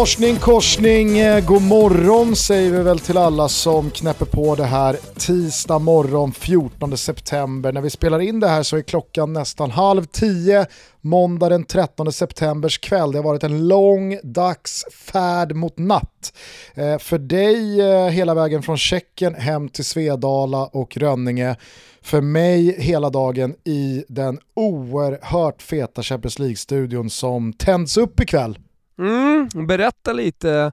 Korsning, 0.00 0.36
korsning, 0.36 1.18
eh, 1.18 1.44
god 1.44 1.62
morgon 1.62 2.36
säger 2.36 2.70
vi 2.70 2.82
väl 2.82 2.98
till 2.98 3.16
alla 3.16 3.48
som 3.48 3.90
knäpper 3.90 4.26
på 4.26 4.54
det 4.54 4.64
här 4.64 4.96
tisdag 5.18 5.78
morgon 5.78 6.32
14 6.32 6.96
september. 6.96 7.72
När 7.72 7.80
vi 7.80 7.90
spelar 7.90 8.20
in 8.20 8.40
det 8.40 8.48
här 8.48 8.62
så 8.62 8.76
är 8.76 8.82
klockan 8.82 9.32
nästan 9.32 9.70
halv 9.70 10.04
tio 10.04 10.66
måndag 11.00 11.48
den 11.48 11.64
13 11.64 12.12
septembers 12.12 12.78
kväll. 12.78 13.12
Det 13.12 13.18
har 13.18 13.24
varit 13.24 13.44
en 13.44 13.68
lång 13.68 14.18
dags 14.22 14.84
färd 14.92 15.52
mot 15.52 15.78
natt. 15.78 16.32
Eh, 16.74 16.98
för 16.98 17.18
dig 17.18 17.80
eh, 17.80 18.08
hela 18.08 18.34
vägen 18.34 18.62
från 18.62 18.78
Tjeckien 18.78 19.34
hem 19.34 19.68
till 19.68 19.84
Svedala 19.84 20.66
och 20.66 20.96
Rönninge. 20.96 21.56
För 22.02 22.20
mig 22.20 22.80
hela 22.80 23.10
dagen 23.10 23.54
i 23.64 24.04
den 24.08 24.38
oerhört 24.54 25.62
feta 25.62 26.02
Champions 26.02 26.38
League-studion 26.38 27.10
som 27.10 27.52
tänds 27.52 27.96
upp 27.96 28.20
ikväll. 28.20 28.58
Mm, 29.00 29.66
berätta 29.66 30.12
lite, 30.12 30.72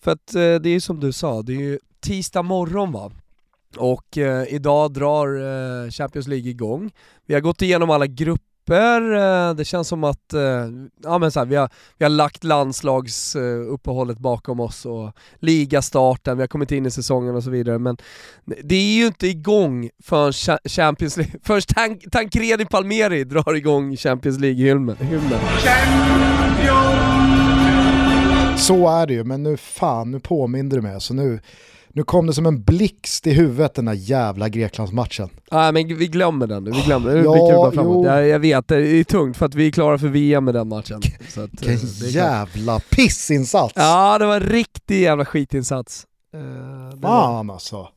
för 0.00 0.10
att 0.10 0.34
eh, 0.34 0.40
det 0.40 0.68
är 0.68 0.72
ju 0.72 0.80
som 0.80 1.00
du 1.00 1.12
sa, 1.12 1.42
det 1.42 1.52
är 1.52 1.60
ju 1.60 1.78
tisdag 2.00 2.42
morgon 2.42 2.92
va? 2.92 3.12
Och 3.76 4.18
eh, 4.18 4.54
idag 4.54 4.92
drar 4.92 5.26
eh, 5.84 5.90
Champions 5.90 6.28
League 6.28 6.50
igång. 6.50 6.90
Vi 7.26 7.34
har 7.34 7.40
gått 7.40 7.62
igenom 7.62 7.90
alla 7.90 8.06
grupper, 8.06 9.12
eh, 9.12 9.54
det 9.54 9.64
känns 9.64 9.88
som 9.88 10.04
att 10.04 10.32
eh, 10.32 10.66
ja, 11.02 11.18
men 11.18 11.32
så 11.32 11.40
här, 11.40 11.46
vi, 11.46 11.56
har, 11.56 11.70
vi 11.98 12.04
har 12.04 12.10
lagt 12.10 12.44
landslagsuppehållet 12.44 14.16
eh, 14.16 14.22
bakom 14.22 14.60
oss 14.60 14.86
och 14.86 15.12
ligastarten, 15.38 16.36
vi 16.36 16.42
har 16.42 16.48
kommit 16.48 16.72
in 16.72 16.86
i 16.86 16.90
säsongen 16.90 17.34
och 17.34 17.44
så 17.44 17.50
vidare. 17.50 17.78
Men 17.78 17.96
det 18.44 18.74
är 18.74 18.96
ju 18.96 19.06
inte 19.06 19.26
igång 19.26 19.90
förrän 20.02 20.58
Champions 20.64 21.16
League, 21.16 21.34
förrän 21.42 21.62
Tan 21.62 21.98
Tancredi 22.10 22.64
Palmeri 22.64 23.24
drar 23.24 23.54
igång 23.54 23.96
Champions 23.96 24.38
League-hymnen. 24.38 24.96
Så 28.70 28.88
är 28.88 29.06
det 29.06 29.14
ju, 29.14 29.24
men 29.24 29.42
nu 29.42 29.56
fan, 29.56 30.10
nu 30.10 30.20
påminner 30.20 30.76
du 30.76 30.82
mig. 30.82 30.94
Alltså 30.94 31.14
nu, 31.14 31.40
nu 31.88 32.04
kom 32.04 32.26
det 32.26 32.34
som 32.34 32.46
en 32.46 32.62
blixt 32.62 33.26
i 33.26 33.32
huvudet 33.32 33.74
den 33.74 33.84
där 33.84 33.92
jävla 33.92 34.48
Greklandsmatchen. 34.48 35.30
Nej 35.50 35.72
men 35.72 35.96
vi 35.98 36.06
glömmer 36.06 36.46
den 36.46 36.64
nu, 36.64 36.70
vi 36.70 36.80
glömmer 36.80 37.14
den. 37.14 37.24
Ja, 38.04 38.20
jag, 38.20 38.28
jag 38.28 38.38
vet, 38.38 38.68
det 38.68 38.76
är 38.76 39.04
tungt 39.04 39.36
för 39.36 39.46
att 39.46 39.54
vi 39.54 39.66
är 39.66 39.70
klara 39.70 39.98
för 39.98 40.08
VM 40.08 40.44
med 40.44 40.54
den 40.54 40.68
matchen. 40.68 41.00
Så 41.28 41.40
att, 41.40 41.50
Vilken 41.50 42.06
eh, 42.06 42.14
jävla 42.14 42.80
pissinsats! 42.80 43.72
Ja 43.76 44.18
det 44.18 44.26
var 44.26 44.36
en 44.36 44.48
riktig 44.48 45.02
jävla 45.02 45.24
skitinsats. 45.24 46.06
Uh, 46.36 47.00
Fan 47.00 47.46
var... 47.46 47.54
alltså. 47.54 47.88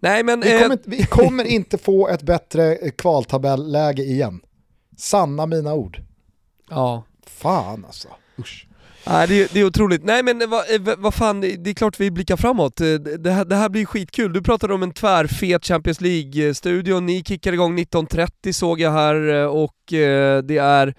Nej 0.00 0.22
men... 0.22 0.40
Vi 0.40 0.58
kommer, 0.58 0.78
vi 0.84 1.06
kommer 1.06 1.44
inte 1.44 1.78
få 1.78 2.08
ett 2.08 2.22
bättre 2.22 2.76
kvaltabelläge 2.76 4.02
igen. 4.02 4.40
Sanna 4.96 5.46
mina 5.46 5.74
ord. 5.74 6.00
Ja. 6.70 7.04
Fan 7.26 7.84
alltså. 7.84 8.08
Usch. 8.38 8.65
Nej, 9.08 9.28
det, 9.28 9.42
är, 9.42 9.48
det 9.52 9.60
är 9.60 9.64
otroligt. 9.64 10.04
Nej 10.04 10.22
men 10.22 10.50
vad, 10.50 10.74
eh, 10.74 10.96
va 10.98 11.10
fan, 11.10 11.40
det 11.40 11.70
är 11.70 11.74
klart 11.74 12.00
vi 12.00 12.10
blickar 12.10 12.36
framåt. 12.36 12.80
Eh, 12.80 12.86
det 12.94 13.30
här, 13.30 13.44
det 13.44 13.56
här 13.56 13.68
blir 13.68 13.84
skitkul. 13.84 14.32
Du 14.32 14.42
pratade 14.42 14.74
om 14.74 14.82
en 14.82 14.92
tvärfet 14.92 15.64
Champions 15.64 16.00
League-studio, 16.00 17.00
ni 17.00 17.24
kickar 17.24 17.52
igång 17.52 17.78
19.30 17.78 18.52
såg 18.52 18.80
jag 18.80 18.92
här 18.92 19.28
eh, 19.34 19.46
och 19.46 19.74
det 19.88 20.58
är, 20.58 20.94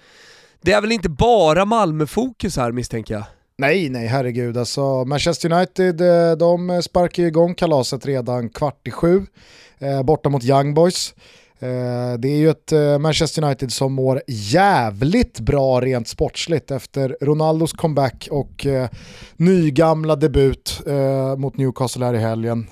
det 0.62 0.72
är 0.72 0.80
väl 0.80 0.92
inte 0.92 1.08
bara 1.08 1.64
Malmö-fokus 1.64 2.56
här 2.56 2.72
misstänker 2.72 3.14
jag? 3.14 3.24
Nej, 3.58 3.88
nej 3.88 4.06
herregud. 4.06 4.56
Alltså, 4.56 5.04
Manchester 5.04 5.52
United 5.52 5.96
de 6.38 6.82
sparkar 6.82 7.22
igång 7.22 7.54
kalaset 7.54 8.06
redan 8.06 8.48
kvart 8.48 8.88
i 8.88 8.90
sju 8.90 9.26
borta 10.04 10.28
mot 10.28 10.44
Young 10.44 10.74
Boys. 10.74 11.14
Eh, 11.60 12.18
det 12.18 12.28
är 12.28 12.36
ju 12.36 12.50
ett 12.50 12.72
eh, 12.72 12.98
Manchester 12.98 13.44
United 13.44 13.72
som 13.72 13.92
mår 13.92 14.22
jävligt 14.26 15.40
bra 15.40 15.80
rent 15.80 16.08
sportsligt 16.08 16.70
efter 16.70 17.16
Ronaldos 17.20 17.72
comeback 17.72 18.28
och 18.30 18.66
eh, 18.66 18.88
nygamla 19.36 20.16
debut 20.16 20.80
mot 21.36 21.56
Newcastle 21.56 22.04
här 22.04 22.14
i 22.14 22.18
helgen. 22.18 22.70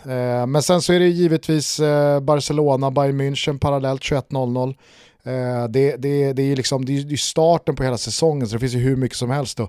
Men 0.49 0.63
sen 0.63 0.83
så 0.83 0.93
är 0.93 1.01
det 1.01 1.09
givetvis 1.09 1.81
Barcelona, 2.23 2.91
Bayern 2.91 3.21
München 3.21 3.59
parallellt 3.59 4.03
21.00. 4.03 4.75
Det, 5.69 5.97
det, 5.97 6.33
det 6.33 6.43
är 6.43 6.57
liksom, 6.57 6.85
det 6.85 6.93
är 6.93 7.17
starten 7.17 7.77
på 7.77 7.83
hela 7.83 7.99
säsongen 7.99 8.49
så 8.49 8.55
det 8.55 8.61
finns 8.61 8.75
ju 8.75 8.79
hur 8.79 8.97
mycket 8.97 9.19
som 9.19 9.31
helst 9.31 9.59
Då 9.59 9.69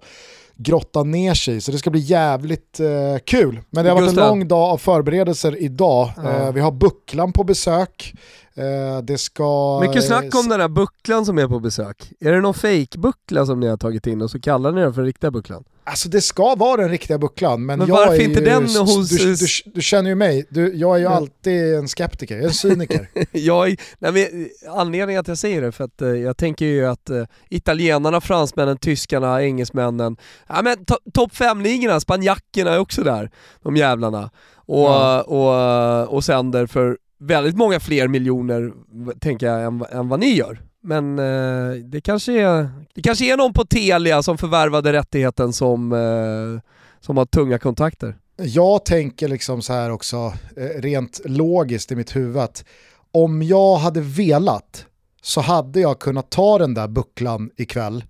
grotta 0.58 1.04
ner 1.04 1.34
sig. 1.34 1.62
Så 1.62 1.72
det 1.72 1.78
ska 1.78 1.90
bli 1.90 2.00
jävligt 2.00 2.80
eh, 2.80 3.20
kul. 3.26 3.62
Men 3.70 3.84
det 3.84 3.92
har 3.92 4.02
varit 4.02 4.10
en 4.10 4.16
lång 4.16 4.48
dag 4.48 4.70
av 4.70 4.78
förberedelser 4.78 5.62
idag. 5.62 6.12
Ja. 6.18 6.30
Eh, 6.30 6.52
vi 6.52 6.60
har 6.60 6.72
Bucklan 6.72 7.34
på 7.34 7.44
besök. 7.44 8.14
Eh, 8.56 9.04
det 9.04 9.18
ska... 9.18 9.80
Mycket 9.82 10.04
snack 10.04 10.36
om 10.36 10.50
den 10.50 10.62
här 10.62 10.68
bucklan 10.68 11.26
som 11.26 11.38
är 11.38 11.48
på 11.48 11.60
besök. 11.60 12.12
Är 12.20 12.32
det 12.32 12.42
någon 12.42 12.54
fake-buckla 12.54 13.46
som 13.46 13.60
ni 13.60 13.68
har 13.68 13.78
tagit 13.78 14.08
in 14.08 14.22
och 14.22 14.32
så 14.32 14.40
kallar 14.40 14.72
ni 14.72 14.82
den 14.82 14.94
för 14.94 15.04
riktiga 15.04 15.32
bucklan? 15.32 15.64
Alltså 15.90 16.10
det 16.10 16.22
ska 16.22 16.56
vara 16.56 16.82
den 16.82 16.90
riktiga 16.90 17.18
bucklan, 17.18 17.66
men, 17.66 17.80
men 17.80 17.88
jag 17.88 17.96
varför 17.96 18.14
är 18.14 18.22
inte 18.22 18.40
ju, 18.40 18.46
den 18.46 18.64
hos... 18.64 19.10
Du, 19.10 19.36
du, 19.36 19.72
du, 19.74 19.82
känner 19.82 20.10
ju 20.10 20.16
mig, 20.16 20.46
du, 20.50 20.76
jag 20.76 20.96
är 20.96 21.00
ju 21.00 21.08
alltid 21.08 21.76
en 21.76 21.88
skeptiker, 21.88 22.36
jag 22.36 22.44
är 22.44 22.48
en 22.48 22.54
cyniker. 22.54 23.10
jag 23.32 23.70
är, 23.70 23.78
nej 24.00 24.12
men, 24.12 24.50
anledningen 24.76 25.20
att 25.20 25.28
jag 25.28 25.38
säger 25.38 25.62
det 25.62 25.72
för 25.72 25.84
att 25.84 26.02
uh, 26.02 26.10
jag 26.10 26.38
tänker 26.38 26.66
ju 26.66 26.86
att 26.86 27.10
uh, 27.10 27.26
italienarna, 27.50 28.22
fransmännen, 28.22 28.78
tyskarna, 28.78 29.44
engelsmännen, 29.44 30.18
ja 30.48 30.62
men 30.62 30.86
to, 30.86 30.96
topp 31.14 31.32
5-ligorna, 31.34 32.00
spanjackerna 32.00 32.74
är 32.74 32.80
också 32.80 33.04
där, 33.04 33.32
de 33.64 33.76
jävlarna. 33.76 34.30
Och, 34.56 34.90
ja. 34.90 35.22
och, 35.22 36.14
och 36.16 36.24
sänder 36.24 36.66
för 36.66 36.98
väldigt 37.20 37.58
många 37.58 37.80
fler 37.80 38.08
miljoner, 38.08 38.72
tänker 39.20 39.48
jag, 39.48 39.64
än, 39.64 39.86
än 39.92 40.10
vad 40.10 40.20
ni 40.20 40.34
gör. 40.34 40.60
Men 40.88 41.20
eh, 41.20 41.76
det, 41.76 42.02
kanske 42.02 42.32
är, 42.32 42.70
det 42.94 43.02
kanske 43.02 43.34
är 43.34 43.38
någon 43.38 43.54
på 43.54 43.66
Telia 43.66 44.24
som 44.24 44.38
förvärvade 44.38 44.94
rättigheten 44.94 45.54
som, 45.54 45.92
eh, 45.94 46.72
som 47.00 47.18
har 47.18 47.26
tunga 47.26 47.60
kontakter. 47.60 48.18
Jag 48.38 48.86
tänker 48.86 49.28
liksom 49.28 49.62
så 49.62 49.74
här 49.74 49.92
också, 49.92 50.34
eh, 50.58 50.82
rent 50.82 51.22
logiskt 51.26 51.92
i 51.92 51.96
mitt 51.96 52.16
huvud, 52.16 52.38
att 52.38 52.66
om 53.12 53.44
jag 53.44 53.76
hade 53.78 54.02
velat 54.02 54.86
så 55.22 55.42
hade 55.42 55.80
jag 55.80 56.00
kunnat 56.00 56.30
ta 56.30 56.58
den 56.58 56.74
där 56.74 56.88
bucklan 56.88 57.50
ikväll 57.56 58.04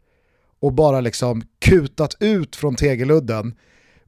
och 0.60 0.74
bara 0.74 1.02
liksom 1.02 1.44
kutat 1.60 2.16
ut 2.20 2.56
från 2.56 2.76
tegeludden, 2.76 3.56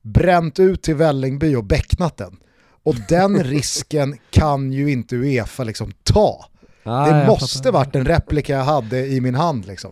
bränt 0.02 0.60
ut 0.60 0.82
till 0.82 0.96
Vällingby 0.96 1.56
och 1.56 1.66
becknat 1.66 2.18
den. 2.18 2.38
Och 2.84 2.96
den 3.10 3.44
risken 3.44 4.18
kan 4.30 4.72
ju 4.72 4.92
inte 4.92 5.16
Uefa 5.16 5.64
liksom 5.64 5.92
ta. 6.04 6.46
Ah, 6.84 7.06
det 7.10 7.28
måste 7.28 7.72
varit 7.72 7.96
en 7.96 8.06
replika 8.06 8.54
jag 8.54 8.64
hade 8.64 9.08
i 9.08 9.22
min 9.22 9.36
hand 9.36 9.68
liksom. 9.68 9.92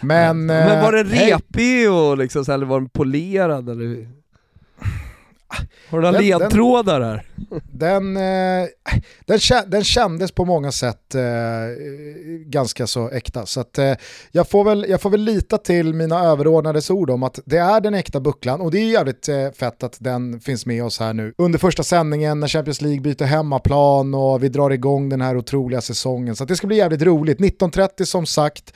Men, 0.00 0.46
Men 0.46 0.82
var 0.82 0.92
den 0.92 1.06
repig 1.06 1.90
och 1.92 2.18
liksom, 2.18 2.44
eller 2.48 2.66
var 2.66 2.80
den 2.80 2.88
polerad? 2.88 3.68
Eller? 3.68 4.19
Har 5.90 6.00
du 6.00 6.06
några 6.06 6.20
ledtrådar 6.20 7.00
här? 7.00 7.26
Den, 7.72 8.16
eh, 8.16 8.68
den, 9.26 9.38
den 9.66 9.84
kändes 9.84 10.32
på 10.32 10.44
många 10.44 10.72
sätt 10.72 11.14
eh, 11.14 11.22
ganska 12.46 12.86
så 12.86 13.10
äkta. 13.10 13.46
Så 13.46 13.60
att, 13.60 13.78
eh, 13.78 13.92
jag, 14.32 14.48
får 14.48 14.64
väl, 14.64 14.86
jag 14.88 15.00
får 15.00 15.10
väl 15.10 15.20
lita 15.20 15.58
till 15.58 15.94
mina 15.94 16.20
överordnades 16.20 16.90
ord 16.90 17.10
om 17.10 17.22
att 17.22 17.40
det 17.44 17.56
är 17.56 17.80
den 17.80 17.94
äkta 17.94 18.20
bucklan 18.20 18.60
och 18.60 18.70
det 18.70 18.78
är 18.78 18.90
jävligt 18.90 19.28
eh, 19.28 19.50
fett 19.50 19.82
att 19.82 19.96
den 20.00 20.40
finns 20.40 20.66
med 20.66 20.84
oss 20.84 21.00
här 21.00 21.12
nu. 21.12 21.34
Under 21.38 21.58
första 21.58 21.82
sändningen 21.82 22.40
när 22.40 22.48
Champions 22.48 22.80
League 22.80 23.00
byter 23.00 23.24
hemmaplan 23.24 24.14
och 24.14 24.42
vi 24.42 24.48
drar 24.48 24.70
igång 24.70 25.08
den 25.08 25.20
här 25.20 25.36
otroliga 25.36 25.80
säsongen. 25.80 26.36
Så 26.36 26.44
det 26.44 26.56
ska 26.56 26.66
bli 26.66 26.76
jävligt 26.76 27.02
roligt. 27.02 27.38
19.30 27.38 28.04
som 28.04 28.26
sagt 28.26 28.74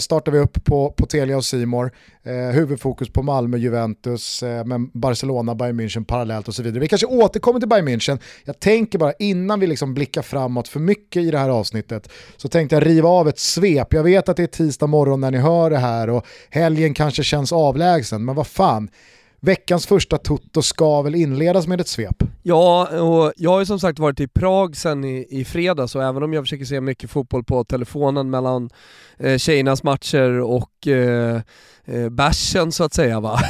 startar 0.00 0.32
vi 0.32 0.38
upp 0.38 0.64
på, 0.64 0.90
på 0.90 1.06
Telia 1.06 1.36
och 1.36 1.44
Simor. 1.44 1.92
Eh, 2.24 2.54
huvudfokus 2.54 3.08
på 3.08 3.22
Malmö, 3.22 3.56
Juventus, 3.56 4.42
men 4.64 4.90
Barcelona, 4.94 5.54
Bayern 5.54 5.80
München 5.80 6.04
parallellt 6.06 6.48
och 6.48 6.54
så 6.54 6.62
vidare. 6.62 6.80
Vi 6.80 6.88
kanske 6.88 7.06
återkommer 7.06 7.60
till 7.60 7.68
Bayern 7.68 7.88
München. 7.88 8.18
Jag 8.44 8.60
tänker 8.60 8.98
bara 8.98 9.12
innan 9.12 9.60
vi 9.60 9.66
liksom 9.66 9.94
blickar 9.94 10.22
framåt 10.22 10.68
för 10.68 10.80
mycket 10.80 11.22
i 11.22 11.30
det 11.30 11.38
här 11.38 11.48
avsnittet 11.48 12.08
så 12.36 12.48
tänkte 12.48 12.76
jag 12.76 12.86
riva 12.86 13.08
av 13.08 13.28
ett 13.28 13.38
svep. 13.38 13.92
Jag 13.92 14.02
vet 14.02 14.28
att 14.28 14.36
det 14.36 14.42
är 14.42 14.46
tisdag 14.46 14.86
morgon 14.86 15.20
när 15.20 15.30
ni 15.30 15.38
hör 15.38 15.70
det 15.70 15.78
här 15.78 16.10
och 16.10 16.26
helgen 16.50 16.94
kanske 16.94 17.22
känns 17.22 17.52
avlägsen, 17.52 18.24
men 18.24 18.34
vad 18.34 18.46
fan. 18.46 18.88
Veckans 19.40 19.86
första 19.86 20.18
Toto 20.18 20.62
ska 20.62 21.02
väl 21.02 21.14
inledas 21.14 21.66
med 21.66 21.80
ett 21.80 21.88
svep? 21.88 22.22
Ja, 22.42 23.00
och 23.00 23.32
jag 23.36 23.50
har 23.50 23.58
ju 23.58 23.66
som 23.66 23.80
sagt 23.80 23.98
varit 23.98 24.20
i 24.20 24.28
Prag 24.28 24.76
sen 24.76 25.04
i, 25.04 25.26
i 25.30 25.44
fredags 25.44 25.94
och 25.94 26.02
även 26.04 26.22
om 26.22 26.32
jag 26.32 26.44
försöker 26.44 26.64
se 26.64 26.80
mycket 26.80 27.10
fotboll 27.10 27.44
på 27.44 27.64
telefonen 27.64 28.30
mellan 28.30 28.70
eh, 29.18 29.38
tjejernas 29.38 29.82
matcher 29.82 30.40
och 30.40 30.86
eh, 30.86 31.40
eh, 31.84 32.08
bärsen 32.08 32.72
så 32.72 32.84
att 32.84 32.94
säga 32.94 33.20
va. 33.20 33.40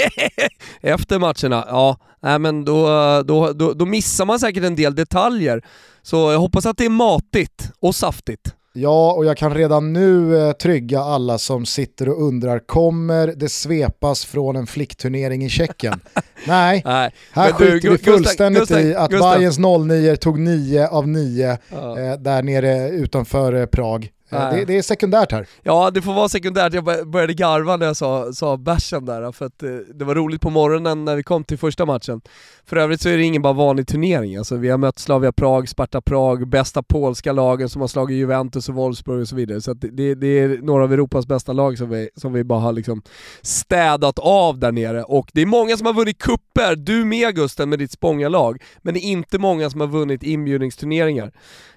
Efter 0.80 1.18
matcherna, 1.18 1.64
ja, 1.68 1.96
nej, 2.20 2.38
men 2.38 2.64
då, 2.64 2.86
då, 3.22 3.52
då, 3.52 3.72
då 3.72 3.86
missar 3.86 4.24
man 4.24 4.40
säkert 4.40 4.64
en 4.64 4.76
del 4.76 4.94
detaljer. 4.94 5.62
Så 6.02 6.32
jag 6.32 6.38
hoppas 6.38 6.66
att 6.66 6.76
det 6.76 6.84
är 6.84 6.90
matigt 6.90 7.70
och 7.80 7.94
saftigt. 7.94 8.54
Ja, 8.76 9.12
och 9.12 9.24
jag 9.24 9.36
kan 9.36 9.54
redan 9.54 9.92
nu 9.92 10.38
eh, 10.38 10.52
trygga 10.52 11.00
alla 11.00 11.38
som 11.38 11.66
sitter 11.66 12.08
och 12.08 12.22
undrar, 12.22 12.58
kommer 12.58 13.26
det 13.36 13.48
svepas 13.48 14.24
från 14.24 14.56
en 14.56 14.66
flickturnering 14.66 15.44
i 15.44 15.48
Tjeckien? 15.48 16.00
Nej, 16.46 16.82
Nej, 16.84 17.10
här 17.32 17.52
skiter 17.52 17.90
vi 17.90 17.98
fullständigt 17.98 18.60
Gustav, 18.60 18.80
i 18.80 18.94
att 18.94 19.10
Gustav. 19.10 19.38
Bayerns 19.38 19.58
09 19.58 20.16
tog 20.16 20.38
9 20.38 20.88
av 20.88 21.08
9 21.08 21.58
ja. 21.68 21.98
eh, 21.98 22.18
där 22.18 22.42
nere 22.42 22.88
utanför 22.88 23.52
eh, 23.52 23.66
Prag. 23.66 24.10
Det, 24.34 24.64
det, 24.64 24.78
är 24.78 24.82
sekundärt 24.82 25.32
här. 25.32 25.46
Ja, 25.62 25.90
det 25.90 26.02
får 26.02 26.14
vara 26.14 26.28
sekundärt. 26.28 26.74
Jag 26.74 27.08
började 27.08 27.34
garva 27.34 27.76
när 27.76 27.86
jag 27.86 27.96
sa, 27.96 28.32
sa 28.32 28.56
bärsen 28.56 29.04
där, 29.04 29.32
för 29.32 29.46
att 29.46 29.58
det 29.94 30.04
var 30.04 30.14
roligt 30.14 30.40
på 30.40 30.50
morgonen 30.50 31.04
när 31.04 31.16
vi 31.16 31.22
kom 31.22 31.44
till 31.44 31.58
första 31.58 31.86
matchen. 31.86 32.20
För 32.66 32.76
övrigt 32.76 33.00
så 33.00 33.08
är 33.08 33.16
det 33.16 33.22
ingen 33.22 33.42
bara 33.42 33.52
vanlig 33.52 33.86
turnering. 33.86 34.36
Alltså, 34.36 34.56
vi 34.56 34.70
har 34.70 34.78
mött 34.78 34.98
Slavia 34.98 35.32
Prag, 35.32 35.68
Sparta 35.68 36.00
Prag, 36.00 36.48
bästa 36.48 36.82
polska 36.82 37.32
lagen 37.32 37.68
som 37.68 37.80
har 37.80 37.88
slagit 37.88 38.16
Juventus 38.16 38.68
och 38.68 38.74
Wolfsburg 38.74 39.20
och 39.20 39.28
så 39.28 39.36
vidare. 39.36 39.60
Så 39.60 39.74
det, 39.74 40.14
det, 40.14 40.26
är 40.26 40.62
några 40.62 40.84
av 40.84 40.92
Europas 40.92 41.26
bästa 41.26 41.52
lag 41.52 41.78
som 41.78 41.90
vi, 41.90 42.08
som 42.16 42.32
vi 42.32 42.44
bara 42.44 42.60
har 42.60 42.72
liksom 42.72 43.02
städat 43.42 44.18
av 44.18 44.58
där 44.58 44.72
nere. 44.72 45.02
Och 45.02 45.30
det 45.32 45.42
är 45.42 45.46
många 45.46 45.76
som 45.76 45.86
har 45.86 45.94
vunnit 45.94 46.18
kupper, 46.18 46.76
du 46.76 47.04
med 47.04 47.34
Gusten 47.34 47.68
med 47.68 47.78
ditt 47.78 47.92
Spånga-lag, 47.92 48.62
men 48.82 48.94
det 48.94 49.00
är 49.00 49.08
inte 49.08 49.38
många 49.38 49.70
som 49.70 49.80
har 49.80 49.88
vunnit 49.88 50.22
inbjudningsturneringar. 50.22 51.32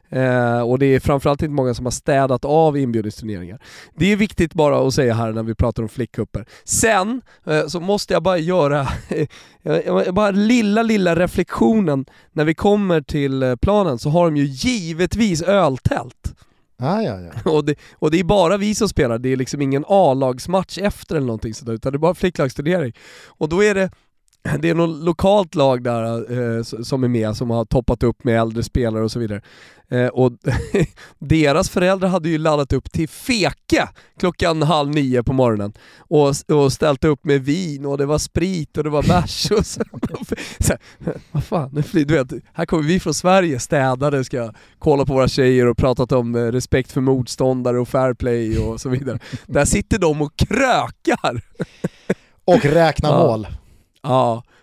Eh, 0.10 0.62
och 0.62 0.80
det 0.80 0.86
är 0.86 1.00
framförallt 1.00 1.42
inte 1.42 1.54
många 1.54 1.74
som 1.74 1.86
har 1.86 1.92
städat 1.92 2.46
av 2.46 2.78
inbjudningsturneringar. 2.78 3.60
Det 3.96 4.12
är 4.12 4.16
viktigt 4.16 4.54
bara 4.54 4.88
att 4.88 4.94
säga 4.94 5.14
här 5.14 5.32
när 5.32 5.44
vi 5.44 5.56
pratar 5.56 5.84
om 5.84 5.90
flickcuper. 5.90 6.46
Sen 6.64 7.22
eh, 7.46 7.68
så 7.68 7.80
måste 7.80 8.14
jag 8.14 8.24
bara 8.24 8.38
göra 8.38 8.88
bara 10.12 10.32
lilla, 10.32 10.84
lilla 10.84 11.16
reflektionen. 11.16 12.06
När 12.32 12.46
vi 12.46 12.54
kommer 12.54 13.02
till 13.02 13.44
eh, 13.44 13.56
planen 13.56 14.00
så 14.00 14.10
har 14.10 14.26
de 14.26 14.38
ju 14.38 14.46
givetvis 14.46 15.42
öltält. 15.42 16.34
Ah, 16.80 17.02
ja, 17.02 17.20
ja. 17.20 17.32
och, 17.52 17.66
det, 17.66 17.76
och 17.94 18.12
det 18.12 18.20
är 18.20 18.24
bara 18.24 18.58
vi 18.58 18.76
som 18.76 18.90
spelar, 18.90 19.18
det 19.18 19.30
är 19.30 19.36
liksom 19.36 19.62
ingen 19.62 19.86
A-lagsmatch 19.88 20.78
efter 20.78 21.16
eller 21.16 21.28
någonting 21.28 21.54
sådär, 21.54 21.74
utan 21.74 21.92
det 21.92 21.96
är 21.96 22.00
bara 22.00 22.16
flicklagsturnering. 22.16 22.94
Och 23.28 23.50
då 23.50 23.64
är 23.64 23.76
det 23.76 23.90
det 24.60 24.70
är 24.70 24.76
något 24.76 25.04
lokalt 25.04 25.56
lag 25.56 25.84
där 25.84 26.32
eh, 26.58 26.64
som 26.64 27.04
är 27.04 27.08
med, 27.08 27.38
som 27.38 27.50
har 27.50 27.66
toppat 27.66 28.04
upp 28.04 28.24
med 28.24 28.40
äldre 28.40 28.64
spelare 28.64 29.04
och 29.04 29.12
så 29.12 29.20
vidare. 29.20 29.42
Eh, 29.90 30.08
och 30.08 30.32
deras 31.20 31.70
föräldrar 31.70 32.10
hade 32.10 32.30
ju 32.30 32.38
laddat 32.38 32.74
upp 32.74 32.92
till 32.92 33.10
Feke 33.10 33.90
klockan 34.20 34.62
halv 34.62 34.90
nio 34.90 35.24
på 35.24 35.34
morgonen 35.34 35.74
och, 35.98 36.34
och 36.48 36.74
ställt 36.74 37.04
upp 37.04 37.26
med 37.26 37.42
vin 37.42 37.86
och 37.86 37.98
det 37.98 38.06
var 38.06 38.18
sprit 38.18 38.78
och 38.78 38.84
det 38.84 38.90
var 38.90 39.04
bärs 39.04 39.52
och 39.52 39.66
så, 39.66 39.84
så 40.60 40.74
vad 41.32 41.44
fan, 41.44 41.84
du 41.92 42.06
vet, 42.06 42.28
här 42.54 42.66
kommer 42.66 42.84
vi 42.84 43.00
från 43.00 43.14
Sverige 43.14 43.60
städade, 43.60 44.24
ska 44.24 44.54
kolla 44.80 45.06
på 45.06 45.14
våra 45.14 45.28
tjejer 45.28 45.66
och 45.66 45.78
pratat 45.78 46.12
om 46.12 46.36
eh, 46.36 46.40
respekt 46.40 46.92
för 46.92 47.02
motståndare 47.02 47.80
och 47.80 47.88
fair 47.88 48.14
play 48.14 48.58
och 48.58 48.82
så 48.82 48.90
vidare. 48.90 49.20
Där 49.46 49.66
sitter 49.66 50.00
de 50.00 50.22
och 50.22 50.36
krökar! 50.36 51.42
Och 52.46 52.66
räknar 52.66 53.20
mål. 53.20 53.48
Ja, 53.50 53.58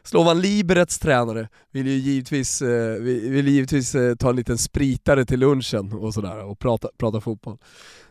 Slovan 0.03 0.41
Liberets 0.41 0.99
tränare 0.99 1.49
vill 1.73 1.87
ju 1.87 1.93
givetvis, 1.93 2.63
eh, 2.63 2.95
vill 3.03 3.49
givetvis 3.49 3.95
eh, 3.95 4.15
ta 4.15 4.31
en 4.31 4.37
liten 4.37 4.59
spritare 4.59 5.25
till 5.25 5.41
lunchen 5.41 5.93
och 5.93 6.15
sådär 6.15 6.45
och 6.45 6.59
prata, 6.59 6.89
prata 6.99 7.21
fotboll. 7.21 7.57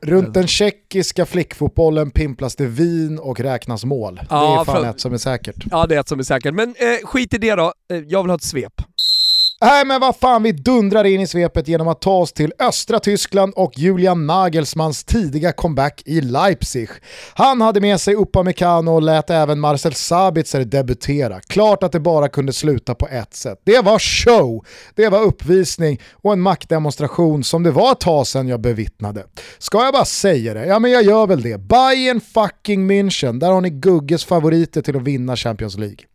Runt 0.01 0.33
den 0.33 0.47
tjeckiska 0.47 1.25
flickfotbollen 1.25 2.11
pimplas 2.11 2.55
det 2.55 2.67
vin 2.67 3.19
och 3.19 3.39
räknas 3.39 3.85
mål. 3.85 4.21
Ja, 4.29 4.55
det 4.55 4.61
är 4.61 4.65
fan 4.65 4.83
för, 4.83 4.89
ett 4.89 4.99
som 4.99 5.13
är 5.13 5.17
säkert. 5.17 5.65
Ja 5.71 5.85
det 5.87 5.95
är 5.95 5.99
ett 5.99 6.07
som 6.07 6.19
är 6.19 6.23
säkert, 6.23 6.53
men 6.53 6.69
eh, 6.69 7.07
skit 7.07 7.33
i 7.33 7.37
det 7.37 7.55
då, 7.55 7.73
eh, 7.91 7.97
jag 7.97 8.23
vill 8.23 8.29
ha 8.29 8.35
ett 8.35 8.43
svep. 8.43 8.81
Nej 9.65 9.85
men 9.85 10.01
vad 10.01 10.15
fan, 10.15 10.43
vi 10.43 10.51
dundrar 10.51 11.03
in 11.03 11.21
i 11.21 11.27
svepet 11.27 11.67
genom 11.67 11.87
att 11.87 12.01
ta 12.01 12.17
oss 12.17 12.33
till 12.33 12.53
östra 12.59 12.99
Tyskland 12.99 13.53
och 13.55 13.71
Julian 13.75 14.27
Nagelsmans 14.27 15.03
tidiga 15.03 15.51
comeback 15.51 16.01
i 16.05 16.21
Leipzig. 16.21 16.89
Han 17.33 17.61
hade 17.61 17.81
med 17.81 18.01
sig 18.01 18.15
Upamecano 18.15 18.91
och 18.91 19.01
lät 19.01 19.29
även 19.29 19.59
Marcel 19.59 19.93
Sabitzer 19.93 20.65
debutera. 20.65 21.39
Klart 21.47 21.83
att 21.83 21.91
det 21.91 21.99
bara 21.99 22.29
kunde 22.29 22.53
sluta 22.53 22.95
på 22.95 23.07
ett 23.07 23.33
sätt. 23.33 23.61
Det 23.65 23.85
var 23.85 23.99
show, 23.99 24.65
det 24.95 25.09
var 25.09 25.21
uppvisning 25.21 26.01
och 26.13 26.33
en 26.33 26.41
maktdemonstration 26.41 27.43
som 27.43 27.63
det 27.63 27.71
var 27.71 27.91
ett 27.91 27.99
tag 27.99 28.27
sedan 28.27 28.47
jag 28.47 28.61
bevittnade. 28.61 29.25
Ska 29.57 29.83
jag 29.83 29.93
bara 29.93 30.05
säga 30.05 30.53
det? 30.53 30.65
Ja 30.65 30.79
men 30.79 30.91
jag 30.91 31.03
gör 31.03 31.27
väl 31.27 31.41
det. 31.41 31.57
Bayern 31.57 32.21
fucking 32.21 32.91
München, 32.91 33.39
där 33.39 33.51
har 33.51 33.61
ni 33.61 33.69
Gugges 33.69 34.25
favoriter 34.25 34.81
till 34.81 34.97
att 34.97 35.03
vinna 35.03 35.35
Champions 35.35 35.77
League. 35.77 36.05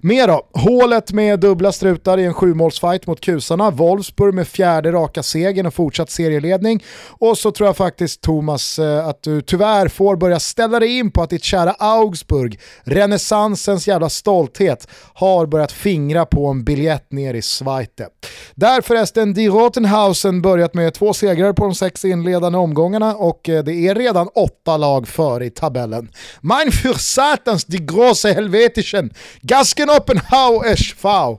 Mer 0.00 0.28
då, 0.28 0.48
hålet 0.52 1.12
med 1.12 1.40
dubbla 1.40 1.72
strutar 1.72 2.18
i 2.18 2.24
en 2.24 2.34
sjumålsfight 2.34 2.95
fight 2.96 3.06
mot 3.06 3.20
kusarna. 3.20 3.70
Wolfsburg 3.70 4.34
med 4.34 4.48
fjärde 4.48 4.92
raka 4.92 5.22
segern 5.22 5.66
och 5.66 5.74
fortsatt 5.74 6.10
serieledning. 6.10 6.84
Och 7.08 7.38
så 7.38 7.50
tror 7.50 7.68
jag 7.68 7.76
faktiskt 7.76 8.20
Thomas 8.20 8.78
eh, 8.78 9.06
att 9.06 9.22
du 9.22 9.40
tyvärr 9.40 9.88
får 9.88 10.16
börja 10.16 10.40
ställa 10.40 10.80
dig 10.80 10.98
in 10.98 11.10
på 11.10 11.22
att 11.22 11.30
ditt 11.30 11.44
kära 11.44 11.72
Augsburg, 11.78 12.60
renässansens 12.84 13.88
jävla 13.88 14.08
stolthet, 14.08 14.88
har 15.14 15.46
börjat 15.46 15.72
fingra 15.72 16.26
på 16.26 16.46
en 16.46 16.64
biljett 16.64 17.12
ner 17.12 17.34
i 17.34 17.42
Schweite. 17.42 18.08
Där 18.54 18.80
förresten 18.80 19.34
Die 19.34 19.48
Rotenhausen 19.48 20.42
börjat 20.42 20.74
med 20.74 20.94
två 20.94 21.12
segrar 21.12 21.52
på 21.52 21.64
de 21.64 21.74
sex 21.74 22.04
inledande 22.04 22.58
omgångarna 22.58 23.14
och 23.14 23.48
eh, 23.48 23.64
det 23.64 23.74
är 23.74 23.94
redan 23.94 24.28
åtta 24.34 24.76
lag 24.76 25.08
före 25.08 25.46
i 25.46 25.50
tabellen. 25.50 26.08
Mein 26.40 26.72
für 26.72 26.98
Satans 26.98 27.64
die 27.64 27.86
große 27.86 28.32
Helvetischen, 28.32 29.10
Gasken 29.42 29.90
Oppenhau 29.90 30.62
SV 30.76 31.38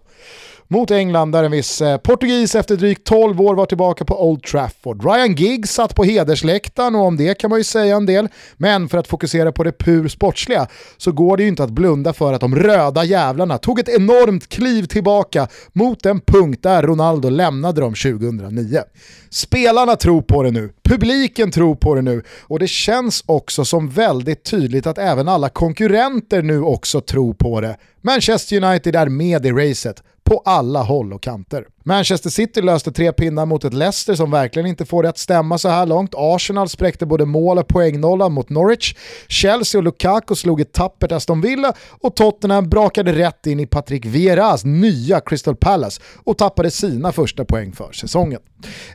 mot 0.67 0.91
England 0.91 1.31
där 1.31 1.43
en 1.43 1.51
viss 1.51 1.81
eh, 1.81 1.97
portugis 1.97 2.55
efter 2.55 2.75
drygt 2.75 3.03
12 3.03 3.41
år 3.41 3.55
var 3.55 3.65
tillbaka 3.65 4.05
på 4.05 4.29
Old 4.29 4.43
Trafford. 4.43 5.05
Ryan 5.05 5.35
Giggs 5.35 5.71
satt 5.71 5.95
på 5.95 6.03
hedersläktaren 6.03 6.95
och 6.95 7.01
om 7.01 7.17
det 7.17 7.33
kan 7.33 7.49
man 7.49 7.59
ju 7.59 7.63
säga 7.63 7.95
en 7.95 8.05
del. 8.05 8.27
Men 8.57 8.89
för 8.89 8.97
att 8.97 9.07
fokusera 9.07 9.51
på 9.51 9.63
det 9.63 9.71
pur 9.71 10.07
sportsliga 10.07 10.67
så 10.97 11.11
går 11.11 11.37
det 11.37 11.43
ju 11.43 11.49
inte 11.49 11.63
att 11.63 11.69
blunda 11.69 12.13
för 12.13 12.33
att 12.33 12.41
de 12.41 12.55
röda 12.55 13.03
jävlarna 13.03 13.57
tog 13.57 13.79
ett 13.79 13.89
enormt 13.89 14.47
kliv 14.49 14.85
tillbaka 14.85 15.47
mot 15.73 16.03
den 16.03 16.19
punkt 16.19 16.63
där 16.63 16.83
Ronaldo 16.83 17.29
lämnade 17.29 17.81
dem 17.81 17.93
2009. 17.93 18.81
Spelarna 19.29 19.95
tror 19.95 20.21
på 20.21 20.43
det 20.43 20.51
nu, 20.51 20.69
publiken 20.83 21.51
tror 21.51 21.75
på 21.75 21.95
det 21.95 22.01
nu 22.01 22.23
och 22.41 22.59
det 22.59 22.67
känns 22.67 23.23
också 23.25 23.65
som 23.65 23.89
väldigt 23.89 24.43
tydligt 24.43 24.87
att 24.87 24.97
även 24.97 25.27
alla 25.27 25.49
konkurrenter 25.49 26.41
nu 26.41 26.61
också 26.61 27.01
tror 27.01 27.33
på 27.33 27.61
det. 27.61 27.77
Manchester 28.01 28.63
United 28.63 28.95
är 28.95 29.09
med 29.09 29.45
i 29.45 29.51
racet 29.51 30.03
på 30.27 30.41
alla 30.45 30.83
håll 30.83 31.13
och 31.13 31.23
kanter. 31.23 31.67
Manchester 31.87 32.29
City 32.29 32.61
löste 32.61 32.91
tre 32.91 33.11
pinnar 33.11 33.45
mot 33.45 33.63
ett 33.63 33.73
Leicester 33.73 34.15
som 34.15 34.31
verkligen 34.31 34.67
inte 34.67 34.85
får 34.85 35.03
det 35.03 35.09
att 35.09 35.17
stämma 35.17 35.57
så 35.57 35.69
här 35.69 35.85
långt. 35.85 36.13
Arsenal 36.15 36.69
spräckte 36.69 37.05
både 37.05 37.25
mål 37.25 37.57
och 37.57 37.67
poängnolla 37.67 38.29
mot 38.29 38.49
Norwich. 38.49 38.95
Chelsea 39.27 39.79
och 39.79 39.83
Lukaku 39.83 40.35
slog 40.35 40.61
ett 40.61 40.73
tappert 40.73 41.11
Aston 41.11 41.41
Villa 41.41 41.73
och 42.01 42.15
Tottenham 42.15 42.69
brakade 42.69 43.11
rätt 43.13 43.47
in 43.47 43.59
i 43.59 43.65
Patrick 43.65 44.05
Vieras 44.05 44.65
nya 44.65 45.19
Crystal 45.19 45.55
Palace 45.55 46.01
och 46.23 46.37
tappade 46.37 46.71
sina 46.71 47.11
första 47.11 47.45
poäng 47.45 47.71
för 47.71 47.91
säsongen. 47.91 48.39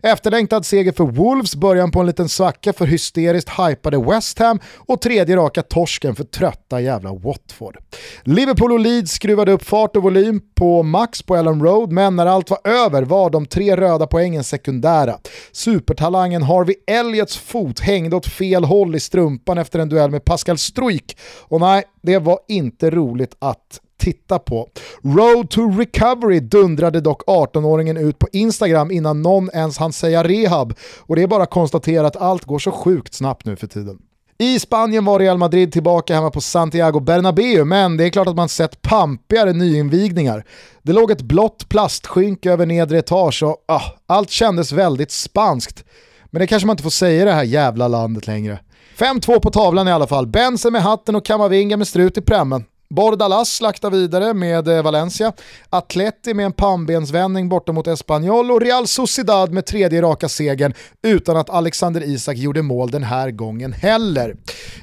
Efterlängtad 0.02 0.66
seger 0.66 0.92
för 0.92 1.04
Wolves, 1.04 1.56
början 1.56 1.90
på 1.90 2.00
en 2.00 2.06
liten 2.06 2.28
svacka 2.28 2.72
för 2.72 2.86
hysteriskt 2.86 3.48
hypade 3.48 3.98
West 3.98 4.38
Ham 4.38 4.60
och 4.76 5.00
tredje 5.00 5.36
raka 5.36 5.62
torsken 5.62 6.14
för 6.14 6.24
trötta 6.24 6.80
jävla 6.80 7.12
Watford. 7.12 7.76
Liverpool 8.22 8.72
och 8.72 8.80
Leeds 8.80 9.12
skruvade 9.12 9.52
upp 9.52 9.64
fart 9.64 9.96
och 9.96 10.02
volym 10.02 10.40
på 10.54 10.82
max 10.82 11.22
på 11.22 11.36
Ellen 11.36 11.62
Road, 11.62 11.92
men 11.92 12.16
när 12.16 12.26
allt 12.26 12.50
var 12.50 12.60
över 12.64 12.81
var 12.90 13.30
de 13.30 13.46
tre 13.46 13.76
röda 13.76 14.06
poängen 14.06 14.44
sekundära. 14.44 15.18
Supertalangen 15.52 16.42
Harvey 16.42 16.74
Elliots 16.86 17.36
fot 17.36 17.80
hängde 17.80 18.16
åt 18.16 18.26
fel 18.26 18.64
håll 18.64 18.94
i 18.94 19.00
strumpan 19.00 19.58
efter 19.58 19.78
en 19.78 19.88
duell 19.88 20.10
med 20.10 20.24
Pascal 20.24 20.58
Struik 20.58 21.16
och 21.48 21.60
nej, 21.60 21.84
det 22.02 22.18
var 22.18 22.38
inte 22.48 22.90
roligt 22.90 23.36
att 23.38 23.80
titta 23.98 24.38
på. 24.38 24.68
Road 25.02 25.50
to 25.50 25.70
recovery 25.78 26.40
dundrade 26.40 27.00
dock 27.00 27.22
18-åringen 27.26 27.98
ut 27.98 28.18
på 28.18 28.28
Instagram 28.32 28.90
innan 28.90 29.22
någon 29.22 29.50
ens 29.54 29.78
hann 29.78 29.92
säga 29.92 30.24
rehab 30.24 30.74
och 30.98 31.16
det 31.16 31.22
är 31.22 31.26
bara 31.26 31.42
att 31.42 31.50
konstatera 31.50 32.06
att 32.06 32.16
allt 32.16 32.44
går 32.44 32.58
så 32.58 32.70
sjukt 32.70 33.14
snabbt 33.14 33.46
nu 33.46 33.56
för 33.56 33.66
tiden. 33.66 33.98
I 34.42 34.60
Spanien 34.60 35.04
var 35.04 35.18
Real 35.18 35.38
Madrid 35.38 35.72
tillbaka 35.72 36.14
hemma 36.14 36.30
på 36.30 36.40
Santiago 36.40 37.00
Bernabéu, 37.00 37.64
men 37.64 37.96
det 37.96 38.04
är 38.04 38.10
klart 38.10 38.28
att 38.28 38.36
man 38.36 38.48
sett 38.48 38.82
pampigare 38.82 39.52
nyinvigningar. 39.52 40.44
Det 40.82 40.92
låg 40.92 41.10
ett 41.10 41.22
blått 41.22 41.68
plastskynke 41.68 42.52
över 42.52 42.66
nedre 42.66 42.98
etage 42.98 43.42
och 43.42 43.64
ah, 43.68 43.82
allt 44.06 44.30
kändes 44.30 44.72
väldigt 44.72 45.10
spanskt. 45.10 45.84
Men 46.24 46.40
det 46.40 46.46
kanske 46.46 46.66
man 46.66 46.74
inte 46.74 46.82
får 46.82 46.90
säga 46.90 47.22
i 47.22 47.24
det 47.24 47.32
här 47.32 47.44
jävla 47.44 47.88
landet 47.88 48.26
längre. 48.26 48.58
5-2 48.98 49.40
på 49.40 49.50
tavlan 49.50 49.88
i 49.88 49.92
alla 49.92 50.06
fall. 50.06 50.26
Bensen 50.26 50.72
med 50.72 50.82
hatten 50.82 51.16
och 51.16 51.24
Kamavinga 51.24 51.76
med 51.76 51.88
strut 51.88 52.18
i 52.18 52.20
prämmen. 52.20 52.64
Bordalas 52.92 53.56
slaktar 53.56 53.90
vidare 53.90 54.34
med 54.34 54.68
eh, 54.68 54.82
Valencia, 54.82 55.32
Atleti 55.70 56.34
med 56.34 56.46
en 56.46 56.52
pannbensvändning 56.52 57.48
borta 57.48 57.72
mot 57.72 57.86
Espanyol 57.86 58.50
och 58.50 58.60
Real 58.60 58.86
Sociedad 58.86 59.52
med 59.52 59.66
tredje 59.66 60.02
raka 60.02 60.28
segern 60.28 60.74
utan 61.02 61.36
att 61.36 61.50
Alexander 61.50 62.02
Isak 62.02 62.36
gjorde 62.36 62.62
mål 62.62 62.90
den 62.90 63.02
här 63.02 63.30
gången 63.30 63.72
heller. 63.72 64.36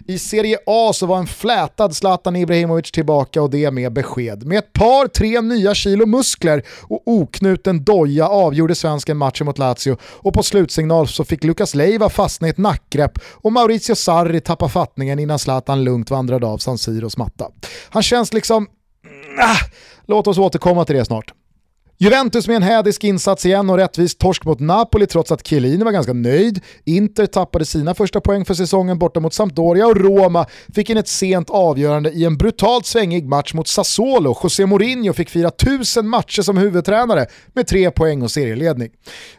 I 0.07 0.19
Serie 0.19 0.57
A 0.65 0.91
så 0.93 1.05
var 1.05 1.17
en 1.17 1.27
flätad 1.27 1.95
Zlatan 1.95 2.35
Ibrahimovic 2.35 2.91
tillbaka 2.91 3.41
och 3.41 3.49
det 3.49 3.71
med 3.71 3.93
besked. 3.93 4.45
Med 4.45 4.57
ett 4.57 4.73
par, 4.73 5.07
tre 5.07 5.41
nya 5.41 5.73
kilo 5.73 6.05
muskler 6.05 6.63
och 6.81 7.01
oknuten 7.05 7.83
doja 7.83 8.27
avgjorde 8.27 8.75
svensken 8.75 9.17
matchen 9.17 9.45
mot 9.45 9.57
Lazio 9.57 9.97
och 10.03 10.33
på 10.33 10.43
slutsignal 10.43 11.07
så 11.07 11.23
fick 11.23 11.43
Lukas 11.43 11.75
Leiva 11.75 12.09
fastna 12.09 12.47
i 12.47 12.49
ett 12.49 12.57
nackgrepp 12.57 13.19
och 13.33 13.51
Maurizio 13.51 13.95
Sarri 13.95 14.41
tappa 14.41 14.69
fattningen 14.69 15.19
innan 15.19 15.39
Zlatan 15.39 15.83
lugnt 15.83 16.11
vandrade 16.11 16.47
av 16.47 16.57
San 16.57 16.77
Siros 16.77 17.17
matta. 17.17 17.51
Han 17.89 17.98
känns 18.01 18.33
liksom... 18.33 18.67
Äh, 19.39 19.69
låt 20.05 20.27
oss 20.27 20.37
återkomma 20.37 20.85
till 20.85 20.95
det 20.95 21.05
snart. 21.05 21.33
Juventus 22.01 22.47
med 22.47 22.55
en 22.55 22.63
hädisk 22.63 23.03
insats 23.03 23.45
igen 23.45 23.69
och 23.69 23.77
rättvis 23.77 24.15
torsk 24.15 24.45
mot 24.45 24.59
Napoli 24.59 25.07
trots 25.07 25.31
att 25.31 25.47
Chiellini 25.47 25.83
var 25.83 25.91
ganska 25.91 26.13
nöjd. 26.13 26.61
Inter 26.85 27.25
tappade 27.25 27.65
sina 27.65 27.95
första 27.95 28.21
poäng 28.21 28.45
för 28.45 28.53
säsongen 28.53 28.99
borta 28.99 29.19
mot 29.19 29.33
Sampdoria 29.33 29.87
och 29.87 29.97
Roma 29.97 30.45
fick 30.75 30.89
in 30.89 30.97
ett 30.97 31.07
sent 31.07 31.49
avgörande 31.49 32.11
i 32.11 32.25
en 32.25 32.37
brutalt 32.37 32.85
svängig 32.85 33.27
match 33.27 33.53
mot 33.53 33.67
Sassuolo. 33.67 34.37
José 34.43 34.65
Mourinho 34.65 35.13
fick 35.13 35.29
fira 35.29 35.51
tusen 35.51 36.07
matcher 36.07 36.41
som 36.41 36.57
huvudtränare 36.57 37.25
med 37.53 37.67
tre 37.67 37.91
poäng 37.91 38.21
och 38.21 38.31
serieledning. 38.31 38.89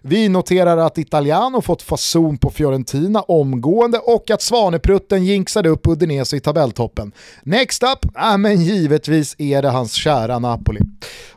Vi 0.02 0.28
noterar 0.28 0.76
att 0.76 0.98
Italiano 0.98 1.60
fått 1.60 1.82
fason 1.82 2.38
på 2.38 2.50
Fiorentina 2.50 3.20
omgående 3.20 3.98
och 3.98 4.30
att 4.30 4.42
Svaneprutten 4.42 5.24
jinxade 5.24 5.68
upp 5.68 5.86
Udinese 5.86 6.36
i 6.36 6.40
tabelltoppen. 6.40 7.12
Next 7.42 7.82
up, 7.82 8.16
äh, 8.16 8.38
men 8.38 8.62
givetvis 8.62 9.34
är 9.38 9.62
det 9.62 9.68
hans 9.68 9.92
kära 9.92 10.38
Napoli. 10.38 10.80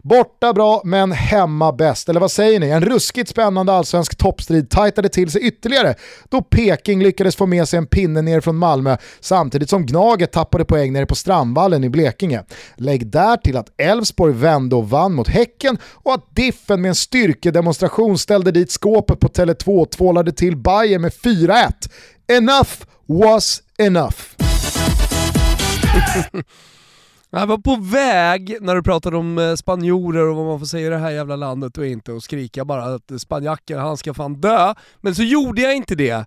Borta 0.01 0.53
bra, 0.53 0.81
men 0.85 1.12
hemma 1.13 1.71
bäst. 1.71 2.09
Eller 2.09 2.19
vad 2.19 2.31
säger 2.31 2.59
ni? 2.59 2.69
En 2.69 2.85
ruskigt 2.85 3.29
spännande 3.29 3.73
allsvensk 3.73 4.17
toppstrid 4.17 4.69
tajtade 4.69 5.09
till 5.09 5.31
sig 5.31 5.41
ytterligare 5.41 5.95
då 6.29 6.41
Peking 6.41 7.03
lyckades 7.03 7.35
få 7.35 7.45
med 7.45 7.69
sig 7.69 7.77
en 7.77 7.85
pinne 7.85 8.21
ner 8.21 8.41
från 8.41 8.57
Malmö 8.57 8.97
samtidigt 9.19 9.69
som 9.69 9.85
Gnaget 9.85 10.31
tappade 10.31 10.65
poäng 10.65 10.93
nere 10.93 11.05
på 11.05 11.15
Strandvallen 11.15 11.83
i 11.83 11.89
Blekinge. 11.89 12.43
Lägg 12.75 13.07
där 13.07 13.37
till 13.37 13.57
att 13.57 13.67
Elfsborg 13.77 14.33
vände 14.33 14.75
och 14.75 14.89
vann 14.89 15.13
mot 15.13 15.27
Häcken 15.27 15.77
och 15.93 16.13
att 16.13 16.35
Diffen 16.35 16.81
med 16.81 16.89
en 16.89 16.95
styrkedemonstration 16.95 18.17
ställde 18.17 18.51
dit 18.51 18.71
skåpet 18.71 19.19
på 19.19 19.27
Tele2 19.27 19.81
och 19.81 19.91
tvålade 19.91 20.31
till 20.31 20.57
Bayern 20.57 21.01
med 21.01 21.11
4-1. 21.11 21.71
Enough 22.27 22.71
was 23.07 23.61
enough. 23.77 24.17
Jag 27.35 27.47
var 27.47 27.57
på 27.57 27.75
väg 27.75 28.57
när 28.61 28.75
du 28.75 28.83
pratade 28.83 29.17
om 29.17 29.37
eh, 29.37 29.55
spanjorer 29.55 30.27
och 30.27 30.35
vad 30.35 30.45
man 30.45 30.59
får 30.59 30.65
säga 30.65 30.87
i 30.87 30.89
det 30.89 30.97
här 30.97 31.11
jävla 31.11 31.35
landet 31.35 31.77
och 31.77 31.85
inte 31.85 32.11
och 32.11 32.23
skrika 32.23 32.65
bara 32.65 32.83
att 32.83 33.21
spanjacker, 33.21 33.77
han 33.77 33.97
ska 33.97 34.13
fan 34.13 34.41
dö. 34.41 34.73
Men 35.01 35.15
så 35.15 35.23
gjorde 35.23 35.61
jag 35.61 35.75
inte 35.75 35.95
det. 35.95 36.25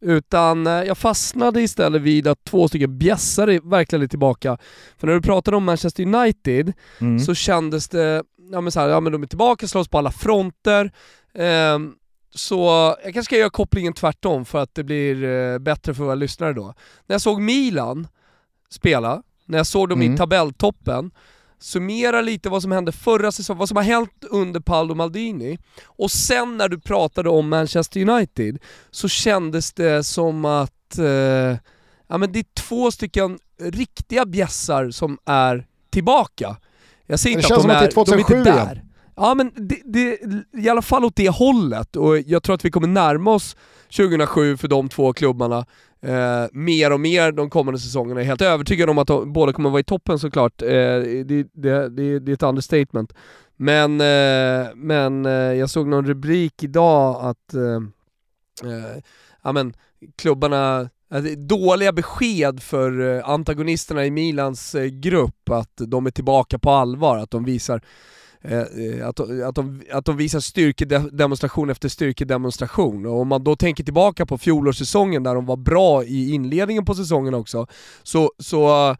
Utan 0.00 0.66
eh, 0.66 0.72
jag 0.72 0.98
fastnade 0.98 1.62
istället 1.62 2.02
vid 2.02 2.26
att 2.26 2.44
två 2.44 2.68
stycken 2.68 2.98
bjässare 2.98 3.60
verkligen 3.62 4.02
är 4.02 4.06
tillbaka. 4.06 4.58
För 4.98 5.06
när 5.06 5.14
du 5.14 5.20
pratade 5.22 5.56
om 5.56 5.64
Manchester 5.64 6.02
United 6.02 6.72
mm. 7.00 7.18
så 7.18 7.34
kändes 7.34 7.88
det, 7.88 8.22
ja 8.52 8.60
men, 8.60 8.72
så 8.72 8.80
här, 8.80 8.88
ja 8.88 9.00
men 9.00 9.12
de 9.12 9.22
är 9.22 9.26
tillbaka, 9.26 9.68
slåss 9.68 9.88
på 9.88 9.98
alla 9.98 10.10
fronter. 10.10 10.92
Eh, 11.34 11.78
så 12.34 12.66
jag 13.04 13.14
kanske 13.14 13.22
ska 13.22 13.36
göra 13.36 13.50
kopplingen 13.50 13.92
tvärtom 13.92 14.44
för 14.44 14.58
att 14.58 14.74
det 14.74 14.84
blir 14.84 15.24
eh, 15.24 15.58
bättre 15.58 15.94
för 15.94 16.04
våra 16.04 16.14
lyssnare 16.14 16.52
då. 16.52 16.74
När 17.06 17.14
jag 17.14 17.20
såg 17.20 17.40
Milan 17.40 18.08
spela, 18.70 19.22
när 19.46 19.58
jag 19.58 19.66
såg 19.66 19.88
dem 19.88 20.00
mm. 20.00 20.14
i 20.14 20.16
tabelltoppen, 20.16 21.10
summera 21.58 22.20
lite 22.20 22.48
vad 22.48 22.62
som 22.62 22.72
hände 22.72 22.92
förra 22.92 23.32
säsongen, 23.32 23.58
vad 23.58 23.68
som 23.68 23.76
har 23.76 23.84
hänt 23.84 24.24
under 24.30 24.60
Paolo 24.60 24.94
Maldini, 24.94 25.58
och 25.84 26.10
sen 26.10 26.56
när 26.56 26.68
du 26.68 26.80
pratade 26.80 27.28
om 27.28 27.48
Manchester 27.48 28.08
United, 28.08 28.58
så 28.90 29.08
kändes 29.08 29.72
det 29.72 30.04
som 30.04 30.44
att 30.44 30.98
eh, 30.98 31.04
ja, 32.08 32.18
men 32.18 32.32
det 32.32 32.38
är 32.38 32.46
två 32.54 32.90
stycken 32.90 33.38
riktiga 33.60 34.26
bjässar 34.26 34.90
som 34.90 35.18
är 35.24 35.66
tillbaka. 35.90 36.56
Jag 37.06 37.20
säger 37.20 37.36
inte 37.36 37.48
det 37.48 37.54
att 37.54 37.62
de 37.62 37.70
är, 37.70 37.82
är, 37.82 37.90
2007 37.90 38.34
de 38.34 38.34
är 38.34 38.38
inte 38.38 38.52
där. 38.52 38.72
Igen. 38.72 38.90
Ja 39.16 39.34
men 39.34 39.52
det, 39.56 39.80
det, 39.84 40.18
i 40.52 40.68
alla 40.68 40.82
fall 40.82 41.04
åt 41.04 41.16
det 41.16 41.28
hållet, 41.28 41.96
och 41.96 42.18
jag 42.18 42.42
tror 42.42 42.54
att 42.54 42.64
vi 42.64 42.70
kommer 42.70 42.88
närma 42.88 43.30
oss 43.30 43.56
2007 43.96 44.56
för 44.56 44.68
de 44.68 44.88
två 44.88 45.12
klubbarna 45.12 45.66
eh, 46.02 46.46
mer 46.52 46.92
och 46.92 47.00
mer 47.00 47.32
de 47.32 47.50
kommande 47.50 47.80
säsongerna. 47.80 48.20
Jag 48.20 48.24
är 48.24 48.28
helt 48.28 48.42
övertygad 48.42 48.90
om 48.90 48.98
att 48.98 49.08
de, 49.08 49.32
båda 49.32 49.52
kommer 49.52 49.70
vara 49.70 49.80
i 49.80 49.84
toppen 49.84 50.18
såklart, 50.18 50.62
eh, 50.62 50.68
det, 50.68 51.24
det, 51.52 51.88
det, 51.88 52.18
det 52.18 52.32
är 52.32 52.34
ett 52.34 52.42
understatement. 52.42 53.12
Men, 53.56 54.00
eh, 54.00 54.74
men 54.74 55.26
eh, 55.26 55.32
jag 55.32 55.70
såg 55.70 55.88
någon 55.88 56.06
rubrik 56.06 56.62
idag 56.62 57.16
att 57.20 57.54
eh, 57.54 58.70
eh, 58.70 59.02
ja, 59.42 59.52
men, 59.52 59.74
klubbarna 60.16 60.88
dåliga 61.36 61.92
besked 61.92 62.62
för 62.62 63.16
eh, 63.16 63.28
antagonisterna 63.28 64.06
i 64.06 64.10
Milans 64.10 64.74
eh, 64.74 64.84
grupp, 64.84 65.50
att 65.50 65.72
de 65.76 66.06
är 66.06 66.10
tillbaka 66.10 66.58
på 66.58 66.70
allvar, 66.70 67.18
att 67.18 67.30
de 67.30 67.44
visar 67.44 67.80
Eh, 68.44 68.58
eh, 68.58 69.08
att, 69.08 69.20
att, 69.20 69.54
de, 69.54 69.82
att 69.92 70.04
de 70.04 70.16
visar 70.16 70.40
styrkedemonstration 70.40 71.70
efter 71.70 71.88
styrkedemonstration. 71.88 73.06
Och 73.06 73.20
om 73.20 73.28
man 73.28 73.44
då 73.44 73.56
tänker 73.56 73.84
tillbaka 73.84 74.26
på 74.26 74.38
fjolårssäsongen 74.38 75.22
där 75.22 75.34
de 75.34 75.46
var 75.46 75.56
bra 75.56 76.04
i 76.04 76.32
inledningen 76.32 76.84
på 76.84 76.94
säsongen 76.94 77.34
också, 77.34 77.66
så, 78.02 78.32
så 78.38 78.90
eh, 78.90 78.96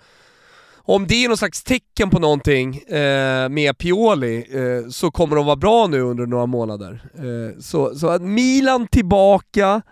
om 0.86 1.06
det 1.06 1.24
är 1.24 1.28
någon 1.28 1.36
slags 1.36 1.62
tecken 1.62 2.10
på 2.10 2.18
någonting 2.18 2.76
eh, 2.76 3.48
med 3.48 3.78
Pioli 3.78 4.36
eh, 4.36 4.88
så 4.90 5.10
kommer 5.10 5.36
de 5.36 5.46
vara 5.46 5.56
bra 5.56 5.86
nu 5.86 6.00
under 6.00 6.26
några 6.26 6.46
månader. 6.46 7.02
Eh, 7.14 7.60
så, 7.60 7.94
så 7.94 8.08
att 8.08 8.22
Milan 8.22 8.86
tillbaka, 8.86 9.82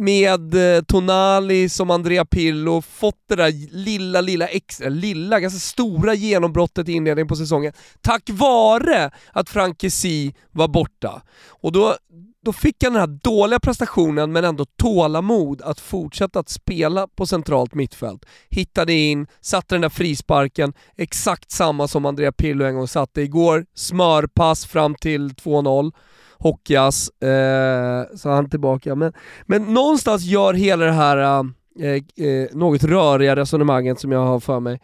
med 0.00 0.76
eh, 0.76 0.82
Tonali 0.82 1.68
som 1.68 1.90
Andrea 1.90 2.24
Pirlo 2.24 2.82
fått 2.82 3.18
det 3.28 3.36
där 3.36 3.76
lilla, 3.76 4.20
lilla 4.20 4.46
extra, 4.46 4.86
eh, 4.86 4.92
lilla, 4.92 5.40
ganska 5.40 5.58
stora 5.58 6.14
genombrottet 6.14 6.88
i 6.88 6.92
inledningen 6.92 7.28
på 7.28 7.36
säsongen 7.36 7.72
tack 8.00 8.22
vare 8.30 9.10
att 9.32 9.48
Frank 9.48 9.80
Kessie 9.80 10.32
var 10.50 10.68
borta. 10.68 11.22
Och 11.48 11.72
då, 11.72 11.96
då 12.44 12.52
fick 12.52 12.84
han 12.84 12.92
den 12.92 13.00
här 13.00 13.18
dåliga 13.22 13.60
prestationen 13.60 14.32
men 14.32 14.44
ändå 14.44 14.64
tålamod 14.64 15.62
att 15.62 15.80
fortsätta 15.80 16.38
att 16.38 16.48
spela 16.48 17.06
på 17.06 17.26
centralt 17.26 17.74
mittfält. 17.74 18.24
Hittade 18.48 18.92
in, 18.92 19.26
satte 19.40 19.74
den 19.74 19.82
där 19.82 19.88
frisparken, 19.88 20.72
exakt 20.96 21.50
samma 21.50 21.88
som 21.88 22.06
Andrea 22.06 22.32
Pirlo 22.32 22.64
en 22.64 22.74
gång 22.74 22.88
satte 22.88 23.22
igår, 23.22 23.66
smörpass 23.74 24.66
fram 24.66 24.94
till 24.94 25.30
2-0 25.30 25.92
hockeyas, 26.40 27.08
eh, 27.08 28.16
så 28.16 28.30
han 28.30 28.44
är 28.44 28.48
tillbaka. 28.48 28.94
Men, 28.94 29.12
men 29.46 29.62
någonstans 29.62 30.22
gör 30.22 30.54
hela 30.54 30.84
det 30.84 30.92
här 30.92 31.44
eh, 31.80 32.26
eh, 32.26 32.48
något 32.52 32.84
röriga 32.84 33.36
resonemanget 33.36 34.00
som 34.00 34.12
jag 34.12 34.24
har 34.24 34.40
för 34.40 34.60
mig 34.60 34.80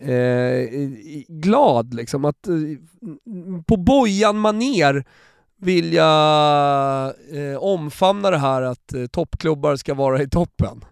eh, 0.00 0.88
glad 1.28 1.94
liksom. 1.94 2.24
Att 2.24 2.46
eh, 2.46 2.54
på 3.66 3.76
bojan 3.76 4.38
maner 4.38 5.04
vill 5.60 5.92
jag 5.92 7.06
eh, 7.32 7.56
omfamna 7.58 8.30
det 8.30 8.38
här 8.38 8.62
att 8.62 8.94
eh, 8.94 9.06
toppklubbar 9.06 9.76
ska 9.76 9.94
vara 9.94 10.22
i 10.22 10.28
toppen. 10.28 10.84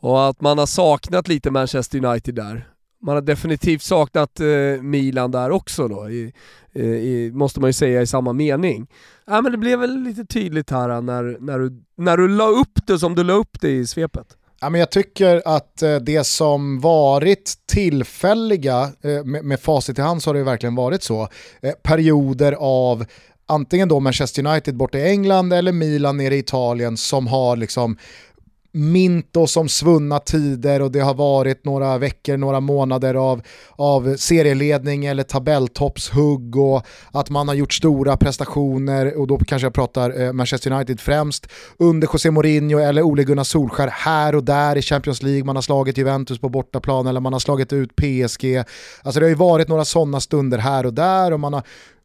Och 0.00 0.28
att 0.28 0.40
man 0.40 0.58
har 0.58 0.66
saknat 0.66 1.28
lite 1.28 1.50
Manchester 1.50 2.04
United 2.04 2.34
där. 2.34 2.68
Man 3.02 3.14
har 3.14 3.22
definitivt 3.22 3.82
saknat 3.82 4.40
eh, 4.40 4.82
Milan 4.82 5.30
där 5.30 5.50
också 5.50 5.88
då, 5.88 6.10
i, 6.10 6.32
eh, 6.72 6.84
i, 6.84 7.30
måste 7.34 7.60
man 7.60 7.68
ju 7.68 7.72
säga 7.72 8.02
i 8.02 8.06
samma 8.06 8.32
mening. 8.32 8.86
Ja, 9.26 9.42
men 9.42 9.52
det 9.52 9.58
blev 9.58 9.78
väl 9.78 10.02
lite 10.02 10.24
tydligt 10.24 10.70
här 10.70 10.90
eh, 10.90 11.02
när, 11.02 11.36
när, 11.40 11.58
du, 11.58 11.82
när 11.96 12.16
du 12.16 12.28
la 12.28 12.46
upp 12.46 12.86
det 12.86 12.98
som 12.98 13.14
du 13.14 13.24
la 13.24 13.32
upp 13.32 13.60
det 13.60 13.70
i 13.70 13.86
svepet. 13.86 14.26
Ja, 14.60 14.70
men 14.70 14.80
jag 14.80 14.90
tycker 14.90 15.42
att 15.44 15.82
eh, 15.82 15.96
det 15.96 16.26
som 16.26 16.80
varit 16.80 17.54
tillfälliga, 17.72 18.90
med, 19.24 19.44
med 19.44 19.60
facit 19.60 19.98
i 19.98 20.02
hand 20.02 20.22
så 20.22 20.30
har 20.30 20.34
det 20.34 20.42
verkligen 20.42 20.74
varit 20.74 21.02
så, 21.02 21.28
perioder 21.82 22.52
av 22.58 23.04
antingen 23.46 23.88
då 23.88 24.00
Manchester 24.00 24.46
United 24.46 24.76
borta 24.76 24.98
i 24.98 25.10
England 25.10 25.52
eller 25.52 25.72
Milan 25.72 26.16
nere 26.16 26.34
i 26.34 26.38
Italien 26.38 26.96
som 26.96 27.26
har 27.26 27.56
liksom 27.56 27.96
mint 28.74 29.36
oss 29.36 29.56
om 29.56 29.68
svunna 29.68 30.18
tider 30.18 30.82
och 30.82 30.92
det 30.92 31.00
har 31.00 31.14
varit 31.14 31.64
några 31.64 31.98
veckor, 31.98 32.36
några 32.36 32.60
månader 32.60 33.14
av, 33.14 33.42
av 33.70 34.16
serieledning 34.16 35.04
eller 35.04 35.22
tabelltoppshugg 35.22 36.56
och 36.56 36.86
att 37.10 37.30
man 37.30 37.48
har 37.48 37.54
gjort 37.54 37.72
stora 37.72 38.16
prestationer 38.16 39.16
och 39.16 39.26
då 39.26 39.38
kanske 39.38 39.66
jag 39.66 39.74
pratar 39.74 40.20
eh, 40.20 40.32
Manchester 40.32 40.72
United 40.72 41.00
främst 41.00 41.46
under 41.78 42.08
José 42.12 42.30
Mourinho 42.30 42.78
eller 42.78 43.02
Ole 43.02 43.24
Gunnar 43.24 43.44
Solskär 43.44 43.88
här 43.92 44.34
och 44.34 44.44
där 44.44 44.76
i 44.76 44.82
Champions 44.82 45.22
League, 45.22 45.44
man 45.44 45.56
har 45.56 45.62
slagit 45.62 45.98
Juventus 45.98 46.38
på 46.38 46.48
bortaplan 46.48 47.06
eller 47.06 47.20
man 47.20 47.32
har 47.32 47.40
slagit 47.40 47.72
ut 47.72 47.96
PSG. 47.96 48.62
Alltså 49.02 49.20
det 49.20 49.26
har 49.26 49.30
ju 49.30 49.34
varit 49.34 49.68
några 49.68 49.84
sådana 49.84 50.20
stunder 50.20 50.58
här 50.58 50.86
och 50.86 50.94
där 50.94 51.32
och 51.32 51.40
man 51.40 51.52
har 51.52 51.62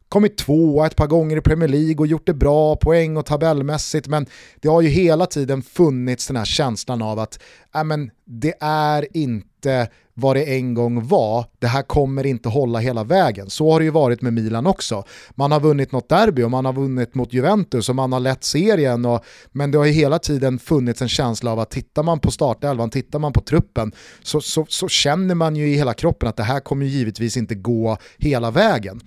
kommit 0.08 0.38
tvåa 0.38 0.86
ett 0.86 0.96
par 0.96 1.06
gånger 1.06 1.36
i 1.36 1.40
Premier 1.40 1.68
League 1.68 1.96
och 1.96 2.06
gjort 2.06 2.26
det 2.26 2.34
bra 2.34 2.76
poäng 2.76 3.16
och 3.16 3.26
tabellmässigt 3.26 4.06
men 4.06 4.26
det 4.60 4.68
har 4.68 4.80
ju 4.80 4.88
hela 4.88 5.26
tiden 5.26 5.62
funnits 5.62 6.26
den 6.26 6.36
här 6.36 6.44
känslan 6.44 7.02
av 7.02 7.18
att 7.18 7.38
äh, 7.74 7.84
men, 7.84 8.10
det 8.24 8.54
är 8.60 9.16
inte 9.16 9.88
vad 10.14 10.36
det 10.36 10.44
en 10.44 10.74
gång 10.74 11.08
var, 11.08 11.46
det 11.58 11.66
här 11.66 11.82
kommer 11.82 12.26
inte 12.26 12.48
hålla 12.48 12.78
hela 12.78 13.04
vägen. 13.04 13.50
Så 13.50 13.72
har 13.72 13.80
det 13.80 13.84
ju 13.84 13.90
varit 13.90 14.22
med 14.22 14.32
Milan 14.32 14.66
också. 14.66 15.04
Man 15.30 15.52
har 15.52 15.60
vunnit 15.60 15.92
något 15.92 16.08
derby 16.08 16.42
och 16.42 16.50
man 16.50 16.64
har 16.64 16.72
vunnit 16.72 17.14
mot 17.14 17.32
Juventus 17.32 17.88
och 17.88 17.94
man 17.94 18.12
har 18.12 18.20
lett 18.20 18.44
serien 18.44 19.04
och, 19.04 19.24
men 19.52 19.70
det 19.70 19.78
har 19.78 19.84
ju 19.84 19.92
hela 19.92 20.18
tiden 20.18 20.58
funnits 20.58 21.02
en 21.02 21.08
känsla 21.08 21.52
av 21.52 21.60
att 21.60 21.70
tittar 21.70 22.02
man 22.02 22.20
på 22.20 22.30
startelvan, 22.30 22.90
tittar 22.90 23.18
man 23.18 23.32
på 23.32 23.40
truppen 23.40 23.92
så, 24.22 24.40
så, 24.40 24.66
så 24.68 24.88
känner 24.88 25.34
man 25.34 25.56
ju 25.56 25.68
i 25.68 25.74
hela 25.74 25.94
kroppen 25.94 26.28
att 26.28 26.36
det 26.36 26.42
här 26.42 26.60
kommer 26.60 26.86
givetvis 26.86 27.36
inte 27.36 27.54
gå 27.54 27.96
hela 28.18 28.50
vägen. 28.50 29.00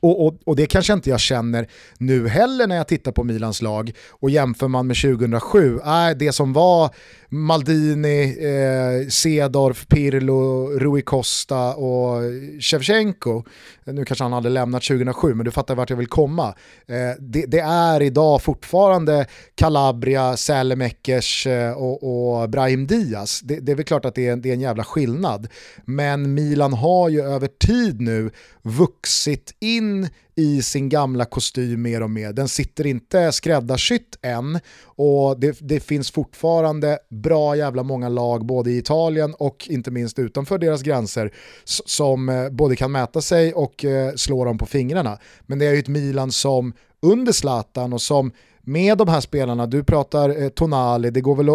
Och, 0.00 0.26
och, 0.26 0.38
och, 0.44 0.56
det 0.56 0.66
kanske 0.66 0.92
inte 0.92 1.10
jag 1.10 1.20
känner 1.20 1.68
nu 1.98 2.28
heller 2.28 2.66
när 2.66 2.76
jag 2.76 2.88
tittar 2.88 3.12
på 3.12 3.24
Milans 3.24 3.62
lag. 3.62 3.92
Och 4.10 4.30
jämför 4.30 4.68
man 4.68 4.86
med 4.86 4.96
2007, 4.96 5.78
äh, 5.78 6.10
det 6.16 6.32
som 6.32 6.52
var 6.52 6.90
Maldini, 7.28 8.36
eh, 8.40 9.08
Cedorf, 9.08 9.86
Pirlo, 9.88 10.68
Rui 10.78 11.02
Costa 11.02 11.74
och 11.74 12.22
Shevchenko. 12.60 13.44
Nu 13.84 14.04
kanske 14.04 14.24
han 14.24 14.32
hade 14.32 14.48
lämnat 14.48 14.82
2007, 14.82 15.34
men 15.34 15.44
du 15.44 15.50
fattar 15.50 15.74
vart 15.74 15.90
jag 15.90 15.96
vill 15.96 16.06
komma. 16.06 16.54
Eh, 16.86 16.94
det, 17.20 17.46
det, 17.46 17.60
är 17.60 18.02
idag 18.02 18.42
fortfarande 18.42 19.26
Calabria, 19.54 20.36
Sälemekers 20.36 21.46
eh, 21.46 21.72
och, 21.72 22.42
och, 22.42 22.50
Brahim 22.50 22.86
Diaz. 22.86 23.40
Det, 23.44 23.60
det, 23.60 23.72
är 23.72 23.76
väl 23.76 23.84
klart 23.84 24.04
att 24.04 24.14
det 24.14 24.26
är, 24.26 24.36
det 24.36 24.48
är 24.48 24.54
en 24.54 24.60
jävla 24.60 24.84
skillnad. 24.84 25.48
Men 25.84 26.34
Milan 26.34 26.72
har 26.72 27.08
ju 27.08 27.22
över 27.22 27.48
tid 27.66 28.00
nu 28.00 28.30
vuxit 28.62 29.54
in 29.60 29.85
i 30.34 30.62
sin 30.62 30.88
gamla 30.88 31.24
kostym 31.24 31.82
mer 31.82 32.02
och 32.02 32.10
mer. 32.10 32.32
Den 32.32 32.48
sitter 32.48 32.86
inte 32.86 33.32
skräddarsytt 33.32 34.18
än 34.22 34.60
och 34.84 35.40
det, 35.40 35.58
det, 35.60 35.80
finns 35.80 36.10
fortfarande 36.10 36.98
bra 37.10 37.56
jävla 37.56 37.82
många 37.82 38.08
lag 38.08 38.46
både 38.46 38.70
i 38.70 38.78
Italien 38.78 39.34
och 39.34 39.66
inte 39.68 39.90
minst 39.90 40.18
utanför 40.18 40.58
deras 40.58 40.82
gränser 40.82 41.32
som 41.64 42.28
eh, 42.28 42.48
både 42.48 42.76
kan 42.76 42.92
mäta 42.92 43.20
sig 43.20 43.54
och 43.54 43.84
eh, 43.84 44.14
slå 44.14 44.44
dem 44.44 44.58
på 44.58 44.66
fingrarna. 44.66 45.18
Men 45.46 45.58
det 45.58 45.66
är 45.66 45.72
ju 45.72 45.78
ett 45.78 45.88
Milan 45.88 46.32
som 46.32 46.72
under 47.02 47.32
Zlatan 47.32 47.92
och 47.92 48.02
som 48.02 48.32
med 48.68 48.98
de 48.98 49.08
här 49.08 49.20
spelarna, 49.20 49.66
du 49.66 49.84
pratar 49.84 50.42
eh, 50.42 50.48
Tonali, 50.48 51.10
det 51.10 51.20
går 51.20 51.36
väl 51.36 51.48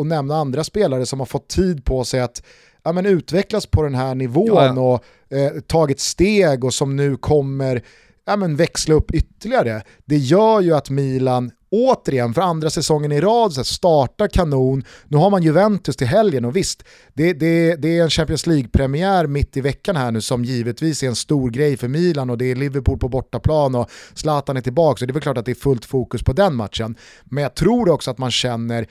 att, 0.00 0.06
nämna 0.06 0.36
andra 0.36 0.64
spelare 0.64 1.06
som 1.06 1.18
har 1.18 1.26
fått 1.26 1.48
tid 1.48 1.84
på 1.84 2.04
sig 2.04 2.20
att 2.20 2.42
ja, 2.84 2.92
men 2.92 3.06
utvecklas 3.06 3.66
på 3.66 3.82
den 3.82 3.94
här 3.94 4.14
nivån 4.14 4.46
ja, 4.46 4.66
ja. 4.66 4.80
och 4.80 5.04
eh, 5.36 5.60
tagit 5.60 6.00
steg 6.00 6.64
och 6.64 6.74
som 6.74 6.96
nu 6.96 7.16
kommer 7.16 7.82
ja, 8.26 8.36
men 8.36 8.56
växla 8.56 8.94
upp 8.94 9.10
ytterligare. 9.10 9.82
Det 10.04 10.16
gör 10.16 10.60
ju 10.60 10.74
att 10.74 10.90
Milan 10.90 11.50
återigen 11.70 12.34
för 12.34 12.42
andra 12.42 12.70
säsongen 12.70 13.12
i 13.12 13.20
rad 13.20 13.52
så 13.52 13.64
startar 13.64 14.28
kanon. 14.28 14.84
Nu 15.08 15.16
har 15.16 15.30
man 15.30 15.42
Juventus 15.42 15.96
till 15.96 16.06
helgen 16.06 16.44
och 16.44 16.56
visst, 16.56 16.84
det, 17.14 17.32
det, 17.32 17.76
det 17.76 17.98
är 17.98 18.02
en 18.02 18.10
Champions 18.10 18.46
League-premiär 18.46 19.26
mitt 19.26 19.56
i 19.56 19.60
veckan 19.60 19.96
här 19.96 20.10
nu 20.10 20.20
som 20.20 20.44
givetvis 20.44 21.02
är 21.02 21.06
en 21.06 21.14
stor 21.14 21.50
grej 21.50 21.76
för 21.76 21.88
Milan 21.88 22.30
och 22.30 22.38
det 22.38 22.44
är 22.44 22.56
Liverpool 22.56 22.98
på 22.98 23.08
bortaplan 23.08 23.74
och 23.74 23.90
Zlatan 24.14 24.56
är 24.56 24.60
tillbaka 24.60 24.98
så 24.98 25.06
det 25.06 25.10
är 25.10 25.14
väl 25.14 25.22
klart 25.22 25.38
att 25.38 25.46
det 25.46 25.52
är 25.52 25.54
fullt 25.54 25.84
fokus 25.84 26.22
på 26.22 26.32
den 26.32 26.54
matchen. 26.54 26.96
Men 27.24 27.42
jag 27.42 27.54
tror 27.54 27.90
också 27.90 28.10
att 28.10 28.18
man 28.18 28.30
känner 28.30 28.86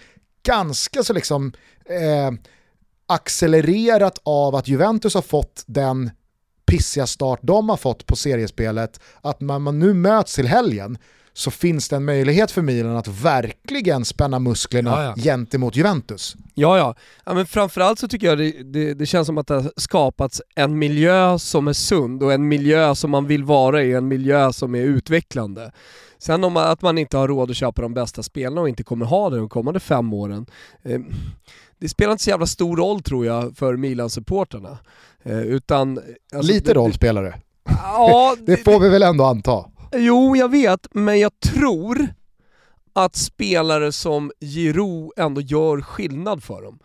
ganska 0.45 1.03
så 1.03 1.13
liksom 1.13 1.51
eh, 1.85 2.31
accelererat 3.07 4.19
av 4.23 4.55
att 4.55 4.67
Juventus 4.67 5.15
har 5.15 5.21
fått 5.21 5.63
den 5.65 6.11
pissiga 6.65 7.07
start 7.07 7.39
de 7.41 7.69
har 7.69 7.77
fått 7.77 8.05
på 8.05 8.15
seriespelet, 8.15 8.99
att 9.21 9.41
när 9.41 9.59
man 9.59 9.79
nu 9.79 9.93
möts 9.93 10.35
till 10.35 10.47
helgen 10.47 10.97
så 11.33 11.51
finns 11.51 11.89
det 11.89 11.95
en 11.95 12.05
möjlighet 12.05 12.51
för 12.51 12.61
Milan 12.61 12.97
att 12.97 13.07
verkligen 13.07 14.05
spänna 14.05 14.39
musklerna 14.39 14.89
ja, 14.89 15.03
ja. 15.03 15.23
gentemot 15.23 15.75
Juventus. 15.75 16.35
Ja, 16.53 16.77
ja. 16.77 16.95
ja 17.25 17.33
men 17.33 17.45
framförallt 17.45 17.99
så 17.99 18.07
tycker 18.07 18.27
jag 18.27 18.37
det, 18.37 18.63
det, 18.63 18.93
det, 18.93 19.05
känns 19.05 19.25
som 19.25 19.37
att 19.37 19.47
det 19.47 19.53
har 19.53 19.71
skapats 19.77 20.41
en 20.55 20.79
miljö 20.79 21.39
som 21.39 21.67
är 21.67 21.73
sund 21.73 22.23
och 22.23 22.33
en 22.33 22.47
miljö 22.47 22.95
som 22.95 23.11
man 23.11 23.27
vill 23.27 23.43
vara 23.43 23.83
i, 23.83 23.93
en 23.93 24.07
miljö 24.07 24.53
som 24.53 24.75
är 24.75 24.81
utvecklande. 24.81 25.71
Sen 26.17 26.43
om 26.43 26.57
att 26.57 26.81
man 26.81 26.97
inte 26.97 27.17
har 27.17 27.27
råd 27.27 27.51
att 27.51 27.57
köpa 27.57 27.81
de 27.81 27.93
bästa 27.93 28.23
spelarna 28.23 28.61
och 28.61 28.69
inte 28.69 28.83
kommer 28.83 29.05
ha 29.05 29.29
det 29.29 29.37
de 29.37 29.49
kommande 29.49 29.79
fem 29.79 30.13
åren, 30.13 30.45
eh, 30.83 30.99
det 31.83 31.89
spelar 31.89 32.11
inte 32.11 32.23
så 32.23 32.29
jävla 32.29 32.45
stor 32.45 32.77
roll 32.77 33.03
tror 33.03 33.25
jag 33.25 33.57
för 33.57 33.77
Milan-supporterna. 33.77 34.77
Eh, 35.23 35.41
utan... 35.41 35.99
Alltså, 36.33 36.53
Lite 36.53 36.73
roll 36.73 36.93
spelar 36.93 37.23
det. 37.23 37.39
Ja, 37.65 38.35
det 38.45 38.57
får 38.57 38.79
vi 38.79 38.89
väl 38.89 39.03
ändå 39.03 39.23
anta. 39.23 39.65
Jo, 39.95 40.35
jag 40.35 40.49
vet, 40.49 40.87
men 40.91 41.19
jag 41.19 41.39
tror 41.39 42.07
att 42.93 43.15
spelare 43.15 43.91
som 43.91 44.31
Giroud 44.39 45.11
ändå 45.17 45.41
gör 45.41 45.81
skillnad 45.81 46.43
för 46.43 46.61
dem. 46.61 46.79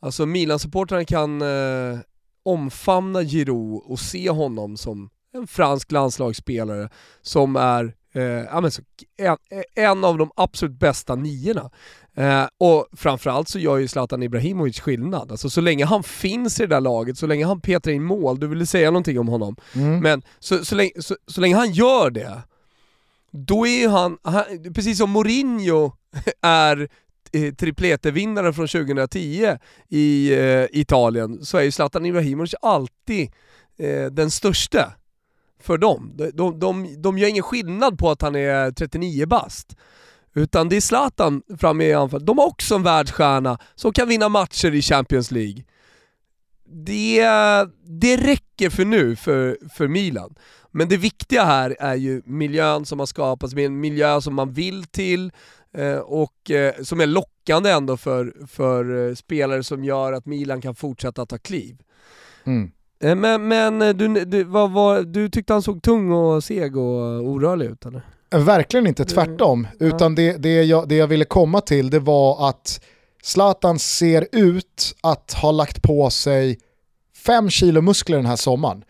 Alltså 0.00 0.26
Milan-supportrarna 0.26 1.04
kan 1.04 1.42
eh, 1.42 1.98
omfamna 2.44 3.22
Giroud 3.22 3.82
och 3.84 4.00
se 4.00 4.30
honom 4.30 4.76
som 4.76 5.10
en 5.32 5.46
fransk 5.46 5.92
landslagsspelare 5.92 6.88
som 7.22 7.56
är 7.56 7.94
eh, 8.14 8.60
men 8.60 8.70
så, 8.70 8.82
en, 9.16 9.36
en, 9.74 10.04
av 10.04 10.18
de 10.18 10.30
absolut 10.36 10.78
bästa 10.78 11.14
niorna. 11.14 11.70
Eh, 12.16 12.46
och 12.58 12.86
framförallt 12.92 13.48
så 13.48 13.58
gör 13.58 13.76
ju 13.76 13.88
Zlatan 13.88 14.22
Ibrahimovic 14.22 14.80
skillnad. 14.80 15.30
Alltså 15.30 15.50
så 15.50 15.60
länge 15.60 15.84
han 15.84 16.02
finns 16.02 16.60
i 16.60 16.62
det 16.62 16.74
där 16.74 16.80
laget, 16.80 17.18
så 17.18 17.26
länge 17.26 17.46
han 17.46 17.60
petrar 17.60 17.92
in 17.92 18.04
mål, 18.04 18.40
du 18.40 18.46
ville 18.46 18.66
säga 18.66 18.90
någonting 18.90 19.18
om 19.18 19.28
honom, 19.28 19.56
mm. 19.74 20.00
men 20.00 20.22
så, 20.38 20.64
så, 20.64 20.74
länge, 20.74 20.90
så, 20.98 21.16
så 21.26 21.40
länge 21.40 21.56
han 21.56 21.72
gör 21.72 22.10
det, 22.10 22.42
då 23.30 23.66
är 23.66 23.80
ju 23.80 23.88
han, 23.88 24.18
han 24.22 24.44
precis 24.74 24.98
som 24.98 25.10
Mourinho 25.10 25.92
är 26.42 26.88
eh, 27.32 27.54
tripletevinnare 27.54 28.52
från 28.52 28.68
2010 28.68 29.56
i 29.88 30.32
eh, 30.32 30.80
Italien, 30.80 31.44
så 31.44 31.58
är 31.58 31.62
ju 31.62 31.70
Zlatan 31.70 32.06
Ibrahimovic 32.06 32.54
alltid 32.62 33.30
eh, 33.78 34.04
den 34.04 34.30
största 34.30 34.92
för 35.64 35.78
dem. 35.78 36.12
De, 36.14 36.30
de, 36.30 36.58
de, 36.58 37.02
de 37.02 37.18
gör 37.18 37.28
ingen 37.28 37.42
skillnad 37.42 37.98
på 37.98 38.10
att 38.10 38.22
han 38.22 38.36
är 38.36 38.70
39 38.70 39.26
bast. 39.26 39.76
Utan 40.34 40.68
det 40.68 40.76
är 40.76 40.80
Zlatan 40.80 41.42
framme 41.58 41.84
i 41.84 41.94
anfallet. 41.94 42.26
De 42.26 42.38
har 42.38 42.46
också 42.46 42.74
en 42.74 42.82
världsstjärna 42.82 43.58
som 43.74 43.92
kan 43.92 44.08
vinna 44.08 44.28
matcher 44.28 44.74
i 44.74 44.82
Champions 44.82 45.30
League. 45.30 45.64
Det, 46.66 47.20
det 47.84 48.16
räcker 48.16 48.70
för 48.70 48.84
nu 48.84 49.16
för, 49.16 49.58
för 49.74 49.88
Milan. 49.88 50.34
Men 50.70 50.88
det 50.88 50.96
viktiga 50.96 51.44
här 51.44 51.76
är 51.80 51.94
ju 51.94 52.22
miljön 52.24 52.86
som 52.86 52.98
har 52.98 53.06
skapats, 53.06 53.54
med 53.54 53.66
en 53.66 53.80
miljö 53.80 54.20
som 54.20 54.34
man 54.34 54.52
vill 54.52 54.84
till 54.84 55.32
eh, 55.74 55.96
och 55.96 56.50
eh, 56.50 56.74
som 56.82 57.00
är 57.00 57.06
lockande 57.06 57.70
ändå 57.70 57.96
för, 57.96 58.46
för 58.46 59.08
eh, 59.08 59.14
spelare 59.14 59.62
som 59.62 59.84
gör 59.84 60.12
att 60.12 60.26
Milan 60.26 60.60
kan 60.60 60.74
fortsätta 60.74 61.26
ta 61.26 61.38
kliv. 61.38 61.76
Mm. 62.44 62.70
Eh, 63.04 63.14
men, 63.14 63.48
men 63.48 63.82
eh, 63.82 63.88
du, 63.88 64.24
du, 64.24 64.44
vad, 64.44 64.70
vad, 64.70 65.06
du 65.06 65.28
tyckte 65.28 65.52
han 65.52 65.62
såg 65.62 65.82
tung 65.82 66.12
och 66.12 66.44
seg 66.44 66.76
och 66.76 67.22
orörlig 67.28 67.66
ut 67.66 67.86
eller? 67.86 68.02
Verkligen 68.30 68.86
inte 68.86 69.04
tvärtom, 69.04 69.66
utan 69.80 70.14
det, 70.14 70.36
det, 70.36 70.62
jag, 70.62 70.88
det 70.88 70.94
jag 70.94 71.06
ville 71.06 71.24
komma 71.24 71.60
till 71.60 71.90
det 71.90 71.98
var 71.98 72.48
att 72.48 72.80
Zlatan 73.22 73.78
ser 73.78 74.26
ut 74.32 74.96
att 75.00 75.32
ha 75.32 75.52
lagt 75.52 75.82
på 75.82 76.10
sig 76.10 76.58
fem 77.26 77.50
kilo 77.50 77.80
muskler 77.80 78.16
den 78.16 78.26
här 78.26 78.36
sommaren. 78.36 78.84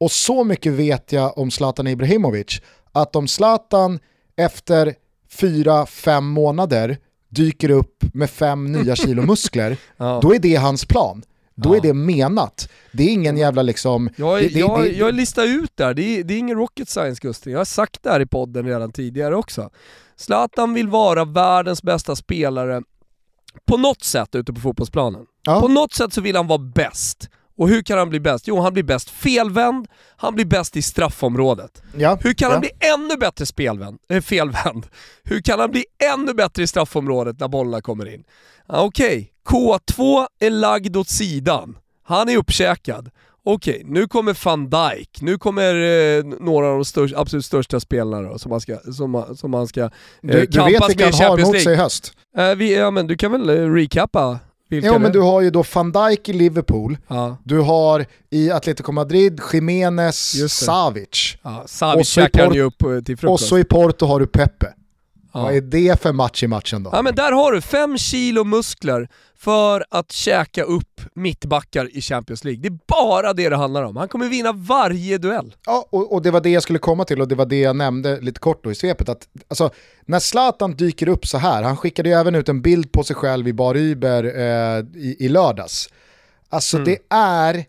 Och 0.00 0.10
så 0.10 0.44
mycket 0.44 0.72
vet 0.72 1.12
jag 1.12 1.38
om 1.38 1.50
Zlatan 1.50 1.86
Ibrahimovic, 1.86 2.60
att 2.92 3.16
om 3.16 3.28
Zlatan 3.28 3.98
efter 4.36 4.94
fyra, 5.30 5.86
fem 5.86 6.26
månader 6.26 6.98
dyker 7.28 7.70
upp 7.70 8.04
med 8.14 8.30
fem 8.30 8.72
nya 8.72 8.96
kilo 8.96 9.22
muskler, 9.26 9.76
ja. 9.96 10.20
då 10.22 10.34
är 10.34 10.38
det 10.38 10.54
hans 10.54 10.84
plan. 10.84 11.22
Då 11.62 11.74
ja. 11.74 11.76
är 11.76 11.80
det 11.80 11.94
menat. 11.94 12.68
Det 12.92 13.02
är 13.02 13.12
ingen 13.12 13.36
jävla 13.36 13.62
liksom... 13.62 14.10
Jag, 14.16 14.40
det, 14.42 14.48
det, 14.48 14.60
jag, 14.60 14.82
det, 14.82 14.88
jag 14.88 15.14
listar 15.14 15.44
ut 15.44 15.76
där, 15.76 15.94
det 15.94 16.02
är, 16.02 16.24
det 16.24 16.34
är 16.34 16.38
ingen 16.38 16.58
rocket 16.58 16.88
science 16.88 17.20
Gusten. 17.22 17.52
Jag 17.52 17.60
har 17.60 17.64
sagt 17.64 18.02
det 18.02 18.10
här 18.10 18.20
i 18.20 18.26
podden 18.26 18.66
redan 18.66 18.92
tidigare 18.92 19.36
också. 19.36 19.70
Zlatan 20.16 20.74
vill 20.74 20.88
vara 20.88 21.24
världens 21.24 21.82
bästa 21.82 22.16
spelare 22.16 22.82
på 23.66 23.76
något 23.76 24.04
sätt 24.04 24.34
ute 24.34 24.52
på 24.52 24.60
fotbollsplanen. 24.60 25.26
Ja. 25.42 25.60
På 25.60 25.68
något 25.68 25.92
sätt 25.92 26.12
så 26.12 26.20
vill 26.20 26.36
han 26.36 26.46
vara 26.46 26.58
bäst. 26.58 27.28
Och 27.56 27.68
hur 27.68 27.82
kan 27.82 27.98
han 27.98 28.10
bli 28.10 28.20
bäst? 28.20 28.48
Jo, 28.48 28.60
han 28.60 28.72
blir 28.72 28.82
bäst 28.82 29.10
felvänd, 29.10 29.88
han 30.16 30.34
blir 30.34 30.44
bäst 30.44 30.76
i 30.76 30.82
straffområdet. 30.82 31.82
Ja, 31.96 32.18
hur 32.20 32.32
kan 32.32 32.48
ja. 32.48 32.52
han 32.52 32.60
bli 32.60 32.70
ännu 32.80 33.16
bättre 33.16 33.46
spelvänd, 33.46 33.98
äh, 34.08 34.20
felvänd? 34.20 34.86
Hur 35.24 35.40
kan 35.40 35.60
han 35.60 35.70
bli 35.70 35.84
ännu 36.12 36.34
bättre 36.34 36.62
i 36.62 36.66
straffområdet 36.66 37.40
när 37.40 37.48
bollarna 37.48 37.80
kommer 37.80 38.14
in? 38.14 38.24
Okej, 38.66 39.06
okay. 39.06 39.26
K2 39.48 40.26
är 40.40 40.50
lagd 40.50 40.96
åt 40.96 41.08
sidan. 41.08 41.78
Han 42.02 42.28
är 42.28 42.36
uppkäkad. 42.36 43.10
Okej, 43.44 43.82
nu 43.84 44.08
kommer 44.08 44.44
van 44.44 44.70
Dijk, 44.70 45.20
nu 45.20 45.38
kommer 45.38 45.74
eh, 45.74 46.24
några 46.24 46.66
av 46.66 46.74
de 46.74 46.84
största, 46.84 47.18
absolut 47.18 47.44
största 47.44 47.80
spelarna 47.80 48.28
då, 48.28 48.38
som 48.38 48.50
man 48.50 48.60
ska, 48.60 48.76
som, 48.78 49.34
som 49.36 49.50
man 49.50 49.66
ska 49.66 49.80
eh, 49.80 49.90
du, 50.22 50.46
du 50.46 50.64
vet 50.64 50.88
vilka 50.88 51.04
han 51.04 51.30
har 51.30 51.46
mot 51.46 51.60
sig 51.60 51.72
i 51.72 51.76
höst? 51.76 52.12
Eh, 52.36 52.54
vi, 52.54 52.76
ja 52.76 52.90
men 52.90 53.06
du 53.06 53.16
kan 53.16 53.32
väl 53.32 53.48
eh, 53.48 53.72
recappa 53.72 54.38
Ja 54.70 54.98
men 54.98 55.12
du 55.12 55.20
har 55.20 55.40
ju 55.40 55.50
då 55.50 55.64
van 55.74 55.92
Dijk 55.92 56.28
i 56.28 56.32
Liverpool, 56.32 56.98
ja. 57.08 57.36
du 57.44 57.58
har 57.60 58.06
i 58.30 58.50
Atletico 58.50 58.92
Madrid 58.92 59.40
Jiménez, 59.52 60.52
Savic. 60.52 61.36
Ja, 61.42 61.64
Savic 61.66 62.08
käkar 62.08 62.52
ju 62.52 62.62
upp 62.62 62.82
eh, 62.82 63.00
till 63.00 63.16
frukost. 63.16 63.42
Och 63.42 63.48
så 63.48 63.58
i 63.58 63.64
Porto 63.64 64.06
har 64.06 64.20
du 64.20 64.26
Pepe. 64.26 64.74
Ja. 65.32 65.42
Vad 65.42 65.54
är 65.54 65.60
det 65.60 66.02
för 66.02 66.12
match 66.12 66.42
i 66.42 66.46
matchen 66.46 66.82
då? 66.82 66.90
Ja 66.92 67.02
men 67.02 67.14
där 67.14 67.32
har 67.32 67.52
du 67.52 67.60
fem 67.60 67.98
kilo 67.98 68.44
muskler 68.44 69.08
för 69.36 69.84
att 69.90 70.12
käka 70.12 70.62
upp 70.62 71.00
mittbackar 71.14 71.96
i 71.96 72.00
Champions 72.00 72.44
League. 72.44 72.62
Det 72.62 72.68
är 72.68 72.78
bara 72.86 73.32
det 73.32 73.48
det 73.48 73.56
handlar 73.56 73.82
om. 73.82 73.96
Han 73.96 74.08
kommer 74.08 74.28
vinna 74.28 74.52
varje 74.52 75.18
duell. 75.18 75.54
Ja, 75.66 75.88
och, 75.90 76.12
och, 76.12 76.22
det 76.22 76.30
var 76.30 76.40
det 76.40 76.50
jag 76.50 76.62
skulle 76.62 76.78
komma 76.78 77.04
till 77.04 77.20
och 77.20 77.28
det 77.28 77.34
var 77.34 77.46
det 77.46 77.60
jag 77.60 77.76
nämnde 77.76 78.20
lite 78.20 78.40
kort 78.40 78.64
då 78.64 78.70
i 78.70 78.74
svepet. 78.74 79.08
Att, 79.08 79.28
alltså, 79.48 79.70
när 80.04 80.18
Zlatan 80.18 80.76
dyker 80.76 81.08
upp 81.08 81.26
så 81.26 81.38
här, 81.38 81.62
han 81.62 81.76
skickade 81.76 82.08
ju 82.08 82.14
även 82.14 82.34
ut 82.34 82.48
en 82.48 82.62
bild 82.62 82.92
på 82.92 83.04
sig 83.04 83.16
själv 83.16 83.48
i 83.48 83.52
Bar 83.52 83.76
Uber 83.76 84.24
eh, 84.24 84.84
i, 84.94 85.16
i 85.18 85.28
lördags. 85.28 85.88
Alltså 86.48 86.76
mm. 86.76 86.84
det, 86.84 86.98
är, 87.16 87.64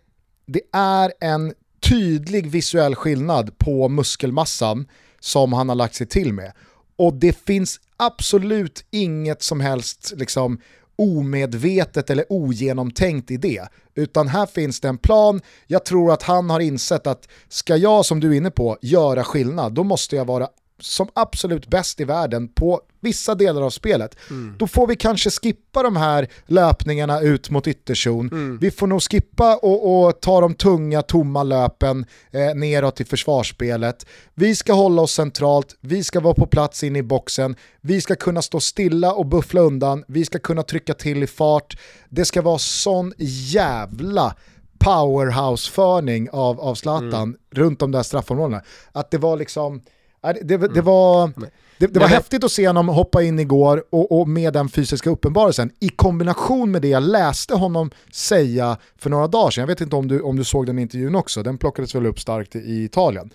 det 0.46 0.62
är 0.72 1.12
en 1.20 1.54
tydlig 1.80 2.50
visuell 2.50 2.94
skillnad 2.94 3.58
på 3.58 3.88
muskelmassan 3.88 4.86
som 5.20 5.52
han 5.52 5.68
har 5.68 5.76
lagt 5.76 5.94
sig 5.94 6.06
till 6.06 6.32
med. 6.32 6.52
Och 6.96 7.14
det 7.14 7.32
finns 7.32 7.80
absolut 7.96 8.84
inget 8.90 9.42
som 9.42 9.60
helst 9.60 10.12
liksom, 10.16 10.58
omedvetet 10.96 12.10
eller 12.10 12.24
ogenomtänkt 12.28 13.30
i 13.30 13.36
det. 13.36 13.68
Utan 13.94 14.28
här 14.28 14.46
finns 14.46 14.80
det 14.80 14.88
en 14.88 14.98
plan, 14.98 15.40
jag 15.66 15.84
tror 15.84 16.12
att 16.12 16.22
han 16.22 16.50
har 16.50 16.60
insett 16.60 17.06
att 17.06 17.28
ska 17.48 17.76
jag 17.76 18.06
som 18.06 18.20
du 18.20 18.32
är 18.32 18.36
inne 18.36 18.50
på 18.50 18.78
göra 18.82 19.24
skillnad, 19.24 19.72
då 19.72 19.84
måste 19.84 20.16
jag 20.16 20.24
vara 20.24 20.48
som 20.80 21.08
absolut 21.14 21.66
bäst 21.66 22.00
i 22.00 22.04
världen 22.04 22.48
på 22.48 22.80
vissa 23.02 23.34
delar 23.34 23.62
av 23.62 23.70
spelet. 23.70 24.16
Mm. 24.30 24.54
Då 24.58 24.66
får 24.66 24.86
vi 24.86 24.96
kanske 24.96 25.30
skippa 25.30 25.82
de 25.82 25.96
här 25.96 26.28
löpningarna 26.46 27.20
ut 27.20 27.50
mot 27.50 27.66
ytterzon. 27.66 28.28
Mm. 28.28 28.58
Vi 28.58 28.70
får 28.70 28.86
nog 28.86 29.02
skippa 29.02 29.56
och, 29.56 30.06
och, 30.06 30.20
ta 30.20 30.40
de 30.40 30.54
tunga, 30.54 31.02
tomma 31.02 31.42
löpen 31.42 32.06
eh, 32.30 32.54
neråt 32.54 33.00
i 33.00 33.04
försvarsspelet. 33.04 34.06
Vi 34.34 34.56
ska 34.56 34.72
hålla 34.72 35.02
oss 35.02 35.12
centralt, 35.12 35.76
vi 35.80 36.04
ska 36.04 36.20
vara 36.20 36.34
på 36.34 36.46
plats 36.46 36.84
in 36.84 36.96
i 36.96 37.02
boxen, 37.02 37.56
vi 37.80 38.00
ska 38.00 38.14
kunna 38.14 38.42
stå 38.42 38.60
stilla 38.60 39.12
och 39.12 39.26
buffla 39.26 39.60
undan, 39.60 40.04
vi 40.08 40.24
ska 40.24 40.38
kunna 40.38 40.62
trycka 40.62 40.94
till 40.94 41.22
i 41.22 41.26
fart. 41.26 41.76
Det 42.08 42.24
ska 42.24 42.42
vara 42.42 42.58
sån 42.58 43.12
jävla 43.18 44.34
powerhouse-förning 44.78 46.28
av, 46.32 46.60
av 46.60 46.74
Zlatan 46.74 47.22
mm. 47.22 47.36
runt 47.50 47.78
de 47.78 47.90
där 47.90 48.02
straffområdena. 48.02 48.62
Att 48.92 49.10
det 49.10 49.18
var 49.18 49.36
liksom 49.36 49.82
det, 50.22 50.42
det, 50.42 50.56
det 50.56 50.66
mm. 50.66 50.84
var, 50.84 51.32
det, 51.78 51.86
det 51.86 52.00
var 52.00 52.06
häftigt 52.06 52.44
att 52.44 52.52
se 52.52 52.66
honom 52.66 52.88
hoppa 52.88 53.22
in 53.22 53.38
igår 53.38 53.84
och, 53.90 54.20
och 54.20 54.28
med 54.28 54.52
den 54.52 54.68
fysiska 54.68 55.10
uppenbarelsen 55.10 55.70
i 55.80 55.88
kombination 55.88 56.70
med 56.70 56.82
det 56.82 56.88
jag 56.88 57.02
läste 57.02 57.54
honom 57.54 57.90
säga 58.12 58.76
för 58.96 59.10
några 59.10 59.26
dagar 59.26 59.50
sedan. 59.50 59.62
Jag 59.62 59.66
vet 59.66 59.80
inte 59.80 59.96
om 59.96 60.08
du, 60.08 60.20
om 60.20 60.36
du 60.36 60.44
såg 60.44 60.66
den 60.66 60.78
intervjun 60.78 61.14
också, 61.14 61.42
den 61.42 61.58
plockades 61.58 61.94
väl 61.94 62.06
upp 62.06 62.20
starkt 62.20 62.56
i 62.56 62.84
Italien. 62.84 63.30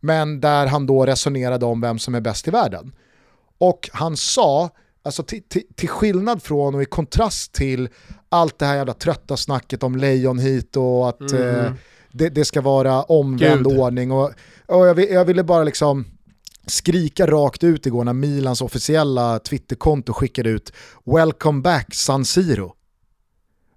Men 0.00 0.40
där 0.40 0.66
han 0.66 0.86
då 0.86 1.06
resonerade 1.06 1.66
om 1.66 1.80
vem 1.80 1.98
som 1.98 2.14
är 2.14 2.20
bäst 2.20 2.48
i 2.48 2.50
världen. 2.50 2.92
Och 3.58 3.90
han 3.92 4.16
sa, 4.16 4.70
alltså 5.02 5.22
till, 5.22 5.88
skillnad 5.88 6.42
från 6.42 6.74
och 6.74 6.82
i 6.82 6.86
kontrast 6.86 7.52
till 7.52 7.88
allt 8.28 8.58
det 8.58 8.66
här 8.66 8.76
jävla 8.76 8.94
trötta 8.94 9.36
snacket 9.36 9.82
om 9.82 9.96
lejon 9.96 10.38
hit 10.38 10.76
och 10.76 11.08
att 11.08 11.32
mm. 11.32 11.64
eh, 11.64 11.72
det, 12.12 12.28
det, 12.28 12.44
ska 12.44 12.60
vara 12.60 13.02
omvänd 13.02 13.64
Gud. 13.64 13.78
ordning. 13.78 14.12
Och, 14.12 14.32
och 14.66 14.86
jag, 14.86 15.10
jag 15.10 15.24
ville 15.24 15.44
bara 15.44 15.64
liksom 15.64 16.04
skrika 16.66 17.26
rakt 17.26 17.64
ut 17.64 17.86
igår 17.86 18.04
när 18.04 18.12
Milans 18.12 18.60
officiella 18.60 19.38
Twitterkonto 19.38 20.12
skickade 20.12 20.50
ut 20.50 20.72
“Welcome 21.04 21.62
back 21.62 21.94
San 21.94 22.24
Siro”. 22.24 22.75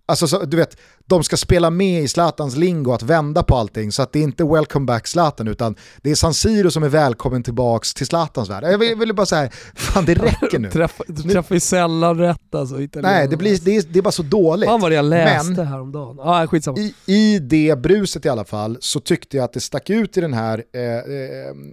Alltså 0.09 0.27
så, 0.27 0.45
du 0.45 0.57
vet, 0.57 0.77
de 1.05 1.23
ska 1.23 1.37
spela 1.37 1.69
med 1.69 2.03
i 2.03 2.07
Zlatans 2.07 2.55
lingo 2.55 2.91
att 2.91 3.03
vända 3.03 3.43
på 3.43 3.55
allting 3.55 3.91
så 3.91 4.01
att 4.01 4.13
det 4.13 4.19
är 4.19 4.23
inte 4.23 4.43
welcome 4.43 4.85
back 4.85 5.07
Zlatan 5.07 5.47
utan 5.47 5.75
det 6.01 6.11
är 6.11 6.15
San 6.15 6.33
Siro 6.33 6.71
som 6.71 6.83
är 6.83 6.89
välkommen 6.89 7.43
tillbaks 7.43 7.93
till 7.93 8.05
Zlatans 8.05 8.49
värld. 8.49 8.63
Jag 8.63 8.77
vill, 8.77 8.95
vill 8.95 9.13
bara 9.15 9.25
säga, 9.25 9.49
fan 9.75 10.05
det 10.05 10.13
räcker 10.13 10.59
nu. 10.59 10.69
Träff, 10.71 11.01
du 11.07 11.23
träffar 11.23 11.55
ju 11.55 11.59
sällan 11.59 12.17
rätt 12.17 12.55
alltså. 12.55 12.75
Nej, 12.93 13.27
det, 13.27 13.37
blir, 13.37 13.59
det, 13.61 13.75
är, 13.75 13.83
det 13.89 13.99
är 13.99 14.03
bara 14.03 14.11
så 14.11 14.23
dåligt. 14.23 14.69
Fan 14.69 14.81
vad 14.81 14.93
jag 14.93 15.05
läste 15.05 15.51
Men, 15.51 15.67
häromdagen. 15.67 16.19
Ah, 16.19 16.47
skitsamma. 16.47 16.77
I, 16.77 16.93
I 17.05 17.39
det 17.39 17.79
bruset 17.79 18.25
i 18.25 18.29
alla 18.29 18.45
fall 18.45 18.77
så 18.79 18.99
tyckte 18.99 19.37
jag 19.37 19.43
att 19.43 19.53
det 19.53 19.59
stack 19.59 19.89
ut 19.89 20.17
i 20.17 20.21
den 20.21 20.33
här 20.33 20.63
eh, 20.73 20.81
eh, 20.83 21.01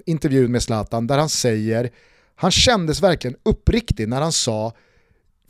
intervjun 0.07 0.53
med 0.53 0.63
Zlatan 0.63 1.07
där 1.07 1.19
han 1.19 1.29
säger, 1.29 1.91
han 2.35 2.51
kändes 2.51 3.03
verkligen 3.03 3.37
uppriktig 3.43 4.09
när 4.09 4.21
han 4.21 4.33
sa, 4.33 4.73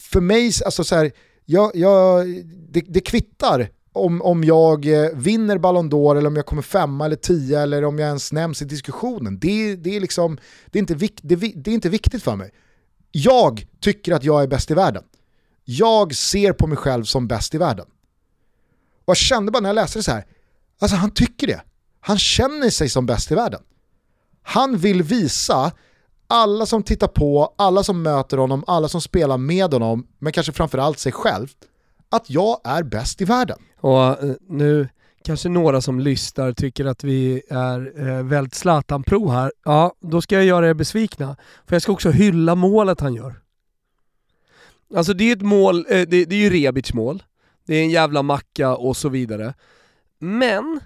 för 0.00 0.20
mig, 0.20 0.52
alltså 0.64 0.84
så 0.84 0.94
här, 0.94 1.12
jag, 1.46 1.76
jag, 1.76 2.26
det, 2.68 2.80
det 2.80 3.00
kvittar 3.00 3.68
om, 3.92 4.22
om 4.22 4.44
jag 4.44 4.86
eh, 4.86 5.10
vinner 5.14 5.58
Ballon 5.58 5.90
d'Or 5.90 6.18
eller 6.18 6.28
om 6.28 6.36
jag 6.36 6.46
kommer 6.46 6.62
femma 6.62 7.04
eller 7.04 7.16
tio 7.16 7.60
eller 7.60 7.84
om 7.84 7.98
jag 7.98 8.06
ens 8.06 8.32
nämns 8.32 8.62
i 8.62 8.64
diskussionen. 8.64 9.38
Det, 9.38 9.76
det, 9.76 9.96
är, 9.96 10.00
liksom, 10.00 10.38
det, 10.66 10.78
är, 10.78 10.80
inte 10.80 10.94
vik, 10.94 11.20
det, 11.22 11.36
det 11.36 11.70
är 11.70 11.74
inte 11.74 11.88
viktigt 11.88 12.22
för 12.22 12.36
mig. 12.36 12.50
Jag 13.12 13.66
tycker 13.80 14.12
att 14.12 14.24
jag 14.24 14.42
är 14.42 14.46
bäst 14.46 14.70
i 14.70 14.74
världen. 14.74 15.04
Jag 15.64 16.14
ser 16.14 16.52
på 16.52 16.66
mig 16.66 16.76
själv 16.76 17.04
som 17.04 17.28
bäst 17.28 17.54
i 17.54 17.58
världen. 17.58 17.86
Och 19.04 19.10
jag 19.10 19.16
kände 19.16 19.52
bara 19.52 19.60
när 19.60 19.68
jag 19.68 19.74
läste 19.74 19.98
det 19.98 20.02
så 20.02 20.12
här, 20.12 20.24
alltså 20.78 20.96
han 20.96 21.10
tycker 21.10 21.46
det. 21.46 21.62
Han 22.00 22.18
känner 22.18 22.70
sig 22.70 22.88
som 22.88 23.06
bäst 23.06 23.30
i 23.30 23.34
världen. 23.34 23.62
Han 24.42 24.76
vill 24.76 25.02
visa 25.02 25.72
alla 26.26 26.66
som 26.66 26.82
tittar 26.82 27.08
på, 27.08 27.54
alla 27.58 27.82
som 27.82 28.02
möter 28.02 28.36
honom, 28.36 28.64
alla 28.66 28.88
som 28.88 29.00
spelar 29.00 29.38
med 29.38 29.72
honom, 29.72 30.06
men 30.18 30.32
kanske 30.32 30.52
framförallt 30.52 30.98
sig 30.98 31.12
själv, 31.12 31.48
att 32.08 32.30
jag 32.30 32.60
är 32.64 32.82
bäst 32.82 33.20
i 33.20 33.24
världen. 33.24 33.58
Och 33.80 34.04
eh, 34.04 34.34
nu 34.48 34.88
kanske 35.24 35.48
några 35.48 35.80
som 35.80 36.00
lyssnar 36.00 36.52
tycker 36.52 36.84
att 36.84 37.04
vi 37.04 37.42
är 37.50 38.08
eh, 38.08 38.22
väldigt 38.22 38.54
Zlatan-pro 38.54 39.28
här. 39.28 39.52
Ja, 39.64 39.94
då 40.00 40.22
ska 40.22 40.34
jag 40.34 40.44
göra 40.44 40.68
er 40.68 40.74
besvikna. 40.74 41.36
För 41.66 41.74
jag 41.74 41.82
ska 41.82 41.92
också 41.92 42.10
hylla 42.10 42.54
målet 42.54 43.00
han 43.00 43.14
gör. 43.14 43.40
Alltså 44.94 45.14
det 45.14 45.24
är 45.24 45.36
ett 45.36 45.42
mål, 45.42 45.86
eh, 45.88 46.02
det, 46.08 46.24
det 46.24 46.34
är 46.36 46.40
ju 46.40 46.50
Rebic 46.50 46.94
mål. 46.94 47.22
Det 47.66 47.74
är 47.74 47.82
en 47.82 47.90
jävla 47.90 48.22
macka 48.22 48.76
och 48.76 48.96
så 48.96 49.08
vidare. 49.08 49.54
Men, 50.18 50.80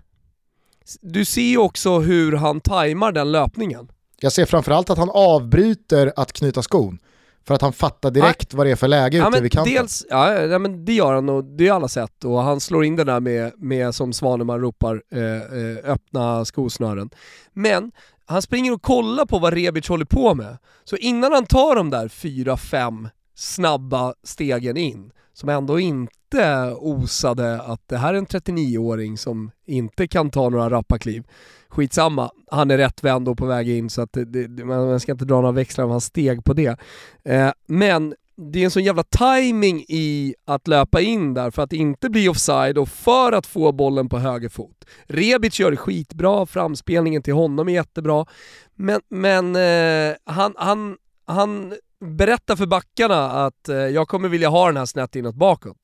du 1.01 1.25
ser 1.25 1.43
ju 1.43 1.59
också 1.59 1.99
hur 1.99 2.33
han 2.33 2.61
tajmar 2.61 3.13
den 3.13 3.33
löpningen. 3.33 3.91
Jag 4.21 4.33
ser 4.33 4.45
framförallt 4.45 4.91
att 4.91 4.99
han 4.99 5.11
avbryter 5.11 6.13
att 6.17 6.33
knyta 6.33 6.63
skon. 6.63 6.99
För 7.47 7.55
att 7.55 7.63
han 7.63 7.73
fattar 7.73 8.11
direkt 8.11 8.53
ja. 8.53 8.57
vad 8.57 8.67
det 8.67 8.71
är 8.71 8.77
för 8.77 8.89
läge 8.89 9.19
ja, 9.19 9.29
ute 9.29 9.41
vid 9.41 9.53
kanten. 9.53 9.75
Dels, 9.75 10.07
ja, 10.11 10.35
ja, 10.35 10.59
men 10.59 10.85
det 10.85 10.93
gör 10.93 11.15
han 11.15 11.29
och 11.29 11.45
det 11.45 11.69
har 11.69 11.77
alla 11.77 11.89
sett 11.89 12.25
och 12.25 12.43
han 12.43 12.61
slår 12.61 12.85
in 12.85 12.97
den 12.97 13.07
där 13.07 13.21
med, 13.21 13.53
med 13.57 13.95
som 13.95 14.13
Svaneman 14.13 14.61
ropar, 14.61 15.03
eh, 15.13 15.23
eh, 15.23 15.93
öppna 15.93 16.45
skosnören. 16.45 17.11
Men 17.53 17.93
han 18.27 18.43
springer 18.43 18.73
och 18.73 18.83
kollar 18.83 19.27
på 19.27 19.39
vad 19.39 19.53
Rebic 19.53 19.89
håller 19.89 20.05
på 20.05 20.35
med. 20.35 20.59
Så 20.85 20.97
innan 20.97 21.33
han 21.33 21.47
tar 21.47 21.77
de 21.77 21.91
där 21.91 22.09
fyra, 22.09 22.57
fem 22.57 23.09
snabba 23.35 24.15
stegen 24.25 24.77
in, 24.77 25.13
som 25.33 25.49
ändå 25.49 25.81
inte 25.81 26.75
osade 26.79 27.63
att 27.63 27.89
det 27.89 27.97
här 27.97 28.15
är 28.15 28.19
en 28.19 28.27
39-åring 28.27 29.19
som 29.19 29.51
inte 29.67 30.09
kan 30.09 30.31
ta 30.31 30.49
några 30.49 30.71
rappa 30.71 30.99
kliv 30.99 31.25
skitsamma, 31.71 32.31
han 32.51 32.71
är 32.71 32.79
rätt 32.79 33.05
vänd 33.05 33.29
och 33.29 33.39
på 33.39 33.47
väg 33.47 33.69
in 33.69 33.91
så 33.91 34.03
att 34.03 34.13
det, 34.13 34.25
det, 34.25 34.65
man 34.65 35.01
ska 35.01 35.13
inte 35.13 35.25
dra 35.25 35.35
några 35.35 35.53
växlar 35.53 35.85
av 35.85 35.91
hans 35.91 36.05
steg 36.05 36.45
på 36.45 36.53
det. 36.53 36.81
Eh, 37.25 37.51
men 37.67 38.15
det 38.37 38.59
är 38.59 38.65
en 38.65 38.71
sån 38.71 38.85
jävla 38.85 39.03
timing 39.03 39.85
i 39.89 40.35
att 40.45 40.69
löpa 40.69 41.01
in 41.01 41.35
där 41.35 41.51
för 41.51 41.63
att 41.63 41.73
inte 41.73 42.11
bli 42.11 42.29
offside 42.29 42.79
och 42.79 42.89
för 42.89 43.33
att 43.33 43.47
få 43.47 43.73
bollen 43.73 44.09
på 44.09 44.19
höger 44.19 44.49
fot. 44.49 44.85
Rebic 45.07 45.61
gör 45.61 45.71
det 45.71 45.77
skitbra, 45.77 46.47
framspelningen 46.47 47.23
till 47.23 47.35
honom 47.35 47.69
är 47.69 47.73
jättebra, 47.73 48.27
men, 48.75 49.01
men 49.09 49.57
eh, 49.57 50.17
han, 50.25 50.55
han, 50.57 50.97
han 51.27 51.75
berättar 52.01 52.57
för 52.57 52.67
backarna 52.67 53.31
att 53.31 53.69
eh, 53.69 53.77
jag 53.77 54.09
kommer 54.09 54.29
vilja 54.29 54.49
ha 54.49 54.67
den 54.67 54.77
här 54.77 54.87
snett 54.87 55.17
inåt 55.17 55.35
bakåt. 55.35 55.79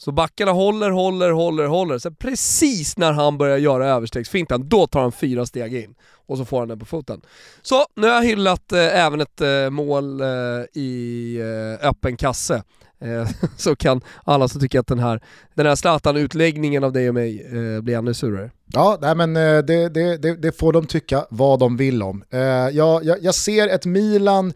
Så 0.00 0.12
backarna 0.12 0.52
håller, 0.52 0.90
håller, 0.90 1.30
håller, 1.30 1.66
håller. 1.66 1.98
Sen 1.98 2.14
precis 2.14 2.96
när 2.96 3.12
han 3.12 3.38
börjar 3.38 3.56
göra 3.56 3.86
överstegsfinten, 3.86 4.68
då 4.68 4.86
tar 4.86 5.00
han 5.00 5.12
fyra 5.12 5.46
steg 5.46 5.74
in. 5.74 5.94
Och 6.26 6.38
så 6.38 6.44
får 6.44 6.58
han 6.58 6.68
den 6.68 6.78
på 6.78 6.84
foten. 6.86 7.20
Så, 7.62 7.86
nu 7.96 8.06
har 8.06 8.14
jag 8.14 8.24
hyllat 8.24 8.72
eh, 8.72 9.04
även 9.04 9.20
ett 9.20 9.40
eh, 9.40 9.70
mål 9.70 10.20
eh, 10.20 10.26
i 10.74 11.36
eh, 11.80 11.88
öppen 11.88 12.16
kasse. 12.16 12.62
Eh, 13.00 13.28
så 13.56 13.76
kan 13.76 14.00
alla 14.24 14.48
som 14.48 14.60
tycker 14.60 14.80
att 14.80 14.86
den 14.86 14.98
här, 14.98 15.20
den 15.54 15.66
här 15.66 15.74
Zlatan-utläggningen 15.74 16.84
av 16.84 16.92
dig 16.92 17.08
och 17.08 17.14
mig 17.14 17.46
eh, 17.46 17.80
blir 17.80 17.96
ännu 17.96 18.14
surare. 18.14 18.50
Ja, 18.66 18.98
nej, 19.00 19.14
men 19.14 19.36
eh, 19.36 19.58
det, 19.58 19.88
det, 19.88 20.16
det, 20.16 20.36
det, 20.36 20.52
får 20.52 20.72
de 20.72 20.86
tycka 20.86 21.26
vad 21.30 21.58
de 21.58 21.76
vill 21.76 22.02
om. 22.02 22.24
Eh, 22.30 22.40
jag, 22.40 23.04
jag, 23.04 23.16
jag 23.22 23.34
ser 23.34 23.68
ett 23.68 23.86
Milan 23.86 24.52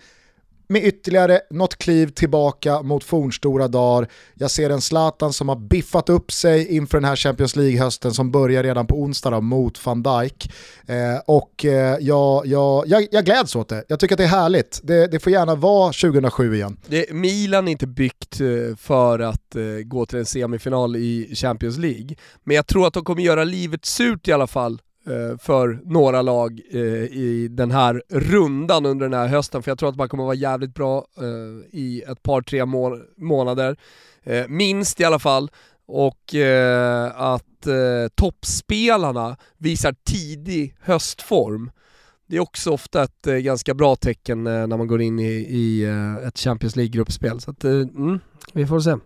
med 0.75 0.85
ytterligare 0.85 1.41
något 1.51 1.77
kliv 1.77 2.07
tillbaka 2.07 2.83
mot 2.83 3.05
fornstora 3.05 3.69
dagar. 3.69 4.09
Jag 4.35 4.51
ser 4.51 4.71
en 4.71 4.81
Zlatan 4.81 5.33
som 5.33 5.49
har 5.49 5.57
biffat 5.57 6.09
upp 6.09 6.33
sig 6.33 6.77
inför 6.77 6.99
den 6.99 7.05
här 7.05 7.17
Champions 7.17 7.57
League-hösten 7.57 8.15
som 8.15 8.31
börjar 8.31 8.63
redan 8.63 8.87
på 8.87 9.01
onsdag 9.01 9.31
då, 9.31 9.41
mot 9.41 9.87
van 9.87 10.03
Dijk. 10.03 10.53
Eh, 10.87 11.21
och 11.27 11.65
eh, 11.65 11.97
jag, 12.01 12.47
jag, 12.47 12.87
jag, 12.87 13.07
jag 13.11 13.25
gläds 13.25 13.57
åt 13.57 13.69
det. 13.69 13.85
Jag 13.89 14.01
tycker 14.01 14.15
att 14.15 14.19
det 14.19 14.25
är 14.25 14.29
härligt. 14.29 14.81
Det, 14.83 15.07
det 15.07 15.19
får 15.19 15.33
gärna 15.33 15.55
vara 15.55 15.93
2007 15.93 16.55
igen. 16.55 16.77
Det, 16.87 17.13
Milan 17.13 17.69
är 17.69 17.73
inte 17.73 17.87
byggt 17.87 18.41
eh, 18.41 18.77
för 18.77 19.19
att 19.19 19.57
eh, 19.57 19.63
gå 19.85 20.07
till 20.07 20.19
en 20.19 20.27
semifinal 20.27 20.97
i 20.97 21.35
Champions 21.35 21.79
League, 21.79 22.17
men 22.45 22.57
jag 22.57 22.67
tror 22.67 22.87
att 22.87 22.95
de 22.95 23.05
kommer 23.05 23.23
göra 23.23 23.45
livet 23.45 23.85
surt 23.85 24.29
i 24.29 24.33
alla 24.33 24.47
fall 24.47 24.81
Eh, 25.07 25.38
för 25.38 25.81
några 25.85 26.23
lag 26.23 26.61
eh, 26.71 26.81
i 26.81 27.49
den 27.51 27.71
här 27.71 28.03
rundan 28.09 28.87
under 28.87 29.09
den 29.09 29.21
här 29.21 29.29
hösten. 29.29 29.62
För 29.62 29.71
jag 29.71 29.79
tror 29.79 29.88
att 29.88 29.97
man 29.97 30.09
kommer 30.09 30.25
vara 30.25 30.35
jävligt 30.35 30.75
bra 30.75 31.07
eh, 31.19 31.79
i 31.79 32.03
ett 32.09 32.23
par, 32.23 32.43
tre 32.43 32.64
må 32.64 32.99
månader. 33.17 33.77
minst 34.49 35.01
i 35.01 35.05
alla 35.05 35.19
fall. 35.19 35.51
Och 35.87 36.35
att 37.14 37.67
toppspelarna 38.14 39.37
visar 39.59 39.95
tidig 40.05 40.77
höstform. 40.81 41.71
Det 42.27 42.37
är 42.37 42.40
också 42.40 42.71
ofta 42.71 43.03
ett 43.03 43.25
ganska 43.25 43.75
bra 43.75 43.97
tecken 43.97 44.45
när 44.45 44.67
man 44.67 44.87
går 44.87 45.03
in 45.03 45.19
i, 45.19 45.33
i 45.33 45.85
ett 46.27 46.38
Champions 46.38 46.77
League-gruppspel. 46.77 47.40
Så 47.40 47.51
att, 47.51 47.64
mm, 47.64 48.21
vi 48.53 48.67
får 48.67 48.81
se. 48.81 48.97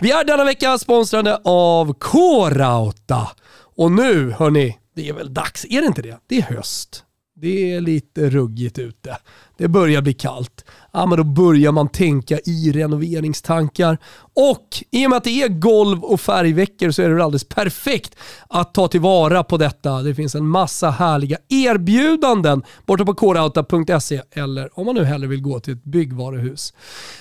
Vi 0.00 0.10
är 0.10 0.24
denna 0.24 0.44
vecka 0.44 0.78
sponsrade 0.78 1.40
av 1.44 1.94
K-Rauta. 1.94 3.28
Och 3.76 3.92
nu, 3.92 4.30
hörni, 4.30 4.78
det 4.94 5.08
är 5.08 5.12
väl 5.12 5.34
dags, 5.34 5.66
är 5.70 5.80
det 5.80 5.86
inte 5.86 6.02
det? 6.02 6.18
Det 6.26 6.38
är 6.38 6.42
höst. 6.42 7.02
Det 7.40 7.72
är 7.72 7.80
lite 7.80 8.30
ruggigt 8.30 8.78
ute. 8.78 9.16
Det 9.58 9.68
börjar 9.68 10.02
bli 10.02 10.14
kallt. 10.14 10.64
Ja, 10.92 11.06
men 11.06 11.18
då 11.18 11.24
börjar 11.24 11.72
man 11.72 11.88
tänka 11.88 12.38
i 12.44 12.72
renoveringstankar. 12.72 13.98
Och 14.34 14.66
i 14.90 15.06
och 15.06 15.10
med 15.10 15.16
att 15.16 15.24
det 15.24 15.42
är 15.42 15.48
golv 15.48 16.04
och 16.04 16.20
färgveckor 16.20 16.90
så 16.90 17.02
är 17.02 17.10
det 17.10 17.24
alldeles 17.24 17.48
perfekt 17.48 18.16
att 18.48 18.74
ta 18.74 18.88
tillvara 18.88 19.44
på 19.44 19.56
detta. 19.56 20.02
Det 20.02 20.14
finns 20.14 20.34
en 20.34 20.46
massa 20.46 20.90
härliga 20.90 21.38
erbjudanden 21.48 22.62
borta 22.86 23.04
på 23.04 23.14
korauta.se 23.14 24.22
eller 24.30 24.78
om 24.78 24.86
man 24.86 24.94
nu 24.94 25.04
hellre 25.04 25.28
vill 25.28 25.42
gå 25.42 25.60
till 25.60 25.74
ett 25.74 25.84
byggvaruhus. 25.84 26.74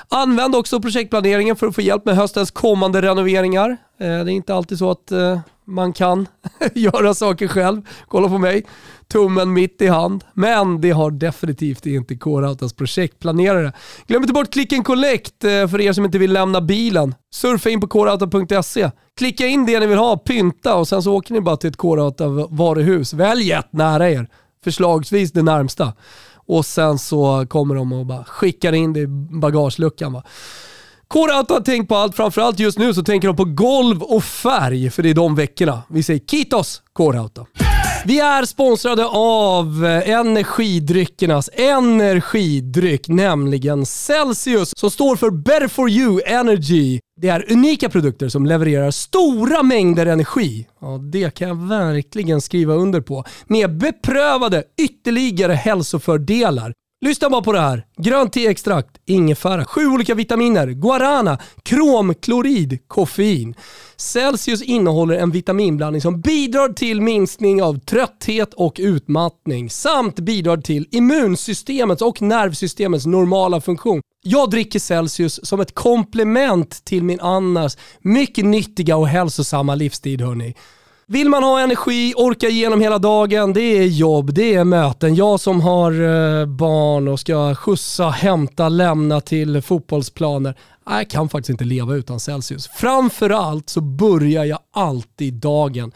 Använd 0.09 0.55
också 0.55 0.81
projektplaneringen 0.81 1.55
för 1.55 1.67
att 1.67 1.75
få 1.75 1.81
hjälp 1.81 2.05
med 2.05 2.15
höstens 2.15 2.51
kommande 2.51 3.01
renoveringar. 3.01 3.69
Eh, 3.69 3.77
det 3.97 4.05
är 4.05 4.29
inte 4.29 4.55
alltid 4.55 4.77
så 4.77 4.91
att 4.91 5.11
eh, 5.11 5.39
man 5.65 5.93
kan 5.93 6.27
göra 6.73 7.13
saker 7.13 7.47
själv. 7.47 7.81
Kolla 8.07 8.29
på 8.29 8.37
mig, 8.37 8.65
tummen 9.07 9.53
mitt 9.53 9.81
i 9.81 9.87
hand. 9.87 10.23
Men 10.33 10.81
det 10.81 10.91
har 10.91 11.11
definitivt 11.11 11.85
inte 11.85 12.15
K-Rautas 12.15 12.73
projektplanerare. 12.73 13.73
Glöm 14.07 14.23
inte 14.23 14.33
bort 14.33 14.51
klicken 14.51 14.83
Collect 14.83 15.43
eh, 15.43 15.67
för 15.67 15.81
er 15.81 15.93
som 15.93 16.05
inte 16.05 16.17
vill 16.17 16.33
lämna 16.33 16.61
bilen. 16.61 17.15
Surfa 17.33 17.69
in 17.69 17.81
på 17.81 17.87
krauta.se. 17.87 18.91
Klicka 19.17 19.47
in 19.47 19.65
det 19.65 19.79
ni 19.79 19.85
vill 19.85 19.97
ha, 19.97 20.17
pynta 20.17 20.75
och 20.75 20.87
sen 20.87 21.03
så 21.03 21.13
åker 21.13 21.33
ni 21.33 21.41
bara 21.41 21.57
till 21.57 21.69
ett 21.69 21.77
K-Rauta 21.77 22.27
varuhus. 22.49 23.13
Välj 23.13 23.51
ett 23.51 23.73
nära 23.73 24.09
er, 24.09 24.27
förslagsvis 24.63 25.31
det 25.31 25.43
närmsta. 25.43 25.93
Och 26.47 26.65
sen 26.65 26.99
så 26.99 27.45
kommer 27.49 27.75
de 27.75 27.93
och 27.93 28.05
bara 28.05 28.23
skickar 28.23 28.73
in 28.73 28.93
det 28.93 28.99
i 28.99 29.07
bagageluckan. 29.07 30.13
Va? 30.13 30.23
K-Rauta 31.07 31.53
har 31.53 31.61
tänkt 31.61 31.89
på 31.89 31.95
allt, 31.95 32.15
framförallt 32.15 32.59
just 32.59 32.79
nu 32.79 32.93
så 32.93 33.03
tänker 33.03 33.27
de 33.27 33.37
på 33.37 33.45
golv 33.45 34.03
och 34.03 34.23
färg, 34.23 34.89
för 34.89 35.03
det 35.03 35.09
är 35.09 35.13
de 35.13 35.35
veckorna. 35.35 35.83
Vi 35.89 36.03
säger 36.03 36.19
Kitos 36.19 36.81
K-Rauta. 36.93 37.45
Vi 38.07 38.19
är 38.19 38.45
sponsrade 38.45 39.05
av 39.05 39.85
eh, 39.85 40.09
energidryckernas 40.09 41.49
energidryck, 41.53 43.07
nämligen 43.07 43.85
Celsius, 43.85 44.73
som 44.77 44.91
står 44.91 45.15
för 45.15 45.29
Better 45.29 45.67
for 45.67 45.89
you 45.89 46.21
Energy. 46.25 46.99
Det 47.21 47.29
är 47.29 47.51
unika 47.51 47.89
produkter 47.89 48.29
som 48.29 48.45
levererar 48.45 48.91
stora 48.91 49.63
mängder 49.63 50.05
energi. 50.05 50.67
Ja, 50.81 50.97
det 51.11 51.33
kan 51.33 51.47
jag 51.47 51.67
verkligen 51.67 52.41
skriva 52.41 52.73
under 52.73 53.01
på. 53.01 53.23
Med 53.47 53.77
beprövade 53.77 54.63
ytterligare 54.81 55.53
hälsofördelar. 55.53 56.73
Lyssna 57.05 57.29
bara 57.29 57.41
på 57.41 57.51
det 57.51 57.59
här. 57.59 57.85
Grönt 57.97 58.33
teextrakt, 58.33 58.97
ingefära, 59.05 59.65
sju 59.65 59.87
olika 59.87 60.15
vitaminer, 60.15 60.67
guarana, 60.67 61.37
kromklorid, 61.63 62.79
koffein. 62.87 63.55
Celsius 63.95 64.61
innehåller 64.61 65.15
en 65.15 65.31
vitaminblandning 65.31 66.01
som 66.01 66.21
bidrar 66.21 66.69
till 66.69 67.01
minskning 67.01 67.63
av 67.63 67.79
trötthet 67.79 68.53
och 68.53 68.75
utmattning 68.79 69.69
samt 69.69 70.19
bidrar 70.19 70.57
till 70.57 70.87
immunsystemets 70.91 72.01
och 72.01 72.21
nervsystemets 72.21 73.05
normala 73.05 73.61
funktion. 73.61 74.01
Jag 74.23 74.49
dricker 74.49 74.79
Celsius 74.79 75.39
som 75.43 75.59
ett 75.59 75.75
komplement 75.75 76.85
till 76.85 77.03
min 77.03 77.19
annars 77.19 77.77
mycket 77.99 78.45
nyttiga 78.45 78.97
och 78.97 79.07
hälsosamma 79.07 79.75
livsstil 79.75 80.21
hörni. 80.21 80.55
Vill 81.07 81.29
man 81.29 81.43
ha 81.43 81.59
energi, 81.59 82.13
orka 82.17 82.47
igenom 82.47 82.81
hela 82.81 82.97
dagen, 82.97 83.53
det 83.53 83.61
är 83.61 83.85
jobb, 83.85 84.33
det 84.33 84.53
är 84.53 84.63
möten. 84.63 85.15
Jag 85.15 85.39
som 85.39 85.61
har 85.61 85.91
eh, 85.91 86.45
barn 86.45 87.07
och 87.07 87.19
ska 87.19 87.55
skjutsa, 87.55 88.09
hämta, 88.09 88.69
lämna 88.69 89.21
till 89.21 89.61
fotbollsplaner. 89.61 90.55
Jag 90.85 91.09
kan 91.09 91.29
faktiskt 91.29 91.49
inte 91.49 91.63
leva 91.63 91.95
utan 91.95 92.19
Celsius. 92.19 92.67
Framförallt 92.67 93.69
så 93.69 93.81
börjar 93.81 94.45
jag 94.45 94.59
alltid 94.73 95.33
dagen, 95.33 95.91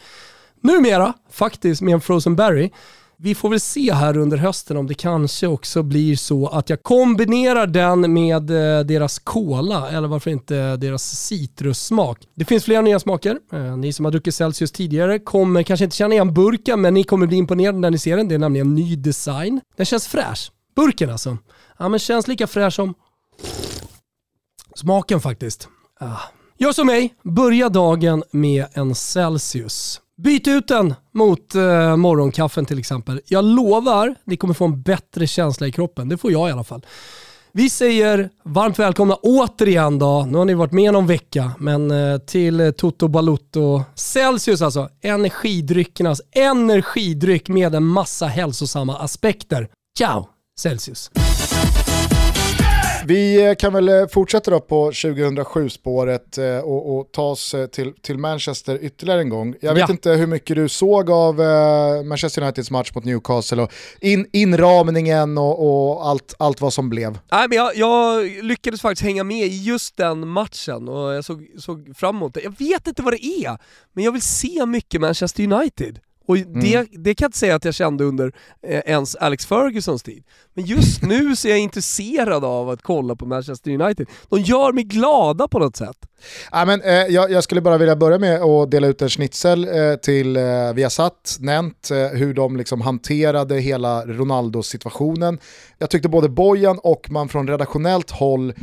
numera 0.61 1.13
faktiskt 1.31 1.81
med 1.81 1.93
en 1.93 2.01
frozen 2.01 2.35
berry, 2.35 2.71
vi 3.21 3.35
får 3.35 3.49
väl 3.49 3.59
se 3.59 3.93
här 3.93 4.17
under 4.17 4.37
hösten 4.37 4.77
om 4.77 4.87
det 4.87 4.93
kanske 4.93 5.47
också 5.47 5.83
blir 5.83 6.15
så 6.15 6.47
att 6.47 6.69
jag 6.69 6.83
kombinerar 6.83 7.67
den 7.67 8.13
med 8.13 8.49
eh, 8.49 8.85
deras 8.85 9.19
cola 9.19 9.89
eller 9.89 10.07
varför 10.07 10.31
inte 10.31 10.77
deras 10.77 11.03
citrussmak. 11.03 12.27
Det 12.35 12.45
finns 12.45 12.63
flera 12.63 12.81
nya 12.81 12.99
smaker. 12.99 13.37
Eh, 13.53 13.77
ni 13.77 13.93
som 13.93 14.05
har 14.05 14.11
druckit 14.11 14.35
Celsius 14.35 14.71
tidigare 14.71 15.19
kommer 15.19 15.63
kanske 15.63 15.83
inte 15.83 15.95
känna 15.95 16.13
igen 16.13 16.33
burken 16.33 16.81
men 16.81 16.93
ni 16.93 17.03
kommer 17.03 17.27
bli 17.27 17.37
imponerade 17.37 17.77
när 17.77 17.91
ni 17.91 17.97
ser 17.97 18.17
den. 18.17 18.27
Det 18.27 18.35
är 18.35 18.39
nämligen 18.39 18.75
ny 18.75 18.95
design. 18.95 19.61
Den 19.77 19.85
känns 19.85 20.07
fräsch. 20.07 20.51
Burken 20.75 21.09
alltså. 21.09 21.37
Ja 21.77 21.89
men 21.89 21.99
känns 21.99 22.27
lika 22.27 22.47
fräsch 22.47 22.73
som 22.73 22.93
smaken 24.75 25.21
faktiskt. 25.21 25.67
Ah. 25.99 26.19
Gör 26.57 26.71
som 26.71 26.87
mig, 26.87 27.13
börja 27.23 27.69
dagen 27.69 28.23
med 28.31 28.65
en 28.73 28.95
Celsius. 28.95 30.01
Byt 30.23 30.47
ut 30.47 30.67
den 30.67 30.93
mot 31.13 31.55
eh, 31.55 31.95
morgonkaffen 31.95 32.65
till 32.65 32.79
exempel. 32.79 33.21
Jag 33.25 33.45
lovar, 33.45 34.15
ni 34.23 34.37
kommer 34.37 34.53
få 34.53 34.65
en 34.65 34.81
bättre 34.81 35.27
känsla 35.27 35.67
i 35.67 35.71
kroppen. 35.71 36.09
Det 36.09 36.17
får 36.17 36.31
jag 36.31 36.49
i 36.49 36.51
alla 36.51 36.63
fall. 36.63 36.85
Vi 37.51 37.69
säger 37.69 38.29
varmt 38.43 38.79
välkomna 38.79 39.15
återigen 39.15 39.99
då. 39.99 40.25
Nu 40.29 40.37
har 40.37 40.45
ni 40.45 40.53
varit 40.53 40.71
med 40.71 40.93
någon 40.93 41.07
vecka, 41.07 41.51
men 41.59 41.91
eh, 41.91 42.17
till 42.17 42.73
Toto 42.77 43.07
Balutto 43.07 43.83
Celsius 43.95 44.61
alltså. 44.61 44.89
Energidryckernas 45.01 46.21
energidryck 46.31 47.49
med 47.49 47.75
en 47.75 47.85
massa 47.85 48.27
hälsosamma 48.27 48.97
aspekter. 48.97 49.69
Ciao 49.97 50.27
Celsius! 50.59 51.11
Vi 53.09 53.45
eh, 53.45 53.55
kan 53.55 53.73
väl 53.73 53.89
eh, 53.89 54.07
fortsätta 54.07 54.51
då 54.51 54.59
på 54.59 54.91
2007-spåret 54.91 56.37
eh, 56.37 56.57
och, 56.57 56.97
och, 56.97 57.11
ta 57.11 57.23
oss 57.23 57.55
till, 57.71 57.93
till 57.93 58.17
Manchester 58.17 58.79
ytterligare 58.81 59.21
en 59.21 59.29
gång. 59.29 59.55
Jag 59.61 59.73
vet 59.73 59.81
ja. 59.81 59.91
inte 59.91 60.11
hur 60.11 60.27
mycket 60.27 60.55
du 60.55 60.69
såg 60.69 61.09
av 61.09 61.35
Manchester 62.05 62.41
Uniteds 62.41 62.71
match 62.71 62.91
mot 62.95 63.05
Newcastle 63.05 63.61
och 63.61 63.71
in, 64.01 64.27
inramningen 64.33 65.37
och, 65.37 65.89
och, 65.89 66.07
allt, 66.07 66.33
allt 66.39 66.61
vad 66.61 66.73
som 66.73 66.89
blev. 66.89 67.19
Nej, 67.31 67.47
men 67.49 67.57
jag, 67.57 67.75
jag, 67.75 68.25
lyckades 68.43 68.81
faktiskt 68.81 69.01
hänga 69.01 69.23
med 69.23 69.47
i 69.47 69.63
just 69.63 69.97
den 69.97 70.27
matchen 70.27 70.89
och 70.89 71.13
jag 71.13 71.25
såg, 71.25 71.47
såg 71.57 71.91
fram 71.95 72.15
emot 72.15 72.33
det. 72.33 72.41
Jag 72.41 72.57
vet 72.59 72.87
inte 72.87 73.01
vad 73.01 73.13
det 73.13 73.25
är, 73.25 73.57
men 73.93 74.03
jag 74.03 74.11
vill 74.11 74.21
se 74.21 74.65
mycket 74.65 75.01
Manchester 75.01 75.53
United. 75.53 75.99
Och 76.29 76.37
mm. 76.37 76.59
det, 76.59 76.87
det 76.91 77.15
kan 77.15 77.25
jag 77.25 77.27
inte 77.27 77.37
säga 77.37 77.55
att 77.55 77.65
jag 77.65 77.73
kände 77.73 78.03
under 78.03 78.31
eh, 78.67 78.81
ens 78.85 79.15
Alex 79.15 79.45
Fergusons 79.45 80.03
tid. 80.03 80.23
Men 80.53 80.65
just 80.65 81.01
nu 81.01 81.35
så 81.35 81.47
är 81.47 81.51
jag 81.51 81.59
intresserad 81.59 82.45
av 82.45 82.69
att 82.69 82.81
kolla 82.81 83.15
på 83.15 83.25
Manchester 83.25 83.71
United. 83.71 84.07
De 84.29 84.39
gör 84.41 84.71
mig 84.71 84.83
glada 84.83 85.47
på 85.47 85.59
något 85.59 85.75
sätt. 85.75 85.97
Ja, 86.51 86.65
men, 86.65 86.81
eh, 86.81 86.93
jag, 86.93 87.31
jag, 87.31 87.43
skulle 87.43 87.61
bara 87.61 87.77
vilja 87.77 87.95
börja 87.95 88.19
med 88.19 88.41
att 88.41 88.71
dela 88.71 88.87
ut 88.87 89.01
en 89.01 89.09
schnitzel 89.09 89.67
eh, 89.67 89.95
till 89.95 90.37
eh, 90.37 90.73
Viasat, 90.73 91.37
Nent, 91.39 91.91
eh, 91.91 91.97
hur 91.97 92.33
de 92.33 92.57
liksom 92.57 92.81
hanterade 92.81 93.59
hela 93.59 94.05
Ronaldo-situationen. 94.05 95.39
Jag 95.77 95.89
tyckte 95.89 96.09
både 96.09 96.29
Bojan 96.29 96.79
och 96.83 97.11
man 97.11 97.29
från 97.29 97.47
redaktionellt 97.47 98.11
håll 98.11 98.53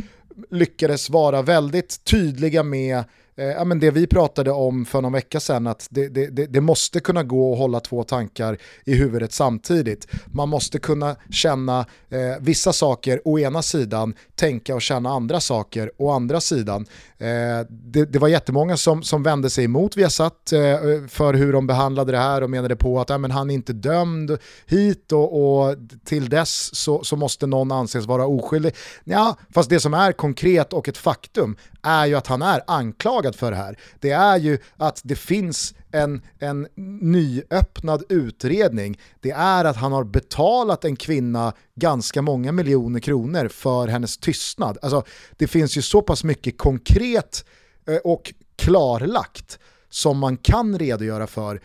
lyckades 0.50 1.10
vara 1.10 1.42
väldigt 1.42 2.04
tydliga 2.04 2.62
med 2.62 3.04
Eh, 3.38 3.46
ja, 3.46 3.64
men 3.64 3.80
det 3.80 3.90
vi 3.90 4.06
pratade 4.06 4.50
om 4.50 4.84
för 4.84 5.00
någon 5.00 5.12
vecka 5.12 5.40
sedan, 5.40 5.66
att 5.66 5.86
det, 5.90 6.08
det, 6.08 6.46
det, 6.46 6.60
måste 6.60 7.00
kunna 7.00 7.22
gå 7.22 7.52
att 7.52 7.58
hålla 7.58 7.80
två 7.80 8.04
tankar 8.04 8.58
i 8.84 8.94
huvudet 8.94 9.32
samtidigt. 9.32 10.06
Man 10.26 10.48
måste 10.48 10.78
kunna 10.78 11.16
känna 11.30 11.86
eh, 12.08 12.18
vissa 12.40 12.72
saker 12.72 13.20
å 13.24 13.38
ena 13.38 13.62
sidan, 13.62 14.14
tänka 14.34 14.74
och 14.74 14.82
känna 14.82 15.10
andra 15.10 15.40
saker 15.40 15.90
å 15.96 16.10
andra 16.10 16.40
sidan. 16.40 16.86
Eh, 17.18 17.66
det, 17.68 18.04
det, 18.04 18.18
var 18.18 18.28
jättemånga 18.28 18.76
som, 18.76 19.02
som 19.02 19.22
vände 19.22 19.50
sig 19.50 19.64
emot 19.64 19.96
Viasat 19.96 20.52
eh, 20.52 20.60
för 21.08 21.34
hur 21.34 21.52
de 21.52 21.66
behandlade 21.66 22.12
det 22.12 22.18
här 22.18 22.42
och 22.42 22.50
menade 22.50 22.76
på 22.76 23.00
att 23.00 23.10
ja, 23.10 23.18
men 23.18 23.30
han 23.30 23.50
är 23.50 23.54
inte 23.54 23.72
dömd 23.72 24.38
hit 24.66 25.12
och, 25.12 25.58
och 25.58 25.76
till 26.04 26.28
dess 26.28 26.74
så, 26.74 27.04
så 27.04 27.16
måste 27.16 27.46
någon 27.46 27.72
anses 27.72 28.06
vara 28.06 28.26
oskyldig. 28.26 28.74
Ja, 29.04 29.36
fast 29.54 29.70
det 29.70 29.80
som 29.80 29.94
är 29.94 30.12
konkret 30.12 30.72
och 30.72 30.88
ett 30.88 30.98
faktum 30.98 31.56
är 31.82 32.06
ju 32.06 32.14
att 32.14 32.26
han 32.26 32.42
är 32.42 32.62
anklagad 32.66 33.25
för 33.34 33.50
det 33.50 33.56
här. 33.56 33.78
Det 34.00 34.10
är 34.10 34.36
ju 34.36 34.58
att 34.76 35.00
det 35.04 35.16
finns 35.16 35.74
en, 35.92 36.22
en 36.38 36.68
nyöppnad 37.00 38.04
utredning. 38.08 38.98
Det 39.20 39.30
är 39.30 39.64
att 39.64 39.76
han 39.76 39.92
har 39.92 40.04
betalat 40.04 40.84
en 40.84 40.96
kvinna 40.96 41.52
ganska 41.74 42.22
många 42.22 42.52
miljoner 42.52 43.00
kronor 43.00 43.48
för 43.48 43.88
hennes 43.88 44.18
tystnad. 44.18 44.78
Alltså, 44.82 45.04
det 45.36 45.46
finns 45.46 45.76
ju 45.76 45.82
så 45.82 46.02
pass 46.02 46.24
mycket 46.24 46.58
konkret 46.58 47.44
eh, 47.88 47.96
och 47.96 48.34
klarlagt 48.56 49.58
som 49.88 50.18
man 50.18 50.36
kan 50.36 50.78
redogöra 50.78 51.26
för 51.26 51.54
eh, 51.54 51.60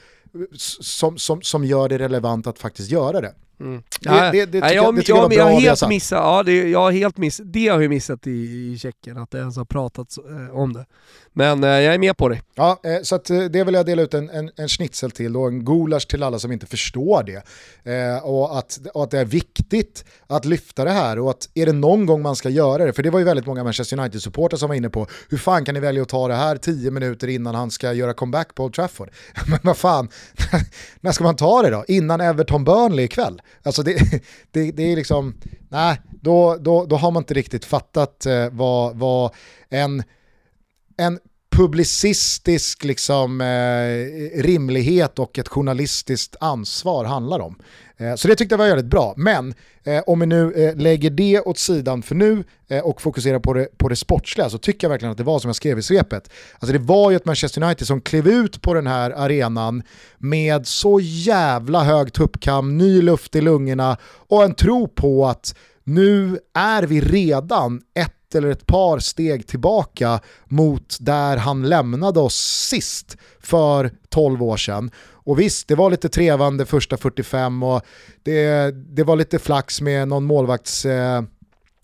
som, 0.57 1.17
som, 1.17 1.41
som 1.41 1.65
gör 1.65 1.89
det 1.89 1.99
relevant 1.99 2.47
att 2.47 2.59
faktiskt 2.59 2.91
göra 2.91 3.21
det. 3.21 3.33
Mm. 3.61 3.83
Det, 3.99 4.09
det, 4.09 4.31
det, 4.31 4.61
tycker 4.61 4.75
jag, 4.75 4.95
det 4.95 5.01
tycker 5.01 5.15
jag 5.15 5.33
jag 5.33 5.43
har 5.43 5.61
helt 5.61 5.87
missat, 5.87 6.17
ja, 6.17 6.43
det, 6.43 6.69
jag 6.69 6.79
har 6.79 6.91
helt 6.91 7.17
miss, 7.17 7.41
det 7.43 7.67
har 7.67 7.81
jag 7.81 7.89
missat 7.89 8.27
i, 8.27 8.31
i 8.31 8.77
Tjeckien, 8.77 9.17
att 9.17 9.31
det 9.31 9.37
ens 9.37 9.57
har 9.57 9.65
pratats 9.65 10.17
eh, 10.17 10.55
om 10.55 10.73
det. 10.73 10.85
Men 11.33 11.63
eh, 11.63 11.69
jag 11.69 11.93
är 11.93 11.99
med 11.99 12.17
på 12.17 12.29
det. 12.29 12.41
Ja, 12.55 12.79
eh, 12.83 13.01
så 13.03 13.15
att, 13.15 13.29
eh, 13.29 13.39
det 13.39 13.63
vill 13.63 13.73
jag 13.73 13.85
dela 13.85 14.01
ut 14.01 14.13
en, 14.13 14.29
en, 14.29 14.51
en 14.55 14.67
schnitzel 14.67 15.11
till 15.11 15.37
och 15.37 15.47
en 15.47 15.65
gulasch 15.65 16.07
till 16.07 16.23
alla 16.23 16.39
som 16.39 16.51
inte 16.51 16.65
förstår 16.65 17.23
det. 17.23 17.43
Eh, 17.91 18.25
och, 18.25 18.57
att, 18.57 18.79
och 18.93 19.03
att 19.03 19.11
det 19.11 19.19
är 19.19 19.25
viktigt 19.25 20.05
att 20.27 20.45
lyfta 20.45 20.83
det 20.83 20.91
här 20.91 21.19
och 21.19 21.29
att 21.29 21.49
är 21.53 21.65
det 21.65 21.73
någon 21.73 22.05
gång 22.05 22.21
man 22.21 22.35
ska 22.35 22.49
göra 22.49 22.85
det, 22.85 22.93
för 22.93 23.03
det 23.03 23.09
var 23.09 23.19
ju 23.19 23.25
väldigt 23.25 23.45
många 23.45 23.63
Manchester 23.63 23.97
United-supportrar 23.97 24.57
som 24.57 24.67
var 24.67 24.75
inne 24.75 24.89
på, 24.89 25.07
hur 25.29 25.37
fan 25.37 25.65
kan 25.65 25.75
ni 25.75 25.79
välja 25.81 26.01
att 26.01 26.09
ta 26.09 26.27
det 26.27 26.35
här 26.35 26.57
tio 26.57 26.91
minuter 26.91 27.27
innan 27.27 27.55
han 27.55 27.71
ska 27.71 27.93
göra 27.93 28.13
comeback 28.13 28.55
på 28.55 28.63
Old 28.63 28.73
Trafford? 28.73 29.09
Men 29.47 29.59
vad 29.63 29.77
fan, 29.77 30.09
när 31.01 31.11
ska 31.11 31.23
man 31.23 31.35
ta 31.35 31.61
det 31.61 31.69
då? 31.69 31.85
Innan 31.87 32.21
Everton-Burnley 32.21 33.03
ikväll? 33.03 33.41
Alltså 33.63 33.83
det, 33.83 33.93
det, 34.51 34.71
det 34.71 34.83
är 34.83 34.95
liksom, 34.95 35.33
nej, 35.69 36.01
då, 36.21 36.57
då, 36.59 36.85
då 36.85 36.95
har 36.95 37.11
man 37.11 37.21
inte 37.21 37.33
riktigt 37.33 37.65
fattat 37.65 38.25
eh, 38.25 38.49
vad, 38.51 38.97
vad 38.97 39.31
en 39.69 40.03
en 40.97 41.19
publicistisk 41.55 42.83
liksom, 42.83 43.41
eh, 43.41 44.41
rimlighet 44.41 45.19
och 45.19 45.39
ett 45.39 45.47
journalistiskt 45.47 46.35
ansvar 46.39 47.05
handlar 47.05 47.39
om. 47.39 47.59
Eh, 48.01 48.15
så 48.15 48.27
det 48.27 48.35
tyckte 48.35 48.53
jag 48.53 48.57
var 48.57 48.67
väldigt 48.67 48.85
bra. 48.85 49.13
Men 49.17 49.53
eh, 49.83 50.03
om 50.07 50.19
vi 50.19 50.25
nu 50.25 50.53
eh, 50.53 50.75
lägger 50.75 51.09
det 51.09 51.39
åt 51.39 51.57
sidan 51.57 52.01
för 52.01 52.15
nu 52.15 52.43
eh, 52.69 52.79
och 52.79 53.01
fokuserar 53.01 53.39
på 53.39 53.53
det, 53.53 53.77
på 53.77 53.89
det 53.89 53.95
sportsliga 53.95 54.49
så 54.49 54.57
tycker 54.57 54.85
jag 54.87 54.89
verkligen 54.89 55.11
att 55.11 55.17
det 55.17 55.23
var 55.23 55.39
som 55.39 55.49
jag 55.49 55.55
skrev 55.55 55.79
i 55.79 55.81
svepet. 55.81 56.31
Alltså 56.59 56.73
det 56.73 56.79
var 56.79 57.11
ju 57.11 57.15
ett 57.15 57.25
Manchester 57.25 57.63
United 57.63 57.87
som 57.87 58.01
klev 58.01 58.27
ut 58.27 58.61
på 58.61 58.73
den 58.73 58.87
här 58.87 59.11
arenan 59.11 59.83
med 60.17 60.67
så 60.67 60.99
jävla 61.01 61.83
hög 61.83 62.13
tuppkam, 62.13 62.77
ny 62.77 63.01
luft 63.01 63.35
i 63.35 63.41
lungorna 63.41 63.97
och 64.03 64.43
en 64.43 64.53
tro 64.53 64.87
på 64.87 65.27
att 65.27 65.55
nu 65.83 66.39
är 66.53 66.83
vi 66.83 67.01
redan 67.01 67.81
ett 67.95 68.20
eller 68.35 68.49
ett 68.49 68.65
par 68.65 68.99
steg 68.99 69.47
tillbaka 69.47 70.19
mot 70.45 70.97
där 70.99 71.37
han 71.37 71.69
lämnade 71.69 72.19
oss 72.19 72.67
sist 72.69 73.17
för 73.39 73.91
12 74.09 74.43
år 74.43 74.57
sedan. 74.57 74.91
Och 75.23 75.39
visst, 75.39 75.67
det 75.67 75.75
var 75.75 75.89
lite 75.89 76.09
trevande 76.09 76.65
första 76.65 76.97
45 76.97 77.63
och 77.63 77.81
det, 78.23 78.71
det 78.95 79.03
var 79.03 79.15
lite 79.15 79.39
flax 79.39 79.81
med 79.81 80.07
någon 80.07 80.23
målvakts 80.23 80.85
eh, 80.85 81.21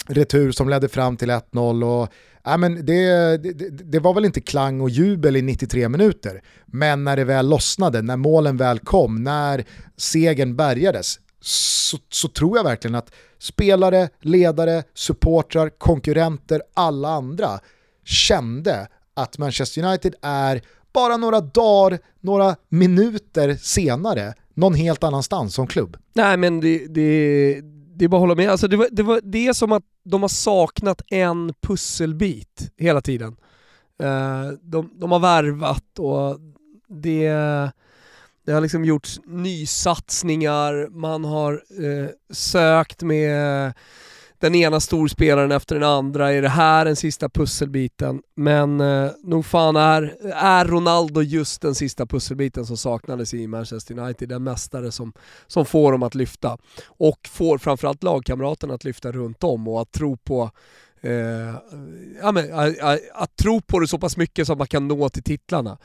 retur 0.08 0.52
som 0.52 0.70
ledde 0.70 0.90
fram 0.90 1.18
till 1.18 1.32
1-0 1.32 1.84
och 1.84 2.14
äh, 2.52 2.58
men 2.58 2.86
det, 2.86 3.38
det, 3.38 3.70
det, 3.70 4.00
var 4.00 4.14
väl 4.14 4.26
inte 4.26 4.42
klang 4.42 4.82
och 4.82 4.90
jubel 4.90 5.36
i 5.36 5.42
93 5.42 5.90
minuter. 5.90 6.42
Men 6.66 7.04
när 7.04 7.16
det 7.16 7.24
väl 7.24 7.50
lossnade, 7.50 8.02
när 8.02 8.18
målen 8.18 8.58
väl 8.58 8.80
kom, 8.80 9.24
när 9.24 9.66
segern 9.98 10.56
bärgades, 10.56 11.20
så, 11.42 11.98
så 12.10 12.28
tror 12.28 12.58
jag 12.58 12.64
verkligen 12.64 12.96
att 12.96 13.12
spelare, 13.40 14.10
ledare, 14.22 14.84
supportrar, 14.94 15.70
konkurrenter, 15.70 16.62
alla 16.74 17.10
andra 17.10 17.60
kände 18.06 18.88
att 19.14 19.38
Manchester 19.38 19.84
United 19.84 20.16
är 20.22 20.62
bara 20.94 21.18
några 21.18 21.42
dagar, 21.42 22.00
några 22.22 22.56
minuter 22.70 23.56
senare 23.56 24.34
någon 24.58 24.74
helt 24.74 25.04
annanstans 25.04 25.54
som 25.54 25.68
klubb. 25.68 25.98
Nej 26.14 26.38
men 26.38 26.60
det, 26.60 26.88
det, 26.88 27.62
det 27.96 28.06
är 28.06 28.10
bara 28.10 28.18
att 28.18 28.22
hålla 28.22 28.36
med. 28.36 28.50
Alltså 28.50 28.68
det, 28.68 28.78
var, 28.78 28.88
det, 28.92 29.04
var, 29.04 29.22
det 29.24 29.48
är 29.48 29.54
som 29.54 29.72
att 29.72 29.84
de 30.04 30.22
har 30.22 30.30
saknat 30.30 31.02
en 31.08 31.54
pusselbit 31.62 32.72
hela 32.78 33.02
tiden. 33.02 33.38
Eh, 34.04 34.48
de, 34.62 34.92
de 34.96 35.12
har 35.12 35.20
värvat 35.20 36.00
och 36.00 36.40
det 36.88 37.26
det 38.48 38.54
har 38.54 38.62
liksom 38.62 38.86
gjorts 38.86 39.20
nysatsningar, 39.26 40.88
man 40.90 41.26
har 41.26 41.54
eh, 41.54 42.10
sökt 42.30 43.02
med 43.02 43.74
den 44.40 44.56
ena 44.56 44.80
storspelaren 44.80 45.52
efter 45.52 45.76
den 45.76 45.90
andra. 45.90 46.34
Är 46.34 46.42
det 46.42 46.50
här 46.50 46.86
den 46.86 46.96
sista 46.96 47.30
pusselbiten? 47.30 48.22
Men 48.36 48.82
eh, 48.82 49.12
nog 49.24 49.46
fan 49.46 49.76
är, 49.76 50.16
är 50.34 50.66
Ronaldo 50.66 51.22
just 51.22 51.62
den 51.62 51.76
sista 51.76 52.06
pusselbiten 52.06 52.66
som 52.66 52.78
saknades 52.78 53.34
i 53.34 53.48
Manchester 53.48 54.00
United. 54.00 54.30
Den 54.30 54.44
mästare 54.44 54.92
som, 54.92 55.14
som 55.48 55.66
får 55.66 55.92
dem 55.92 56.04
att 56.04 56.16
lyfta. 56.16 56.58
Och 56.88 57.20
får 57.28 57.58
framförallt 57.58 58.04
lagkamraterna 58.04 58.74
att 58.74 58.84
lyfta 58.84 59.12
runt 59.12 59.44
om 59.44 59.68
och 59.68 59.82
att 59.82 59.92
tro 59.92 60.18
på 60.18 60.52
eh, 61.02 61.12
ja, 62.22 62.32
men, 62.32 62.54
att, 62.54 63.00
att 63.14 63.36
tro 63.36 63.62
på 63.62 63.80
det 63.80 63.88
så 63.88 63.98
pass 63.98 64.18
mycket 64.18 64.48
så 64.48 64.54
att 64.54 64.60
man 64.60 64.68
kan 64.68 64.88
nå 64.88 65.10
till 65.10 65.24
titlarna 65.24 65.78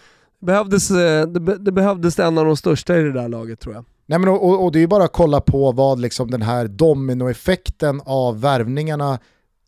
behövdes, 0.43 0.91
eh, 0.91 1.27
det, 1.27 1.59
det 1.59 1.73
behövdes 1.73 2.19
en 2.19 2.39
av 2.39 2.45
de 2.45 2.57
största 2.57 2.99
i 2.99 3.03
det 3.03 3.13
där 3.13 3.29
laget 3.29 3.61
tror 3.61 3.75
jag. 3.75 3.85
Nej, 4.07 4.19
men 4.19 4.29
och, 4.29 4.65
och 4.65 4.73
det 4.73 4.83
är 4.83 4.87
bara 4.87 5.05
att 5.05 5.13
kolla 5.13 5.41
på 5.41 5.73
vad 5.73 6.01
liksom 6.01 6.31
den 6.31 6.43
här 6.43 6.69
dominoeffekten 6.69 8.01
av 8.05 8.41
värvningarna 8.41 9.19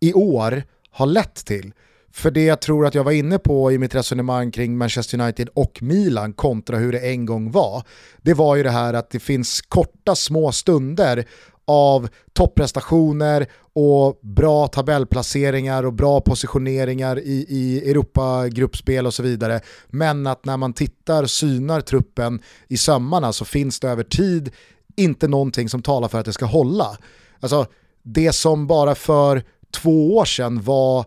i 0.00 0.12
år 0.12 0.62
har 0.90 1.06
lett 1.06 1.34
till. 1.34 1.72
För 2.12 2.30
det 2.30 2.44
jag 2.44 2.60
tror 2.60 2.86
att 2.86 2.94
jag 2.94 3.04
var 3.04 3.12
inne 3.12 3.38
på 3.38 3.72
i 3.72 3.78
mitt 3.78 3.94
resonemang 3.94 4.50
kring 4.50 4.78
Manchester 4.78 5.20
United 5.20 5.48
och 5.54 5.82
Milan 5.82 6.32
kontra 6.32 6.76
hur 6.76 6.92
det 6.92 6.98
en 6.98 7.26
gång 7.26 7.50
var, 7.50 7.82
det 8.22 8.34
var 8.34 8.56
ju 8.56 8.62
det 8.62 8.70
här 8.70 8.94
att 8.94 9.10
det 9.10 9.20
finns 9.20 9.60
korta 9.60 10.14
små 10.14 10.52
stunder 10.52 11.24
av 11.64 12.08
topprestationer 12.32 13.46
och 13.74 14.18
bra 14.22 14.66
tabellplaceringar 14.66 15.86
och 15.86 15.92
bra 15.92 16.20
positioneringar 16.20 17.18
i, 17.18 17.46
i 17.48 17.90
Europa-gruppspel 17.90 19.06
och 19.06 19.14
så 19.14 19.22
vidare. 19.22 19.60
Men 19.88 20.26
att 20.26 20.44
när 20.44 20.56
man 20.56 20.72
tittar, 20.72 21.26
synar 21.26 21.80
truppen 21.80 22.42
i 22.68 22.76
sömmarna 22.76 23.32
så 23.32 23.44
finns 23.44 23.80
det 23.80 23.88
över 23.88 24.04
tid 24.04 24.50
inte 24.96 25.28
någonting 25.28 25.68
som 25.68 25.82
talar 25.82 26.08
för 26.08 26.18
att 26.18 26.26
det 26.26 26.32
ska 26.32 26.46
hålla. 26.46 26.98
Alltså 27.40 27.66
det 28.02 28.32
som 28.32 28.66
bara 28.66 28.94
för 28.94 29.42
två 29.70 30.16
år 30.16 30.24
sedan 30.24 30.62
var 30.62 31.04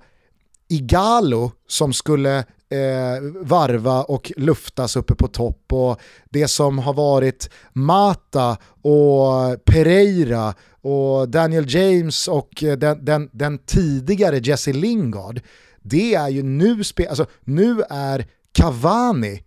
Igalo 0.70 1.52
som 1.68 1.94
skulle 1.94 2.38
eh, 2.70 3.22
varva 3.42 4.04
och 4.04 4.32
luftas 4.38 4.96
uppe 4.96 5.16
på 5.16 5.28
topp 5.28 5.74
och 5.74 6.02
det 6.30 6.48
som 6.48 6.80
har 6.80 6.94
varit 6.94 7.50
Mata 7.74 8.58
och 8.82 9.66
Pereira 9.66 10.54
och 10.88 11.30
Daniel 11.30 11.66
James 11.76 12.28
och 12.28 12.64
eh, 12.64 12.78
den, 12.78 13.06
den, 13.06 13.30
den 13.32 13.58
tidigare 13.58 14.38
Jesse 14.38 14.74
Lingard, 14.74 15.42
det 15.82 16.16
är 16.16 16.30
ju 16.30 16.44
nu, 16.44 16.84
spe 16.84 17.10
alltså, 17.10 17.26
nu 17.44 17.84
är 17.90 18.26
Cavani 18.52 19.44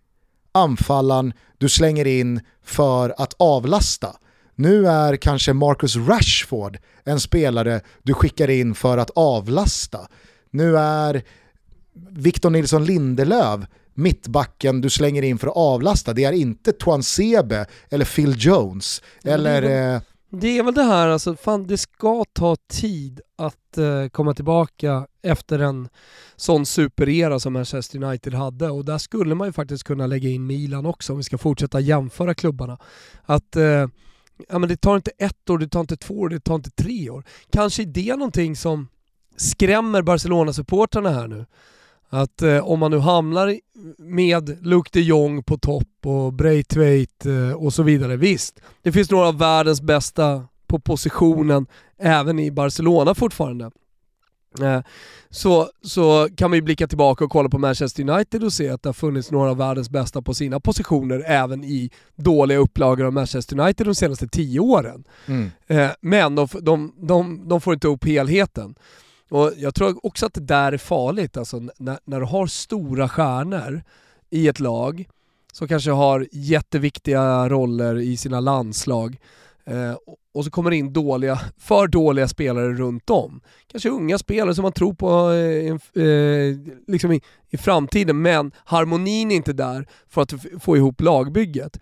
anfallaren 0.53 1.33
du 1.59 1.69
slänger 1.69 2.07
in 2.07 2.41
för 2.65 3.15
att 3.19 3.35
avlasta. 3.39 4.17
Nu 4.55 4.87
är 4.87 5.17
kanske 5.17 5.53
Marcus 5.53 5.97
Rashford 5.97 6.79
en 7.05 7.21
spelare 7.21 7.81
du 8.03 8.15
skickar 8.15 8.51
in 8.51 8.75
för 8.75 8.99
att 8.99 9.11
avlasta. 9.15 10.09
Nu 10.51 10.79
är 10.79 11.23
Victor 12.11 12.51
Nilsson 12.51 12.85
Lindelöf 12.85 13.61
mittbacken 13.95 14.81
du 14.81 14.91
slänger 14.91 15.23
in 15.23 15.39
för 15.39 15.47
att 15.47 15.57
avlasta. 15.57 16.13
Det 16.13 16.25
är 16.25 16.33
inte 16.33 16.73
Tuan 16.73 17.03
Sebe 17.03 17.67
eller 17.91 18.05
Phil 18.05 18.35
Jones. 18.39 19.03
Eller... 19.25 19.63
Väl, 19.63 20.01
det 20.31 20.59
är 20.59 20.63
väl 20.63 20.75
det 20.75 20.83
här, 20.83 21.09
alltså, 21.09 21.37
fan, 21.37 21.67
det 21.67 21.79
ska 21.79 22.25
ta 22.33 22.57
tid 22.57 23.21
att 23.37 23.79
eh, 23.79 24.09
komma 24.09 24.35
tillbaka 24.35 25.07
efter 25.23 25.59
en 25.59 25.89
sån 26.37 26.67
superera 26.67 27.41
som 27.41 27.53
Manchester 27.53 28.05
United 28.05 28.35
hade 28.35 28.71
och 28.71 28.85
där 28.85 28.99
skulle 28.99 29.35
man 29.35 29.49
ju 29.49 29.53
faktiskt 29.53 29.85
kunna 29.85 30.07
lägga 30.07 30.29
in 30.29 30.47
Milan 30.47 30.87
också 30.87 31.13
om 31.13 31.17
vi 31.17 31.23
ska 31.23 31.39
fortsätta 31.39 31.81
jämföra 31.81 32.35
klubbarna. 32.35 32.79
Att 33.23 33.57
eh, 33.57 33.87
ja, 34.49 34.59
men 34.59 34.69
det 34.69 34.77
tar 34.77 34.97
inte 34.97 35.11
ett 35.19 35.51
år, 35.51 35.59
det 35.59 35.69
tar 35.69 35.81
inte 35.81 35.97
två 35.97 36.15
år, 36.15 36.29
det 36.29 36.41
tar 36.41 36.55
inte 36.55 36.71
tre 36.71 37.11
år. 37.11 37.25
Kanske 37.53 37.83
är 37.83 37.87
det 37.87 38.17
någonting 38.17 38.57
som 38.57 38.89
skrämmer 39.37 40.03
Barcelona-supportrarna 40.03 41.11
här 41.11 41.29
nu. 41.29 41.47
Att 42.13 42.43
eh, 42.43 42.59
om 42.59 42.79
man 42.79 42.91
nu 42.91 42.99
hamnar 42.99 43.57
med 43.99 44.67
Luke 44.67 44.91
de 44.93 45.01
Jong 45.01 45.43
på 45.43 45.59
topp 45.59 45.89
och 46.05 46.33
Braithwaite 46.33 47.33
eh, 47.33 47.53
och 47.53 47.73
så 47.73 47.83
vidare, 47.83 48.17
visst, 48.17 48.61
det 48.83 48.93
finns 48.93 49.11
några 49.11 49.29
av 49.29 49.39
världens 49.39 49.83
bästa 49.83 50.45
på 50.67 50.79
positionen 50.81 51.67
även 51.99 52.39
i 52.39 52.51
Barcelona 52.51 53.15
fortfarande. 53.15 53.71
Eh, 54.61 54.81
så, 55.31 55.71
så 55.83 56.29
kan 56.37 56.53
ju 56.53 56.63
blicka 56.63 56.87
tillbaka 56.87 57.25
och 57.25 57.31
kolla 57.31 57.49
på 57.49 57.59
Manchester 57.59 58.11
United 58.11 58.45
och 58.45 58.53
se 58.53 58.69
att 58.69 58.83
det 58.83 58.89
har 58.89 58.95
funnits 58.95 59.31
några 59.31 59.51
av 59.51 59.57
världens 59.57 59.91
bästa 59.91 60.23
på 60.23 60.35
sina 60.35 60.61
positioner 60.61 61.25
även 61.27 61.65
i 61.65 61.91
dåliga 62.17 62.59
upplagor 62.59 63.07
av 63.07 63.13
Manchester 63.13 63.61
United 63.61 63.87
de 63.87 63.95
senaste 63.95 64.29
tio 64.29 64.61
åren. 64.61 65.05
Mm. 65.27 65.51
Eh, 65.67 65.91
men 66.01 66.35
de, 66.35 66.49
de, 66.61 66.95
de, 66.97 67.49
de 67.49 67.61
får 67.61 67.75
inte 67.75 67.89
upp 67.89 68.05
helheten. 68.05 68.75
Och 69.31 69.53
Jag 69.57 69.75
tror 69.75 70.07
också 70.07 70.27
att 70.27 70.35
det 70.35 70.41
där 70.41 70.73
är 70.73 70.79
farligt, 70.79 71.37
alltså 71.37 71.63
när, 71.79 71.99
när 72.05 72.21
du 72.21 72.27
har 72.27 72.47
stora 72.47 73.09
stjärnor 73.09 73.83
i 74.31 74.49
ett 74.49 74.61
lag 74.61 75.09
som 75.53 75.69
kanske 75.69 75.91
har 75.91 76.27
jätteviktiga 76.33 77.49
roller 77.49 77.99
i 77.99 78.17
sina 78.17 78.41
landslag 78.41 79.17
eh, 79.65 79.95
och 80.35 80.45
så 80.45 80.51
kommer 80.51 80.71
det 80.71 80.77
in 80.77 80.93
dåliga, 80.93 81.41
för 81.59 81.89
dåliga 81.89 82.29
spelare 82.29 82.73
runt 82.73 83.11
om. 83.11 83.41
Kanske 83.67 83.89
unga 83.89 84.19
spelare 84.19 84.55
som 84.55 84.63
man 84.63 84.73
tror 84.73 84.95
på 84.95 85.31
eh, 85.31 86.05
eh, 86.05 86.57
liksom 86.87 87.13
i, 87.13 87.21
i 87.51 87.57
framtiden 87.57 88.23
men 88.23 88.53
harmonin 88.65 89.31
är 89.31 89.37
inte 89.37 89.53
där 89.53 89.87
för 90.09 90.23
att 90.23 90.35
få 90.61 90.77
ihop 90.77 91.01
lagbygget 91.01 91.79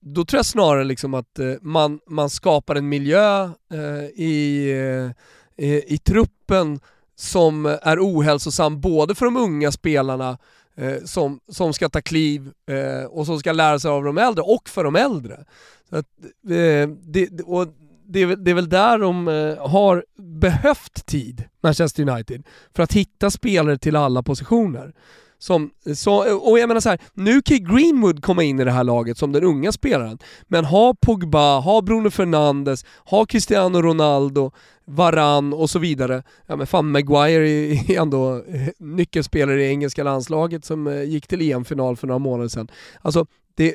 då 0.00 0.24
tror 0.24 0.38
jag 0.38 0.46
snarare 0.46 0.84
liksom 0.84 1.14
att 1.14 1.38
eh, 1.38 1.52
man, 1.60 2.00
man 2.06 2.30
skapar 2.30 2.76
en 2.76 2.88
miljö 2.88 3.44
eh, 3.72 4.04
i, 4.14 4.70
eh, 4.70 5.10
Eh, 5.58 5.92
i 5.92 5.98
truppen 6.04 6.80
som 7.16 7.66
är 7.66 7.98
ohälsosam 7.98 8.80
både 8.80 9.14
för 9.14 9.24
de 9.24 9.36
unga 9.36 9.72
spelarna 9.72 10.38
eh, 10.76 11.04
som, 11.04 11.40
som 11.48 11.72
ska 11.72 11.88
ta 11.88 12.00
kliv 12.00 12.50
eh, 12.66 13.04
och 13.04 13.26
som 13.26 13.38
ska 13.38 13.52
lära 13.52 13.78
sig 13.78 13.90
av 13.90 14.04
de 14.04 14.18
äldre 14.18 14.42
och 14.42 14.68
för 14.68 14.84
de 14.84 14.96
äldre. 14.96 15.44
Att, 15.90 16.06
eh, 16.50 16.88
det, 17.02 17.40
och 17.44 17.66
det, 18.06 18.22
är, 18.22 18.36
det 18.36 18.50
är 18.50 18.54
väl 18.54 18.68
där 18.68 18.98
de 18.98 19.28
eh, 19.28 19.68
har 19.68 20.04
behövt 20.16 21.06
tid, 21.06 21.44
Manchester 21.62 22.08
United, 22.08 22.42
för 22.74 22.82
att 22.82 22.92
hitta 22.92 23.30
spelare 23.30 23.78
till 23.78 23.96
alla 23.96 24.22
positioner. 24.22 24.94
Som, 25.38 25.70
så, 25.94 26.38
och 26.38 26.58
jag 26.58 26.68
menar 26.68 26.80
så 26.80 26.88
här, 26.88 26.98
nu 27.14 27.42
kan 27.42 27.64
Greenwood 27.64 28.22
komma 28.22 28.42
in 28.42 28.60
i 28.60 28.64
det 28.64 28.70
här 28.70 28.84
laget 28.84 29.18
som 29.18 29.32
den 29.32 29.44
unga 29.44 29.72
spelaren, 29.72 30.18
men 30.46 30.64
ha 30.64 30.94
Pogba, 30.94 31.60
ha 31.60 31.82
Bruno 31.82 32.10
Fernandes, 32.10 32.84
ha 33.04 33.26
Cristiano 33.26 33.82
Ronaldo, 33.82 34.50
Varan 34.84 35.52
och 35.52 35.70
så 35.70 35.78
vidare. 35.78 36.22
Ja 36.46 36.56
men 36.56 36.66
fan, 36.66 36.90
Maguire 36.90 37.48
är 37.48 38.00
ändå 38.00 38.36
eh, 38.36 38.68
nyckelspelare 38.78 39.64
i 39.64 39.68
engelska 39.68 40.04
landslaget 40.04 40.64
som 40.64 40.86
eh, 40.86 41.02
gick 41.02 41.26
till 41.26 41.52
EM-final 41.52 41.96
för 41.96 42.06
några 42.06 42.18
månader 42.18 42.48
sedan. 42.48 42.68
Alltså, 43.02 43.26
det, 43.54 43.74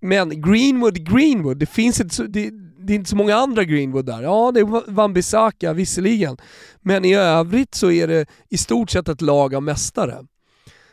men 0.00 0.42
Greenwood, 0.42 1.12
Greenwood, 1.12 1.56
det 1.56 1.66
finns 1.66 2.00
inte 2.00 2.14
så, 2.14 2.22
det, 2.22 2.50
det 2.78 2.92
är 2.92 2.94
inte 2.94 3.10
så 3.10 3.16
många 3.16 3.36
andra 3.36 3.64
Greenwood 3.64 4.06
där. 4.06 4.22
Ja, 4.22 4.52
det 4.54 4.60
är 4.60 4.90
Wan-Bissaka 4.90 5.72
visserligen, 5.72 6.36
men 6.80 7.04
i 7.04 7.14
övrigt 7.14 7.74
så 7.74 7.90
är 7.90 8.08
det 8.08 8.26
i 8.48 8.58
stort 8.58 8.90
sett 8.90 9.08
ett 9.08 9.20
lag 9.20 9.54
av 9.54 9.62
mästare. 9.62 10.26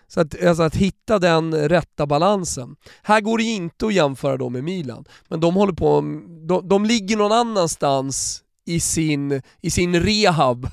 Så 0.09 0.21
att, 0.21 0.43
alltså 0.45 0.63
att 0.63 0.75
hitta 0.75 1.19
den 1.19 1.69
rätta 1.69 2.05
balansen. 2.05 2.75
Här 3.03 3.21
går 3.21 3.37
det 3.37 3.43
inte 3.43 3.85
att 3.85 3.93
jämföra 3.93 4.37
då 4.37 4.49
med 4.49 4.63
Milan, 4.63 5.05
men 5.27 5.39
de 5.39 5.55
håller 5.55 5.73
på, 5.73 6.01
de, 6.47 6.67
de 6.67 6.85
ligger 6.85 7.17
någon 7.17 7.31
annanstans 7.31 8.43
i 8.65 8.79
sin, 8.79 9.41
i 9.61 9.69
sin 9.69 9.99
rehab 9.99 10.67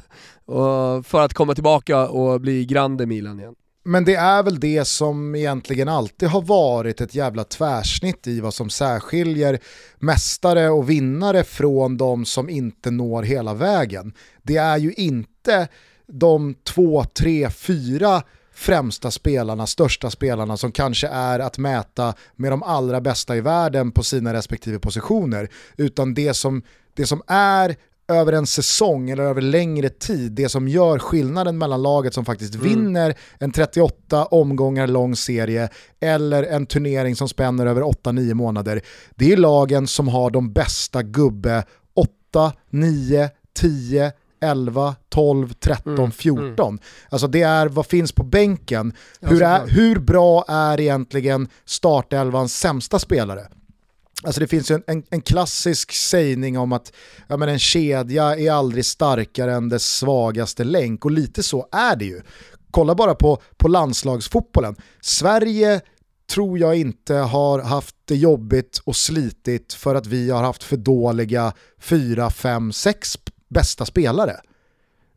för 1.05 1.21
att 1.21 1.35
komma 1.35 1.55
tillbaka 1.55 2.09
och 2.09 2.41
bli 2.41 2.65
Grande 2.65 3.07
Milan 3.07 3.41
igen. 3.41 3.55
Men 3.85 4.05
det 4.05 4.15
är 4.15 4.43
väl 4.43 4.61
det 4.61 4.85
som 4.85 5.35
egentligen 5.35 5.89
alltid 5.89 6.29
har 6.29 6.43
varit 6.43 7.01
ett 7.01 7.15
jävla 7.15 7.45
tvärsnitt 7.45 8.27
i 8.27 8.41
vad 8.41 8.55
som 8.55 8.71
särskiljer 8.71 9.59
mästare 9.99 10.71
och 10.71 10.91
vinnare 10.91 11.45
från 11.45 11.97
de 11.97 12.25
som 12.25 12.49
inte 12.49 12.91
når 12.91 13.23
hela 13.23 13.55
vägen. 13.55 14.13
Det 14.43 14.57
är 14.57 14.77
ju 14.77 14.93
inte 14.93 15.69
de 16.07 16.55
två, 16.65 17.05
tre, 17.05 17.51
fyra 17.51 18.23
främsta 18.57 19.11
spelarna, 19.11 19.67
största 19.67 20.11
spelarna 20.11 20.57
som 20.57 20.73
kanske 20.73 21.09
är 21.09 21.39
att 21.39 21.59
mäta 21.59 22.15
med 22.37 22.53
de 22.53 22.63
allra 22.63 23.01
bästa 23.01 23.37
i 23.37 23.41
världen 23.41 23.93
på 23.93 24.03
sina 24.03 24.33
respektive 24.33 24.79
positioner. 24.79 25.49
Utan 25.77 26.15
det 26.15 26.35
som, 26.35 26.63
det 26.95 27.07
som 27.07 27.23
är 27.27 27.77
över 28.09 28.33
en 28.33 28.47
säsong 28.47 29.11
eller 29.11 29.25
över 29.25 29.41
längre 29.41 29.89
tid, 29.89 30.33
det 30.33 30.49
som 30.49 30.69
gör 30.69 30.99
skillnaden 30.99 31.59
mellan 31.59 31.83
laget 31.83 32.15
som 32.15 32.25
faktiskt 32.25 32.55
mm. 32.55 32.67
vinner 32.69 33.15
en 33.39 33.53
38 33.53 34.25
omgångar 34.25 34.87
lång 34.87 35.17
serie 35.17 35.69
eller 36.01 36.43
en 36.43 36.67
turnering 36.67 37.17
som 37.17 37.29
spänner 37.29 37.67
över 37.67 37.83
8-9 37.83 38.35
månader, 38.35 38.81
det 39.15 39.33
är 39.33 39.37
lagen 39.37 39.87
som 39.87 40.09
har 40.09 40.31
de 40.31 40.53
bästa 40.53 41.03
gubbe 41.03 41.65
8, 41.95 42.53
9, 42.71 43.31
10, 43.55 44.13
11, 44.41 44.95
12, 45.09 45.53
13, 45.53 45.99
mm, 45.99 46.11
14. 46.11 46.69
Mm. 46.69 46.81
Alltså 47.09 47.27
det 47.27 47.43
är 47.43 47.67
vad 47.67 47.87
finns 47.87 48.13
på 48.13 48.23
bänken. 48.23 48.93
Hur, 49.21 49.43
är, 49.43 49.67
hur 49.67 49.99
bra 49.99 50.45
är 50.49 50.81
egentligen 50.81 51.49
startelvans 51.65 52.59
sämsta 52.59 52.99
spelare? 52.99 53.49
Alltså 54.23 54.41
det 54.41 54.47
finns 54.47 54.71
ju 54.71 54.75
en, 54.75 54.83
en, 54.87 55.03
en, 55.11 55.21
klassisk 55.21 55.93
sägning 55.93 56.59
om 56.59 56.73
att 56.73 56.93
ja, 57.29 57.37
men 57.37 57.49
en 57.49 57.59
kedja 57.59 58.37
är 58.37 58.51
aldrig 58.51 58.85
starkare 58.85 59.55
än 59.55 59.69
dess 59.69 59.87
svagaste 59.87 60.65
länk 60.65 61.05
och 61.05 61.11
lite 61.11 61.43
så 61.43 61.69
är 61.73 61.97
det 61.97 62.05
ju. 62.05 62.21
Kolla 62.71 62.95
bara 62.95 63.15
på, 63.15 63.43
på 63.57 63.69
landslagsfotbollen. 63.69 64.77
Sverige 65.01 65.81
tror 66.31 66.59
jag 66.59 66.77
inte 66.77 67.15
har 67.15 67.63
haft 67.63 67.97
det 68.05 68.17
jobbigt 68.17 68.81
och 68.85 68.97
slitigt 68.97 69.73
för 69.73 69.95
att 69.95 70.07
vi 70.07 70.31
har 70.31 70.43
haft 70.43 70.63
för 70.63 70.77
dåliga 70.77 71.53
4, 71.81 72.31
5, 72.31 72.73
6 72.73 73.19
bästa 73.49 73.85
spelare. 73.85 74.37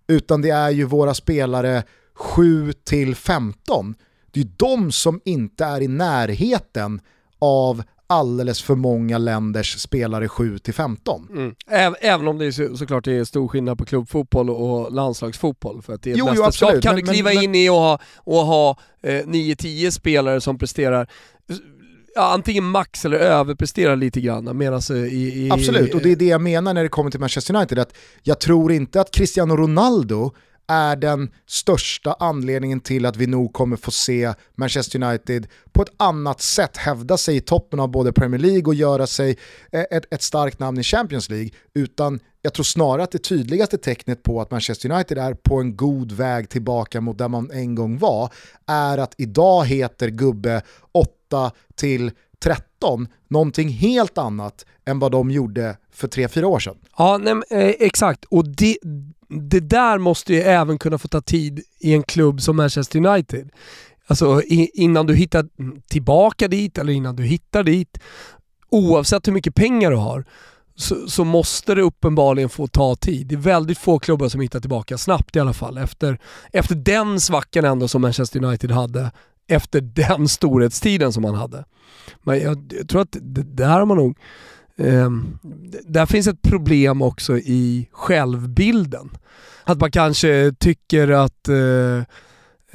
Utan 0.07 0.41
det 0.41 0.49
är 0.49 0.69
ju 0.69 0.83
våra 0.83 1.13
spelare 1.13 1.83
7 2.13 2.73
till 2.73 3.15
15. 3.15 3.95
Det 4.31 4.39
är 4.39 4.43
ju 4.43 4.49
de 4.57 4.91
som 4.91 5.21
inte 5.25 5.65
är 5.65 5.81
i 5.81 5.87
närheten 5.87 7.01
av 7.39 7.83
alldeles 8.07 8.61
för 8.61 8.75
många 8.75 9.17
länders 9.17 9.77
spelare 9.77 10.27
7-15. 10.27 11.29
Mm. 11.29 11.95
Även 12.01 12.27
om 12.27 12.37
det 12.37 12.45
är 12.45 12.51
så, 12.51 12.77
såklart 12.77 13.07
är 13.07 13.23
stor 13.23 13.47
skillnad 13.47 13.77
på 13.77 13.85
klubbfotboll 13.85 14.49
och 14.49 14.91
landslagsfotboll. 14.91 15.81
För 15.81 15.93
att 15.93 16.01
det 16.01 16.11
är 16.11 16.17
jo, 16.17 16.29
jo, 16.35 16.43
absolut. 16.43 16.83
kan 16.83 16.95
men, 16.95 17.05
du 17.05 17.11
kliva 17.11 17.29
men, 17.33 17.43
in 17.43 17.55
i 17.55 17.69
och 17.69 17.75
ha, 17.75 17.99
och 18.17 18.45
ha 18.45 18.77
eh, 19.01 19.25
9-10 19.25 19.91
spelare 19.91 20.41
som 20.41 20.57
presterar 20.57 21.07
ja, 22.19 22.33
antingen 22.33 22.63
max 22.63 23.05
eller 23.05 23.17
överpresterar 23.17 23.95
lite 23.95 24.21
grann. 24.21 24.57
Medans 24.57 24.89
eh, 24.89 24.97
i, 24.97 25.45
i, 25.45 25.51
Absolut, 25.51 25.93
och 25.93 26.01
det 26.01 26.11
är 26.11 26.15
det 26.15 26.25
jag 26.25 26.41
menar 26.41 26.73
när 26.73 26.83
det 26.83 26.89
kommer 26.89 27.11
till 27.11 27.19
Manchester 27.19 27.55
United. 27.55 27.79
Att 27.79 27.93
jag 28.23 28.39
tror 28.39 28.71
inte 28.71 29.01
att 29.01 29.11
Cristiano 29.11 29.55
Ronaldo 29.55 30.31
är 30.67 30.95
den 30.95 31.31
största 31.47 32.15
anledningen 32.19 32.79
till 32.79 33.05
att 33.05 33.17
vi 33.17 33.27
nog 33.27 33.53
kommer 33.53 33.77
få 33.77 33.91
se 33.91 34.33
Manchester 34.55 35.03
United 35.03 35.47
på 35.71 35.81
ett 35.81 35.91
annat 35.97 36.41
sätt 36.41 36.77
hävda 36.77 37.17
sig 37.17 37.35
i 37.35 37.41
toppen 37.41 37.79
av 37.79 37.91
både 37.91 38.13
Premier 38.13 38.39
League 38.39 38.65
och 38.65 38.75
göra 38.75 39.07
sig 39.07 39.37
eh, 39.71 39.83
ett, 39.91 40.13
ett 40.13 40.21
starkt 40.21 40.59
namn 40.59 40.79
i 40.79 40.83
Champions 40.83 41.29
League. 41.29 41.49
Utan 41.73 42.19
jag 42.41 42.53
tror 42.53 42.63
snarare 42.63 43.03
att 43.03 43.11
det 43.11 43.23
tydligaste 43.23 43.77
tecknet 43.77 44.23
på 44.23 44.41
att 44.41 44.51
Manchester 44.51 44.91
United 44.91 45.17
är 45.17 45.33
på 45.33 45.59
en 45.59 45.75
god 45.75 46.11
väg 46.11 46.49
tillbaka 46.49 47.01
mot 47.01 47.17
där 47.17 47.27
man 47.27 47.51
en 47.51 47.75
gång 47.75 47.97
var 47.97 48.33
är 48.67 48.97
att 48.97 49.13
idag 49.17 49.65
heter 49.65 50.07
gubbe 50.09 50.61
8 50.91 51.18
till 51.75 52.11
13 52.39 53.07
någonting 53.27 53.69
helt 53.69 54.17
annat 54.17 54.65
än 54.85 54.99
vad 54.99 55.11
de 55.11 55.31
gjorde 55.31 55.77
för 55.91 56.07
3-4 56.07 56.43
år 56.43 56.59
sedan. 56.59 56.77
Ja, 56.97 57.17
nej, 57.17 57.33
eh, 57.49 57.75
exakt. 57.79 58.25
Och 58.25 58.47
det, 58.47 58.77
det 59.27 59.59
där 59.59 59.97
måste 59.97 60.33
ju 60.33 60.41
även 60.41 60.77
kunna 60.77 60.97
få 60.97 61.07
ta 61.07 61.21
tid 61.21 61.61
i 61.79 61.93
en 61.93 62.03
klubb 62.03 62.41
som 62.41 62.55
Manchester 62.55 63.05
United. 63.05 63.49
Alltså 64.07 64.41
innan 64.73 65.05
du 65.05 65.15
hittar 65.15 65.45
tillbaka 65.87 66.47
dit 66.47 66.77
eller 66.77 66.93
innan 66.93 67.15
du 67.15 67.23
hittar 67.23 67.63
dit. 67.63 67.97
Oavsett 68.69 69.27
hur 69.27 69.33
mycket 69.33 69.55
pengar 69.55 69.91
du 69.91 69.97
har 69.97 70.25
så, 70.75 71.07
så, 71.07 71.23
måste 71.23 71.75
det 71.75 71.81
uppenbarligen 71.81 72.49
få 72.49 72.67
ta 72.67 72.95
tid. 72.95 73.27
Det 73.27 73.35
är 73.35 73.39
väldigt 73.39 73.77
få 73.77 73.99
klubbar 73.99 74.29
som 74.29 74.41
hittar 74.41 74.59
tillbaka 74.59 74.97
snabbt 74.97 75.35
i 75.35 75.39
alla 75.39 75.53
fall. 75.53 75.77
Efter, 75.77 76.19
efter 76.51 76.75
den 76.75 77.19
svackan 77.19 77.65
ändå 77.65 77.87
som 77.87 78.01
Manchester 78.01 78.43
United 78.43 78.71
hade 78.71 79.11
efter 79.49 79.81
den 79.81 80.27
storhetstiden 80.27 81.13
som 81.13 81.23
man 81.23 81.35
hade. 81.35 81.65
Men 82.23 82.39
jag, 82.39 82.73
jag 82.79 82.89
tror 82.89 83.01
att 83.01 83.17
det, 83.21 83.43
där 83.43 83.69
har 83.69 83.85
man 83.85 83.97
nog 83.97 84.17
eh, 84.77 85.09
där 85.87 86.05
finns 86.05 86.27
ett 86.27 86.41
problem 86.41 87.01
också 87.01 87.37
i 87.37 87.89
självbilden. 87.91 89.09
Att 89.63 89.79
man 89.79 89.91
kanske 89.91 90.53
tycker 90.59 91.09
att 91.09 91.47
eh, 91.47 91.97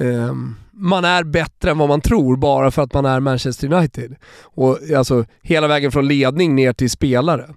eh, 0.07 0.33
man 0.71 1.05
är 1.05 1.23
bättre 1.23 1.71
än 1.71 1.77
vad 1.77 1.89
man 1.89 2.01
tror 2.01 2.37
bara 2.37 2.71
för 2.71 2.81
att 2.81 2.93
man 2.93 3.05
är 3.05 3.19
Manchester 3.19 3.73
United. 3.73 4.15
Och 4.41 4.79
alltså 4.97 5.25
hela 5.41 5.67
vägen 5.67 5.91
från 5.91 6.07
ledning 6.07 6.55
ner 6.55 6.73
till 6.73 6.89
spelare. 6.89 7.53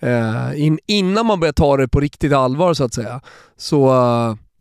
Eh, 0.00 0.66
in, 0.66 0.78
innan 0.86 1.26
man 1.26 1.40
börjar 1.40 1.52
ta 1.52 1.76
det 1.76 1.88
på 1.88 2.00
riktigt 2.00 2.32
allvar 2.32 2.74
så 2.74 2.84
att 2.84 2.94
säga, 2.94 3.20
så 3.56 3.90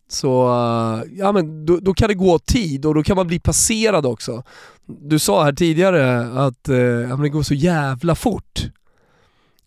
så 0.08 0.48
eh, 0.48 1.18
ja, 1.18 1.32
men 1.32 1.66
då, 1.66 1.80
då, 1.82 1.94
kan 1.94 2.08
det 2.08 2.14
gå 2.14 2.40
tid 2.40 2.86
och 2.86 2.96
då 2.96 3.04
kan 3.04 3.16
man 3.16 3.28
bli 3.28 3.40
passerad 3.40 4.06
också. 4.06 4.44
Du 4.86 5.20
sa 5.20 5.44
här 5.44 5.54
tidigare 5.54 6.20
att 6.46 6.70
eh, 6.70 6.78
ja, 6.78 7.16
det 7.16 7.30
går 7.30 7.44
så 7.44 7.54
jävla 7.54 8.16
fort. 8.16 8.70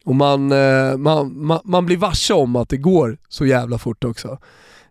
Och 0.05 0.14
man, 0.14 0.53
eh, 0.53 0.97
man, 0.97 1.47
man, 1.47 1.61
man, 1.64 1.86
blir 1.86 1.97
varse 1.97 2.34
om 2.34 2.57
att 2.57 2.68
det 2.68 2.76
går 2.76 3.18
så 3.28 3.47
jävla 3.47 3.78
fort 3.78 4.05
också. 4.05 4.38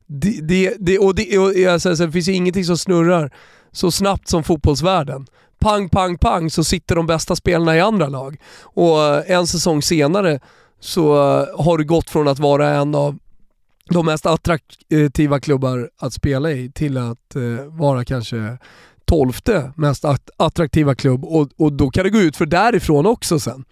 Det, 0.07 0.39
det, 0.41 0.75
det 0.79 0.99
och 0.99 1.15
det, 1.15 1.37
och, 1.37 1.73
alltså, 1.73 1.93
det 1.93 2.11
finns 2.11 2.27
ju 2.27 2.33
ingenting 2.33 2.65
som 2.65 2.77
snurrar 2.77 3.31
så 3.71 3.91
snabbt 3.91 4.27
som 4.27 4.43
fotbollsvärlden. 4.43 5.25
Pang, 5.59 5.89
pang, 5.89 6.17
pang 6.17 6.49
så 6.49 6.63
sitter 6.63 6.95
de 6.95 7.05
bästa 7.05 7.35
spelarna 7.35 7.77
i 7.77 7.81
andra 7.81 8.07
lag. 8.07 8.37
Och 8.61 9.03
eh, 9.03 9.23
en 9.27 9.47
säsong 9.47 9.81
senare 9.81 10.39
så 10.79 11.13
eh, 11.13 11.65
har 11.65 11.77
du 11.77 11.83
gått 11.83 12.09
från 12.09 12.27
att 12.27 12.39
vara 12.39 12.69
en 12.69 12.95
av 12.95 13.19
de 13.89 14.05
mest 14.05 14.25
attraktiva 14.25 15.39
klubbar 15.39 15.89
att 15.99 16.13
spela 16.13 16.51
i 16.51 16.71
till 16.71 16.97
att 16.97 17.35
eh, 17.35 17.65
vara 17.65 18.05
kanske 18.05 18.57
tolfte 19.05 19.71
mest 19.75 20.05
attraktiva 20.37 20.95
klubb 20.95 21.25
och, 21.25 21.49
och 21.57 21.73
då 21.73 21.89
kan 21.89 22.03
det 22.03 22.09
gå 22.09 22.19
ut 22.19 22.37
för 22.37 22.45
därifrån 22.45 23.05
också 23.05 23.39
sen. 23.39 23.65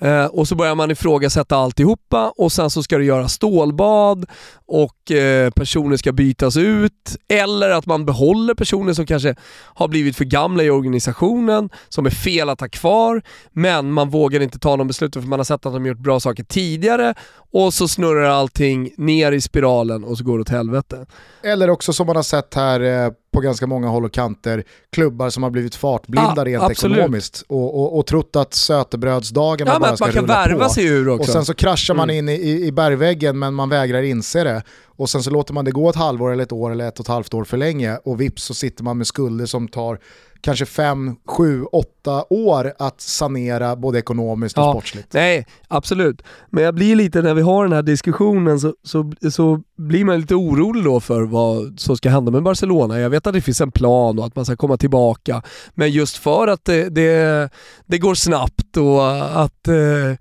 Eh, 0.00 0.24
och 0.24 0.48
så 0.48 0.54
börjar 0.54 0.74
man 0.74 0.90
ifrågasätta 0.90 1.56
alltihopa 1.56 2.32
och 2.36 2.52
sen 2.52 2.70
så 2.70 2.82
ska 2.82 2.98
det 2.98 3.04
göra 3.04 3.28
stålbad 3.28 4.26
och 4.66 5.10
eh, 5.10 5.50
personer 5.50 5.96
ska 5.96 6.12
bytas 6.12 6.56
ut. 6.56 7.16
Eller 7.28 7.70
att 7.70 7.86
man 7.86 8.06
behåller 8.06 8.54
personer 8.54 8.92
som 8.92 9.06
kanske 9.06 9.34
har 9.74 9.88
blivit 9.88 10.16
för 10.16 10.24
gamla 10.24 10.62
i 10.62 10.70
organisationen, 10.70 11.70
som 11.88 12.06
är 12.06 12.10
fel 12.10 12.48
att 12.48 12.60
ha 12.60 12.68
kvar, 12.68 13.22
men 13.52 13.92
man 13.92 14.10
vågar 14.10 14.40
inte 14.40 14.58
ta 14.58 14.76
de 14.76 14.86
besluten 14.86 15.22
för 15.22 15.28
man 15.28 15.38
har 15.38 15.44
sett 15.44 15.66
att 15.66 15.72
de 15.72 15.86
gjort 15.86 15.98
bra 15.98 16.20
saker 16.20 16.44
tidigare 16.44 17.14
och 17.52 17.74
så 17.74 17.88
snurrar 17.88 18.30
allting 18.30 18.90
ner 18.96 19.32
i 19.32 19.40
spiralen 19.40 20.04
och 20.04 20.18
så 20.18 20.24
går 20.24 20.38
det 20.38 20.42
åt 20.42 20.48
helvete. 20.48 21.06
Eller 21.42 21.70
också 21.70 21.92
som 21.92 22.06
man 22.06 22.16
har 22.16 22.22
sett 22.22 22.54
här 22.54 22.80
eh, 22.80 23.12
på 23.32 23.40
ganska 23.40 23.66
många 23.66 23.88
håll 23.88 24.04
och 24.04 24.12
kanter, 24.12 24.64
klubbar 24.92 25.30
som 25.30 25.42
har 25.42 25.50
blivit 25.50 25.74
fartblinda 25.74 26.42
ah, 26.42 26.44
rent 26.44 26.62
absolut. 26.62 26.96
ekonomiskt 26.96 27.44
och, 27.48 27.80
och, 27.80 27.98
och 27.98 28.06
trott 28.06 28.36
att 28.36 28.54
sötebrödsdagarna 28.54 29.72
ja, 29.72 29.78
bara 29.78 29.96
ska 29.96 30.06
rulla 30.06 30.20
på. 30.20 30.26
man 30.26 30.44
kan 30.44 30.50
värva 30.50 30.68
sig 30.68 30.86
ur 30.86 31.08
också. 31.08 31.22
Och 31.22 31.32
sen 31.32 31.44
så 31.44 31.54
kraschar 31.54 31.94
man 31.94 32.10
mm. 32.10 32.18
in 32.18 32.28
i, 32.28 32.66
i 32.66 32.72
bergväggen 32.72 33.38
men 33.38 33.54
man 33.54 33.68
vägrar 33.68 34.02
inse 34.02 34.44
det. 34.44 34.62
Och 34.86 35.10
sen 35.10 35.22
så 35.22 35.30
låter 35.30 35.54
man 35.54 35.64
det 35.64 35.70
gå 35.70 35.90
ett 35.90 35.96
halvår 35.96 36.32
eller 36.32 36.42
ett 36.42 36.52
år 36.52 36.70
eller 36.70 36.88
ett 36.88 36.98
och 36.98 37.04
ett 37.04 37.08
halvt 37.08 37.34
år 37.34 37.44
för 37.44 37.56
länge 37.56 37.96
och 37.96 38.20
vips 38.20 38.44
så 38.44 38.54
sitter 38.54 38.84
man 38.84 38.98
med 38.98 39.06
skulder 39.06 39.46
som 39.46 39.68
tar 39.68 39.98
kanske 40.40 40.66
fem, 40.66 41.16
sju, 41.26 41.64
åtta 41.64 42.24
år 42.30 42.72
att 42.78 43.00
sanera 43.00 43.76
både 43.76 43.98
ekonomiskt 43.98 44.58
och 44.58 44.64
ja, 44.64 44.72
sportsligt. 44.72 45.12
Nej, 45.12 45.46
absolut. 45.68 46.22
Men 46.50 46.64
jag 46.64 46.74
blir 46.74 46.96
lite, 46.96 47.22
när 47.22 47.34
vi 47.34 47.42
har 47.42 47.64
den 47.64 47.72
här 47.72 47.82
diskussionen 47.82 48.60
så, 48.60 48.74
så, 48.84 49.12
så 49.30 49.62
blir 49.76 50.04
man 50.04 50.20
lite 50.20 50.34
orolig 50.34 50.84
då 50.84 51.00
för 51.00 51.22
vad 51.22 51.80
som 51.80 51.96
ska 51.96 52.10
hända 52.10 52.30
med 52.30 52.42
Barcelona. 52.42 53.00
Jag 53.00 53.10
vet 53.10 53.26
att 53.26 53.34
det 53.34 53.40
finns 53.40 53.60
en 53.60 53.72
plan 53.72 54.18
och 54.18 54.26
att 54.26 54.36
man 54.36 54.44
ska 54.44 54.56
komma 54.56 54.76
tillbaka, 54.76 55.42
men 55.74 55.90
just 55.90 56.16
för 56.16 56.48
att 56.48 56.64
det, 56.64 56.88
det, 56.88 57.48
det 57.86 57.98
går 57.98 58.14
snabbt 58.14 58.76
och 58.76 59.42
att 59.42 59.68
eh, 59.68 60.16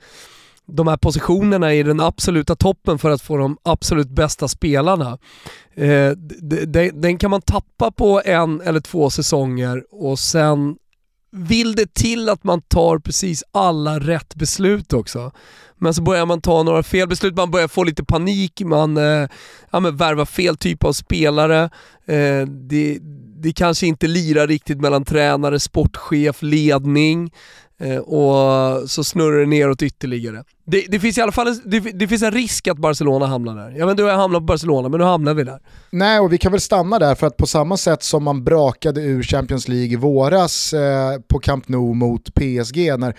de 0.71 0.87
här 0.87 0.97
positionerna 0.97 1.73
i 1.73 1.83
den 1.83 1.99
absoluta 1.99 2.55
toppen 2.55 2.99
för 2.99 3.09
att 3.09 3.21
få 3.21 3.37
de 3.37 3.57
absolut 3.63 4.09
bästa 4.09 4.47
spelarna. 4.47 5.17
Eh, 5.75 6.11
den 6.93 7.17
kan 7.17 7.31
man 7.31 7.41
tappa 7.41 7.91
på 7.91 8.21
en 8.25 8.61
eller 8.61 8.79
två 8.79 9.09
säsonger 9.09 9.83
och 9.91 10.19
sen 10.19 10.75
vill 11.31 11.75
det 11.75 11.93
till 11.93 12.29
att 12.29 12.43
man 12.43 12.61
tar 12.61 12.99
precis 12.99 13.43
alla 13.51 13.99
rätt 13.99 14.35
beslut 14.35 14.93
också. 14.93 15.31
Men 15.77 15.93
så 15.93 16.01
börjar 16.01 16.25
man 16.25 16.41
ta 16.41 16.63
några 16.63 16.83
fel 16.83 17.07
beslut, 17.07 17.35
man 17.35 17.51
börjar 17.51 17.67
få 17.67 17.83
lite 17.83 18.03
panik, 18.03 18.61
man 18.65 18.97
eh, 18.97 19.29
ja, 19.71 19.79
men 19.79 19.97
värvar 19.97 20.25
fel 20.25 20.57
typ 20.57 20.83
av 20.83 20.93
spelare. 20.93 21.69
Eh, 22.05 22.47
det, 22.47 22.99
det 23.41 23.53
kanske 23.53 23.87
inte 23.87 24.07
lirar 24.07 24.47
riktigt 24.47 24.81
mellan 24.81 25.05
tränare, 25.05 25.59
sportchef, 25.59 26.41
ledning. 26.41 27.31
Eh, 27.81 27.97
och 27.97 28.89
så 28.89 29.03
snurrar 29.03 29.39
det 29.39 29.45
neråt 29.45 29.81
ytterligare. 29.81 30.43
Det, 30.65 30.85
det, 30.89 30.99
finns 30.99 31.17
i 31.17 31.21
alla 31.21 31.31
fall 31.31 31.47
en, 31.47 31.61
det, 31.65 31.79
det, 31.79 32.07
finns 32.07 32.23
en 32.23 32.31
risk 32.31 32.67
att 32.67 32.77
Barcelona 32.77 33.25
hamnar 33.25 33.55
där. 33.55 33.77
Jag 33.77 33.85
vet 33.85 33.91
inte 33.91 34.03
hur 34.03 34.09
jag 34.09 34.17
hamnar 34.17 34.39
på 34.39 34.45
Barcelona, 34.45 34.89
men 34.89 34.99
nu 34.99 35.05
hamnar 35.05 35.33
vi 35.33 35.43
där. 35.43 35.59
Nej, 35.89 36.19
och 36.19 36.33
vi 36.33 36.37
kan 36.37 36.51
väl 36.51 36.61
stanna 36.61 36.99
där 36.99 37.15
för 37.15 37.27
att 37.27 37.37
på 37.37 37.47
samma 37.47 37.77
sätt 37.77 38.03
som 38.03 38.23
man 38.23 38.43
brakade 38.43 39.01
ur 39.01 39.23
Champions 39.23 39.67
League 39.67 39.93
i 39.93 39.95
våras 39.95 40.73
eh, 40.73 41.19
på 41.27 41.39
Camp 41.39 41.67
Nou 41.67 41.93
mot 41.93 42.33
PSG 42.33 42.77
när 42.77 43.15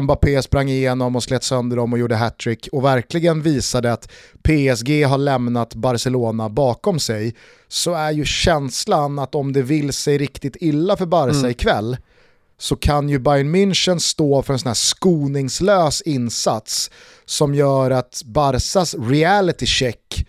Mbappé 0.00 0.42
sprang 0.42 0.68
igenom 0.68 1.16
och 1.16 1.22
slet 1.22 1.42
sönder 1.42 1.76
dem 1.76 1.92
och 1.92 1.98
gjorde 1.98 2.16
hattrick 2.16 2.68
och 2.72 2.84
verkligen 2.84 3.42
visade 3.42 3.92
att 3.92 4.10
PSG 4.42 5.06
har 5.06 5.18
lämnat 5.18 5.74
Barcelona 5.74 6.48
bakom 6.48 6.98
sig 6.98 7.34
så 7.68 7.94
är 7.94 8.10
ju 8.10 8.24
känslan 8.24 9.18
att 9.18 9.34
om 9.34 9.52
det 9.52 9.62
vill 9.62 9.92
sig 9.92 10.18
riktigt 10.18 10.56
illa 10.60 10.96
för 10.96 11.06
Barca 11.06 11.38
mm. 11.38 11.50
ikväll 11.50 11.96
så 12.58 12.76
kan 12.76 13.08
ju 13.08 13.18
Bayern 13.18 13.54
München 13.54 13.98
stå 13.98 14.42
för 14.42 14.52
en 14.52 14.58
sån 14.58 14.68
här 14.68 14.74
skoningslös 14.74 16.02
insats 16.02 16.90
som 17.24 17.54
gör 17.54 17.90
att 17.90 18.22
Barsas 18.24 18.94
reality 18.94 19.66
check 19.66 20.26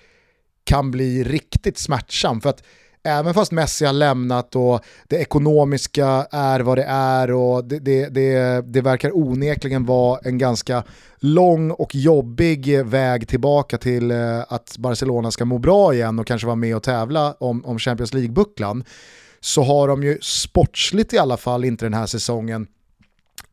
kan 0.64 0.92
bli 0.92 1.24
riktigt 1.24 1.78
smärtsam. 1.78 2.42
För 2.42 2.50
att 2.50 2.64
även 3.04 3.34
fast 3.34 3.52
Messi 3.52 3.86
har 3.86 3.94
lämnat 3.94 4.56
och 4.56 4.80
det 5.08 5.16
ekonomiska 5.16 6.28
är 6.32 6.60
vad 6.60 6.78
det 6.78 6.84
är 6.90 7.32
och 7.32 7.66
det, 7.66 7.80
det, 7.80 8.10
det, 8.10 8.62
det 8.62 8.82
verkar 8.82 9.18
onekligen 9.18 9.86
vara 9.86 10.20
en 10.24 10.38
ganska 10.38 10.84
lång 11.18 11.72
och 11.72 11.96
jobbig 11.96 12.86
väg 12.86 13.28
tillbaka 13.28 13.78
till 13.78 14.12
eh, 14.12 14.40
att 14.48 14.76
Barcelona 14.78 15.32
ska 15.32 15.46
må 15.46 15.58
bra 15.58 15.94
igen 15.94 16.20
och 16.20 16.28
kanske 16.28 16.48
vara 16.48 16.56
med 16.56 16.76
och 16.76 16.84
tävla 16.84 17.34
om, 17.34 17.66
om 17.66 17.80
Champions 17.80 18.14
League-bucklan 18.14 18.84
så 19.40 19.64
har 19.64 19.88
de 19.88 20.04
ju 20.04 20.18
sportsligt 20.22 21.14
i 21.14 21.18
alla 21.18 21.38
fall 21.38 21.66
inte 21.66 21.86
den 21.86 21.94
här 21.94 22.06
säsongen 22.06 22.68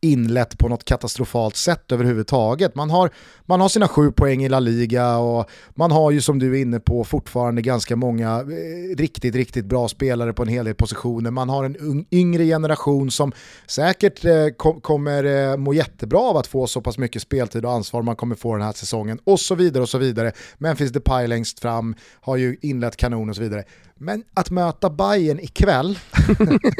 inlett 0.03 0.57
på 0.57 0.67
något 0.67 0.85
katastrofalt 0.85 1.55
sätt 1.55 1.91
överhuvudtaget. 1.91 2.75
Man 2.75 2.89
har, 2.89 3.09
man 3.45 3.61
har 3.61 3.69
sina 3.69 3.87
sju 3.87 4.11
poäng 4.11 4.43
i 4.43 4.49
La 4.49 4.59
Liga 4.59 5.17
och 5.17 5.49
man 5.75 5.91
har 5.91 6.11
ju 6.11 6.21
som 6.21 6.39
du 6.39 6.57
är 6.57 6.61
inne 6.61 6.79
på 6.79 7.03
fortfarande 7.03 7.61
ganska 7.61 7.95
många 7.95 8.39
eh, 8.39 8.95
riktigt, 8.97 9.35
riktigt 9.35 9.65
bra 9.65 9.87
spelare 9.87 10.33
på 10.33 10.43
en 10.43 10.47
hel 10.47 10.65
del 10.65 10.75
positioner. 10.75 11.31
Man 11.31 11.49
har 11.49 11.63
en 11.63 12.05
yngre 12.11 12.45
generation 12.45 13.11
som 13.11 13.31
säkert 13.67 14.25
eh, 14.25 14.47
kom, 14.57 14.81
kommer 14.81 15.23
eh, 15.23 15.57
må 15.57 15.73
jättebra 15.73 16.19
av 16.19 16.37
att 16.37 16.47
få 16.47 16.67
så 16.67 16.81
pass 16.81 16.97
mycket 16.97 17.21
speltid 17.21 17.65
och 17.65 17.71
ansvar 17.71 18.01
man 18.01 18.15
kommer 18.15 18.35
få 18.35 18.53
den 18.53 18.65
här 18.65 18.73
säsongen 18.73 19.19
och 19.23 19.39
så 19.39 19.55
vidare 19.55 19.83
och 19.83 19.89
så 19.89 19.97
vidare. 19.97 20.31
Memphis 20.57 20.91
Depay 20.91 21.27
längst 21.27 21.59
fram 21.59 21.95
har 22.21 22.37
ju 22.37 22.57
inlett 22.61 22.97
kanon 22.97 23.29
och 23.29 23.35
så 23.35 23.41
vidare. 23.41 23.63
Men 23.95 24.23
att 24.33 24.49
möta 24.49 24.89
Bayern 24.89 25.39
ikväll, 25.39 25.99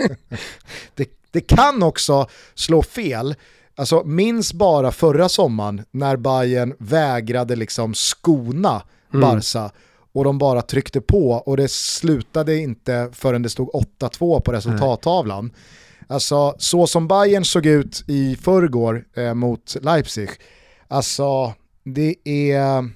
det, 0.95 1.22
det 1.33 1.41
kan 1.41 1.83
också 1.83 2.27
slå 2.53 2.81
fel. 2.81 3.35
Alltså 3.75 4.03
minns 4.03 4.53
bara 4.53 4.91
förra 4.91 5.29
sommaren 5.29 5.85
när 5.91 6.17
Bayern 6.17 6.73
vägrade 6.79 7.55
liksom 7.55 7.93
skona 7.93 8.81
mm. 9.13 9.21
Barca 9.21 9.71
och 10.13 10.23
de 10.23 10.37
bara 10.37 10.61
tryckte 10.61 11.01
på 11.01 11.31
och 11.31 11.57
det 11.57 11.71
slutade 11.71 12.57
inte 12.57 13.09
förrän 13.13 13.41
det 13.41 13.49
stod 13.49 13.69
8-2 13.99 14.41
på 14.41 14.51
resultattavlan. 14.51 15.45
Nej. 15.45 15.53
Alltså 16.07 16.55
så 16.57 16.87
som 16.87 17.07
Bayern 17.07 17.45
såg 17.45 17.65
ut 17.65 18.03
i 18.07 18.35
förrgår 18.35 19.05
eh, 19.15 19.33
mot 19.33 19.75
Leipzig, 19.81 20.29
alltså 20.87 21.53
det 21.83 22.15
är 22.23 22.89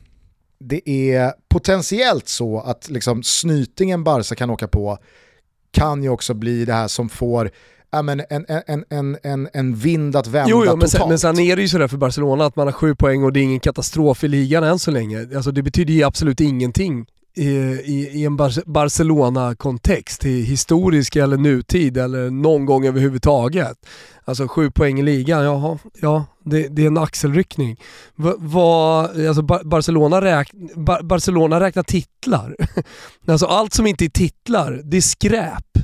det 0.60 0.90
är 0.90 1.34
potentiellt 1.50 2.28
så 2.28 2.60
att 2.60 2.90
liksom 2.90 3.24
snytingen 3.24 4.04
Barca 4.04 4.36
kan 4.36 4.50
åka 4.50 4.68
på 4.68 4.98
kan 5.72 6.04
ju 6.04 6.10
också 6.10 6.34
bli 6.34 6.66
det 6.66 6.74
här 6.74 6.88
som 6.88 7.10
får 7.10 7.52
ja, 7.92 8.02
men 8.02 8.22
en, 8.30 8.46
en, 8.68 8.84
en, 8.90 9.18
en, 9.24 9.50
en 9.54 9.76
vind 9.76 10.16
att 10.16 10.28
vända 10.28 10.50
jo, 10.50 10.64
jo, 10.66 10.76
men 10.76 10.88
sen, 10.90 11.10
men 11.10 11.20
sen 11.20 11.40
är 11.40 11.56
det 11.56 11.62
ju 11.62 11.68
sådär 11.68 11.88
för 11.88 11.98
Barcelona 11.98 12.46
att 12.46 12.56
man 12.56 12.68
har 12.68 12.72
sju 12.72 12.96
poäng 12.96 13.24
och 13.24 13.34
det 13.34 13.40
är 13.40 13.44
ingen 13.44 13.60
katastrof 13.60 14.24
i 14.24 14.28
ligan 14.28 14.64
än 14.64 14.80
så 14.80 14.92
länge. 14.92 15.28
Alltså 15.36 15.52
det 15.52 15.62
betyder 15.64 15.94
ju 15.94 16.04
absolut 16.04 16.42
ingenting 16.42 17.06
i, 17.38 17.48
i, 17.86 18.10
i 18.14 18.26
en 18.26 18.38
Bar 18.38 18.52
Barcelona-kontext, 18.66 20.26
i 20.26 20.42
historisk 20.42 21.16
eller 21.16 21.38
nutid 21.38 21.98
eller 21.98 22.30
någon 22.30 22.66
gång 22.66 22.86
överhuvudtaget. 22.86 23.78
Alltså 24.26 24.48
sju 24.48 24.72
poäng 24.72 25.00
i 25.00 25.04
ligan, 25.04 25.44
jaha, 25.44 25.78
ja 26.02 26.26
det, 26.44 26.68
det 26.68 26.84
är 26.84 26.88
en 26.88 26.98
axelryckning. 26.98 27.78
Va, 28.16 28.36
va, 28.38 29.10
alltså 29.28 29.42
Barcelona, 29.42 30.22
räk, 30.22 30.52
Bar 30.76 31.04
Barcelona 31.04 31.60
räknar 31.60 31.84
titlar. 31.84 32.56
alltså 33.28 33.46
allt 33.46 33.74
som 33.74 33.88
inte 33.88 34.06
är 34.06 34.10
titlar, 34.10 34.82
det 34.84 34.98
är 34.98 35.02
skräp. 35.02 35.78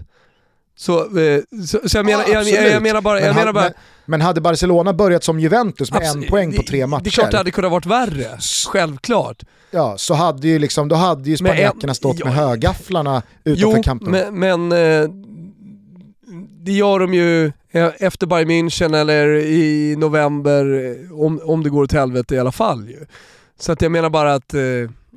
Så, 0.76 1.20
eh, 1.20 1.42
så, 1.68 1.90
så 1.90 1.98
jag, 1.98 2.06
menar, 2.06 2.24
ja, 2.28 2.42
jag, 2.42 2.72
jag, 2.72 2.84
menar 2.84 3.02
bara... 3.02 3.22
Jag 3.22 3.36
menar 3.36 3.54
bara 3.54 3.64
men, 3.64 3.74
men 4.06 4.22
hade 4.22 4.42
Barcelona 4.42 4.94
börjat 4.94 5.24
som 5.24 5.40
Juventus 5.40 5.92
med 5.92 6.04
en 6.04 6.24
poäng 6.24 6.54
på 6.56 6.64
tre 6.64 6.88
matcher? 6.88 7.04
Det 7.04 7.10
är 7.10 7.12
klart 7.12 7.32
det 7.32 7.38
hade 7.38 7.52
kunnat 7.52 7.72
varit 7.72 7.86
värre, 7.86 8.38
självklart. 8.72 9.44
Ja, 9.72 9.98
så 9.98 10.14
hade 10.14 10.48
ju, 10.48 10.60
liksom, 10.60 10.88
då 10.88 10.96
hade 10.96 11.30
ju 11.30 11.38
spanjackerna 11.38 11.94
stått 11.94 12.20
ja, 12.20 12.26
med 12.26 12.34
högafflarna 12.34 13.22
utanför 13.44 13.78
jo, 13.78 13.84
kampen. 13.84 14.12
men, 14.12 14.40
men 14.40 14.72
eh, 14.72 15.10
det 16.64 16.72
gör 16.72 17.00
de 17.00 17.14
ju 17.14 17.52
efter 17.98 18.28
Bayern 18.28 18.50
München 18.50 18.98
eller 18.98 19.28
i 19.36 19.96
november, 19.98 20.86
eh, 20.86 21.20
om, 21.20 21.42
om 21.44 21.64
det 21.64 21.70
går 21.70 21.84
åt 21.84 21.94
helvete 21.94 22.36
i 22.36 22.40
alla 22.40 22.52
fall 22.52 22.90
ju. 22.90 23.06
Så 23.60 23.72
att 23.72 23.82
jag 23.82 23.92
menar 23.92 24.10
bara 24.10 24.34
att, 24.34 24.54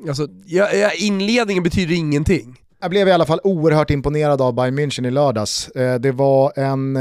alltså, 0.08 0.28
ja, 0.46 0.92
inledningen 0.92 1.62
betyder 1.62 1.94
ingenting. 1.94 2.56
Jag 2.80 2.90
blev 2.90 3.08
i 3.08 3.12
alla 3.12 3.26
fall 3.26 3.40
oerhört 3.44 3.90
imponerad 3.90 4.40
av 4.40 4.54
Bayern 4.54 4.78
München 4.78 5.06
i 5.06 5.10
lördags. 5.10 5.70
Det 6.00 6.12
var 6.12 6.52
en, 6.58 6.96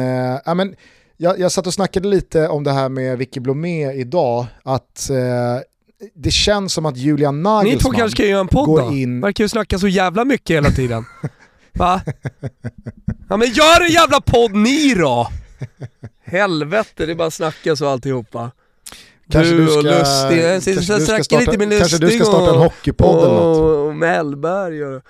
ja 0.46 0.54
men, 0.54 0.76
jag, 1.18 1.40
jag 1.40 1.52
satt 1.52 1.68
och 1.68 1.74
snackade 1.74 2.08
lite 2.08 2.48
om 2.48 2.64
det 2.64 2.72
här 2.72 2.90
med 2.90 3.18
Vicky 3.18 3.40
Blomé 3.40 3.94
idag, 3.94 4.46
att 4.64 5.10
eh, 5.10 5.64
det 6.14 6.32
känns 6.32 6.74
som 6.74 6.86
att 6.86 6.98
Julian 6.98 7.44
Nagelsmann 7.44 7.74
Ni 7.74 7.80
två 7.80 7.90
kanske 7.90 8.18
ska 8.18 8.26
göra 8.26 8.40
en 8.40 8.48
podd 8.48 8.80
då? 8.80 8.92
In... 8.94 9.22
Verkar 9.22 9.44
ju 9.44 9.50
snacka 9.50 9.80
så 9.80 9.88
jävla 9.88 10.26
mycket 10.26 10.56
hela 10.56 10.70
tiden. 10.70 11.06
Va? 11.74 12.02
Ja 13.30 13.38
men 13.38 13.48
gör 13.48 13.82
en 13.82 13.92
jävla 13.92 14.22
podd 14.22 14.56
ni 14.56 14.94
då! 14.94 15.28
Helvete, 16.26 17.06
det 17.06 17.12
är 17.12 17.16
bara 17.16 17.28
att 17.28 17.34
snacka 17.34 17.76
så 17.76 17.88
alltihopa. 17.88 18.52
Kanske 19.32 19.56
du, 19.56 19.68
ska, 19.68 19.78
och 19.78 19.84
Lustig, 19.84 20.42
kanske, 20.42 20.74
du 20.74 20.82
ska 20.82 21.00
starta, 21.00 21.46
kanske 21.78 21.98
du 21.98 22.10
ska 22.10 22.26
starta 22.26 22.54
en 22.54 22.62
hockeypodd 22.62 23.24
eller 23.24 23.36
något? 23.36 23.88
Och 23.88 23.96
Mellberg 23.96 24.86
och... 24.86 25.02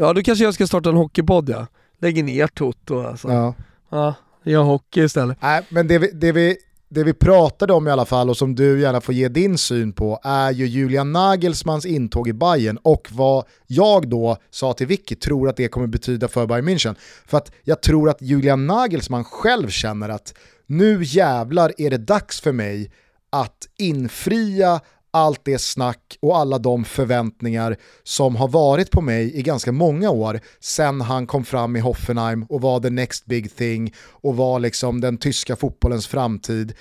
Ja, 0.00 0.12
då 0.12 0.22
kanske 0.22 0.44
jag 0.44 0.54
ska 0.54 0.66
starta 0.66 0.88
en 0.88 0.96
hockeypodd 0.96 1.48
ja. 1.48 1.66
Lägger 1.98 2.22
ner 2.22 2.46
Toto 2.46 3.02
alltså. 3.02 3.28
Ja. 3.28 3.54
ja. 3.90 4.14
Jag 4.42 4.64
hockey 4.64 5.00
istället. 5.00 5.38
Nej, 5.42 5.62
men 5.68 5.88
det 5.88 5.98
vi, 5.98 6.10
det 6.12 6.32
vi 6.32 6.56
det 6.88 7.04
vi 7.04 7.12
pratade 7.12 7.72
om 7.72 7.88
i 7.88 7.90
alla 7.90 8.04
fall 8.04 8.30
och 8.30 8.36
som 8.36 8.54
du 8.54 8.80
gärna 8.80 9.00
får 9.00 9.14
ge 9.14 9.28
din 9.28 9.58
syn 9.58 9.92
på 9.92 10.20
är 10.22 10.50
ju 10.50 10.66
Julian 10.66 11.12
Nagelsmans 11.12 11.86
intåg 11.86 12.28
i 12.28 12.32
Bayern 12.32 12.78
och 12.82 13.08
vad 13.10 13.44
jag 13.66 14.08
då 14.08 14.36
sa 14.50 14.72
till 14.72 14.86
Vicky 14.86 15.14
tror 15.14 15.48
att 15.48 15.56
det 15.56 15.68
kommer 15.68 15.86
betyda 15.86 16.28
för 16.28 16.46
Bayern 16.46 16.68
München. 16.68 16.94
För 17.26 17.38
att 17.38 17.52
jag 17.62 17.82
tror 17.82 18.10
att 18.10 18.22
Julian 18.22 18.66
Nagelsmann 18.66 19.24
själv 19.24 19.68
känner 19.68 20.08
att 20.08 20.34
nu 20.66 21.00
jävlar 21.02 21.72
är 21.78 21.90
det 21.90 21.98
dags 21.98 22.40
för 22.40 22.52
mig 22.52 22.90
att 23.30 23.68
infria 23.78 24.80
allt 25.10 25.40
det 25.44 25.58
snack 25.58 26.18
och 26.20 26.38
alla 26.38 26.58
de 26.58 26.84
förväntningar 26.84 27.76
som 28.02 28.36
har 28.36 28.48
varit 28.48 28.90
på 28.90 29.00
mig 29.00 29.38
i 29.38 29.42
ganska 29.42 29.72
många 29.72 30.10
år 30.10 30.40
sen 30.60 31.00
han 31.00 31.26
kom 31.26 31.44
fram 31.44 31.76
i 31.76 31.80
Hoffenheim 31.80 32.42
och 32.42 32.60
var 32.60 32.80
the 32.80 32.90
next 32.90 33.26
big 33.26 33.56
thing 33.56 33.94
och 34.10 34.36
var 34.36 34.60
liksom 34.60 35.00
den 35.00 35.18
tyska 35.18 35.56
fotbollens 35.56 36.06
framtid. 36.06 36.74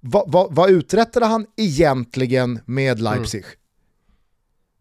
Va, 0.00 0.24
va, 0.26 0.48
vad 0.50 0.70
uträttade 0.70 1.26
han 1.26 1.46
egentligen 1.56 2.60
med 2.64 3.00
mm. 3.00 3.04
Leipzig? 3.04 3.44
Mm. 3.44 3.56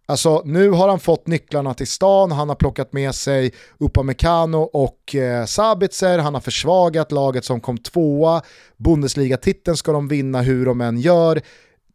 Alltså 0.10 0.42
nu 0.46 0.70
har 0.70 0.88
han 0.88 1.00
fått 1.00 1.28
nycklarna 1.28 1.74
till 1.74 1.88
stan, 1.88 2.32
han 2.32 2.50
har 2.50 2.56
plockat 2.56 2.94
med 2.94 3.16
sig 3.16 3.54
Upamecano 3.78 4.58
och 4.58 5.16
eh, 5.16 5.46
Sabitzer, 5.46 6.20
han 6.20 6.34
har 6.34 6.42
försvagat 6.42 7.12
laget 7.12 7.46
som 7.46 7.62
kom 7.62 7.78
tvåa, 7.78 8.42
Bundesliga-titeln 8.78 9.78
ska 9.78 9.92
de 9.92 10.08
vinna 10.08 10.42
hur 10.42 10.66
de 10.66 10.82
än 10.82 11.00
gör. 11.00 11.42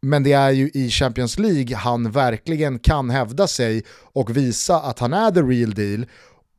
Men 0.01 0.23
det 0.23 0.33
är 0.33 0.51
ju 0.51 0.69
i 0.73 0.89
Champions 0.89 1.39
League 1.39 1.75
han 1.75 2.11
verkligen 2.11 2.79
kan 2.79 3.09
hävda 3.09 3.47
sig 3.47 3.83
och 4.13 4.37
visa 4.37 4.79
att 4.79 4.99
han 4.99 5.13
är 5.13 5.31
the 5.31 5.41
real 5.41 5.73
deal. 5.73 6.05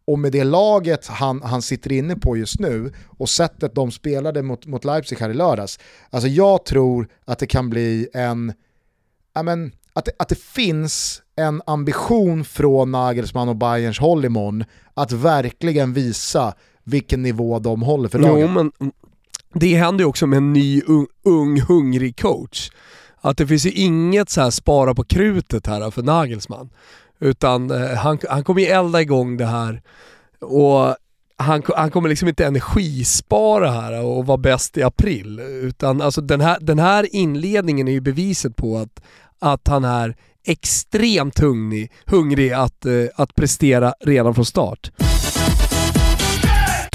Och 0.07 0.19
med 0.19 0.33
det 0.33 0.45
laget 0.45 1.07
han, 1.07 1.43
han 1.43 1.63
sitter 1.63 1.93
inne 1.93 2.17
på 2.17 2.37
just 2.37 2.61
nu 2.61 2.93
och 3.19 3.29
sättet 3.29 3.75
de 3.75 3.91
spelade 3.91 4.43
mot, 4.43 4.67
mot 4.67 4.85
Leipzig 4.85 5.17
här 5.17 5.31
i 5.31 5.35
lördags. 5.35 5.79
Alltså 6.11 6.29
jag 6.29 6.65
tror 6.65 7.09
att 7.25 7.39
det 7.39 7.47
kan 7.47 7.71
bli 7.71 8.09
en, 8.13 8.53
men, 9.45 9.73
att, 9.93 10.05
det, 10.05 10.13
att 10.19 10.29
det 10.29 10.39
finns 10.39 11.23
en 11.37 11.63
ambition 11.67 12.45
från 12.45 12.93
Nagelsmann 12.93 13.49
och 13.49 13.57
Bayerns 13.57 13.99
håll 13.99 14.25
imorgon 14.25 14.65
att 14.95 15.13
verkligen 15.13 15.93
visa 15.93 16.55
vilken 16.85 17.23
nivå 17.23 17.59
de 17.59 17.83
håller 17.83 18.09
för 18.09 18.19
laget. 18.19 18.41
Jo, 18.41 18.49
men 18.49 18.93
det 19.55 19.75
händer 19.75 20.05
ju 20.05 20.09
också 20.09 20.27
med 20.27 20.37
en 20.37 20.53
ny 20.53 20.83
ung, 20.83 21.07
ung 21.25 21.61
hungrig 21.61 22.21
coach 22.21 22.71
att 23.21 23.37
det 23.37 23.47
finns 23.47 23.67
ju 23.67 23.71
inget 23.71 24.31
så 24.31 24.41
här 24.41 24.51
spara 24.51 24.95
på 24.95 25.05
krutet 25.05 25.67
här 25.67 25.91
för 25.91 26.03
Nagelsmann. 26.03 26.71
Utan 27.19 27.71
eh, 27.71 27.97
han, 27.97 28.19
han 28.29 28.45
kommer 28.45 28.61
ju 28.61 28.67
elda 28.67 29.01
igång 29.01 29.37
det 29.37 29.47
här 29.47 29.83
och 30.41 30.97
han, 31.37 31.63
han 31.77 31.91
kommer 31.91 32.09
liksom 32.09 32.29
inte 32.29 32.47
energispara 32.47 33.71
här 33.71 34.05
och 34.05 34.27
vara 34.27 34.39
bäst 34.39 34.77
i 34.77 34.83
april. 34.83 35.41
Utan 35.41 36.01
alltså 36.01 36.21
den 36.21 36.41
här, 36.41 36.59
den 36.61 36.79
här 36.79 37.15
inledningen 37.15 37.89
är 37.89 37.93
ju 37.93 38.01
beviset 38.01 38.57
på 38.57 38.79
att, 38.79 39.03
att 39.39 39.69
han 39.69 39.85
är 39.85 40.17
extremt 40.47 41.39
hungrig, 41.39 41.93
hungrig 42.05 42.53
att, 42.53 42.87
eh, 42.87 42.93
att 43.15 43.35
prestera 43.35 43.95
redan 44.01 44.35
från 44.35 44.45
start. 44.47 44.91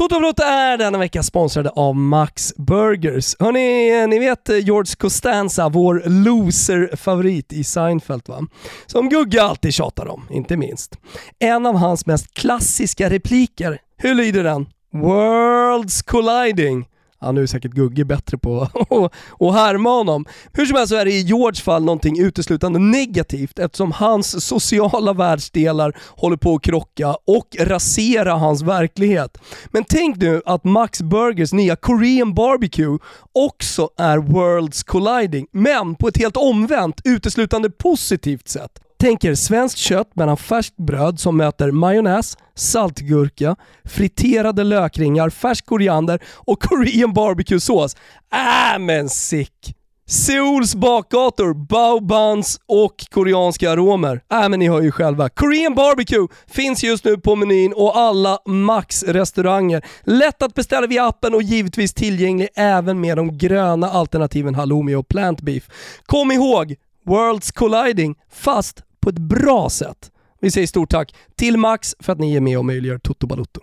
Toto 0.01 0.15
Balotto 0.15 0.43
är 0.43 0.77
denna 0.77 0.97
vecka 0.97 1.23
sponsrade 1.23 1.69
av 1.69 1.95
Max 1.95 2.53
Burgers. 2.55 3.35
Hörni, 3.39 4.01
eh, 4.01 4.07
ni 4.07 4.19
vet 4.19 4.49
eh, 4.49 4.57
George 4.57 4.95
Costanza, 4.97 5.69
vår 5.69 6.03
loser-favorit 6.05 7.53
i 7.53 7.63
Seinfeld 7.63 8.21
va? 8.27 8.47
Som 8.85 9.09
Gugge 9.09 9.43
alltid 9.43 9.73
tjatar 9.73 10.07
om, 10.07 10.27
inte 10.29 10.57
minst. 10.57 10.97
En 11.39 11.65
av 11.65 11.75
hans 11.75 12.05
mest 12.05 12.33
klassiska 12.33 13.09
repliker, 13.09 13.77
hur 13.97 14.15
lyder 14.15 14.43
den? 14.43 14.67
Worlds 14.93 16.01
colliding. 16.01 16.85
Han 17.21 17.35
nu 17.35 17.43
är 17.43 17.47
säkert 17.47 17.71
Gugge 17.71 18.05
bättre 18.05 18.37
på 18.37 18.61
att 19.39 19.53
härma 19.53 19.89
honom. 19.89 20.25
Hur 20.53 20.65
som 20.65 20.77
helst 20.77 20.89
så 20.89 20.95
är 20.95 21.05
det 21.05 21.11
i 21.11 21.21
Georges 21.21 21.61
fall 21.61 21.83
någonting 21.83 22.19
uteslutande 22.19 22.79
negativt 22.79 23.59
eftersom 23.59 23.91
hans 23.91 24.45
sociala 24.45 25.13
världsdelar 25.13 25.97
håller 26.09 26.37
på 26.37 26.55
att 26.55 26.61
krocka 26.61 27.15
och 27.27 27.55
rasera 27.59 28.33
hans 28.33 28.61
verklighet. 28.61 29.37
Men 29.71 29.83
tänk 29.83 30.17
nu 30.17 30.41
att 30.45 30.63
Max 30.63 31.01
Burgers 31.01 31.53
nya 31.53 31.75
Korean 31.75 32.33
Barbecue 32.33 32.97
också 33.31 33.89
är 33.97 34.17
Worlds 34.17 34.83
Colliding, 34.83 35.47
men 35.51 35.95
på 35.95 36.07
ett 36.07 36.17
helt 36.17 36.37
omvänt, 36.37 37.01
uteslutande 37.03 37.69
positivt 37.69 38.47
sätt. 38.47 38.79
Tänk 39.01 39.23
er 39.23 39.35
svenskt 39.35 39.77
kött 39.77 40.15
mellan 40.15 40.37
färskt 40.37 40.77
bröd 40.77 41.19
som 41.19 41.37
möter 41.37 41.71
majonnäs, 41.71 42.37
saltgurka, 42.55 43.55
friterade 43.83 44.63
lökringar, 44.63 45.29
färsk 45.29 45.65
koriander 45.65 46.19
och 46.35 46.61
Korean 46.61 47.13
barbecue-sås. 47.13 47.95
Äh 48.33 48.79
men 48.79 49.09
sick! 49.09 49.75
Seouls 50.07 50.75
bakgator, 50.75 51.53
bao 51.53 51.99
buns 51.99 52.59
och 52.67 52.95
koreanska 53.11 53.71
aromer. 53.71 54.21
Äh 54.31 54.49
men 54.49 54.59
ni 54.59 54.69
hör 54.69 54.81
ju 54.81 54.91
själva. 54.91 55.29
Korean 55.29 55.75
barbecue 55.75 56.27
finns 56.47 56.83
just 56.83 57.05
nu 57.05 57.17
på 57.17 57.35
menyn 57.35 57.73
och 57.73 57.97
alla 57.97 58.39
Max-restauranger. 58.45 59.85
Lätt 60.03 60.43
att 60.43 60.53
beställa 60.53 60.87
via 60.87 61.07
appen 61.07 61.33
och 61.33 61.43
givetvis 61.43 61.93
tillgänglig 61.93 62.47
även 62.55 63.01
med 63.01 63.17
de 63.17 63.37
gröna 63.37 63.89
alternativen 63.89 64.55
halloumi 64.55 64.95
och 64.95 65.07
plant 65.07 65.41
beef. 65.41 65.69
Kom 66.05 66.31
ihåg, 66.31 66.75
Worlds 67.05 67.51
colliding, 67.51 68.15
fast 68.31 68.83
på 69.01 69.09
ett 69.09 69.19
bra 69.19 69.69
sätt. 69.69 70.11
Vi 70.41 70.51
säger 70.51 70.67
stort 70.67 70.89
tack 70.89 71.15
till 71.35 71.57
Max 71.57 71.95
för 71.99 72.13
att 72.13 72.19
ni 72.19 72.35
är 72.35 72.41
med 72.41 72.57
och 72.57 72.65
möjliggör 72.65 72.97
Toto 72.97 73.27
Balutto. 73.27 73.61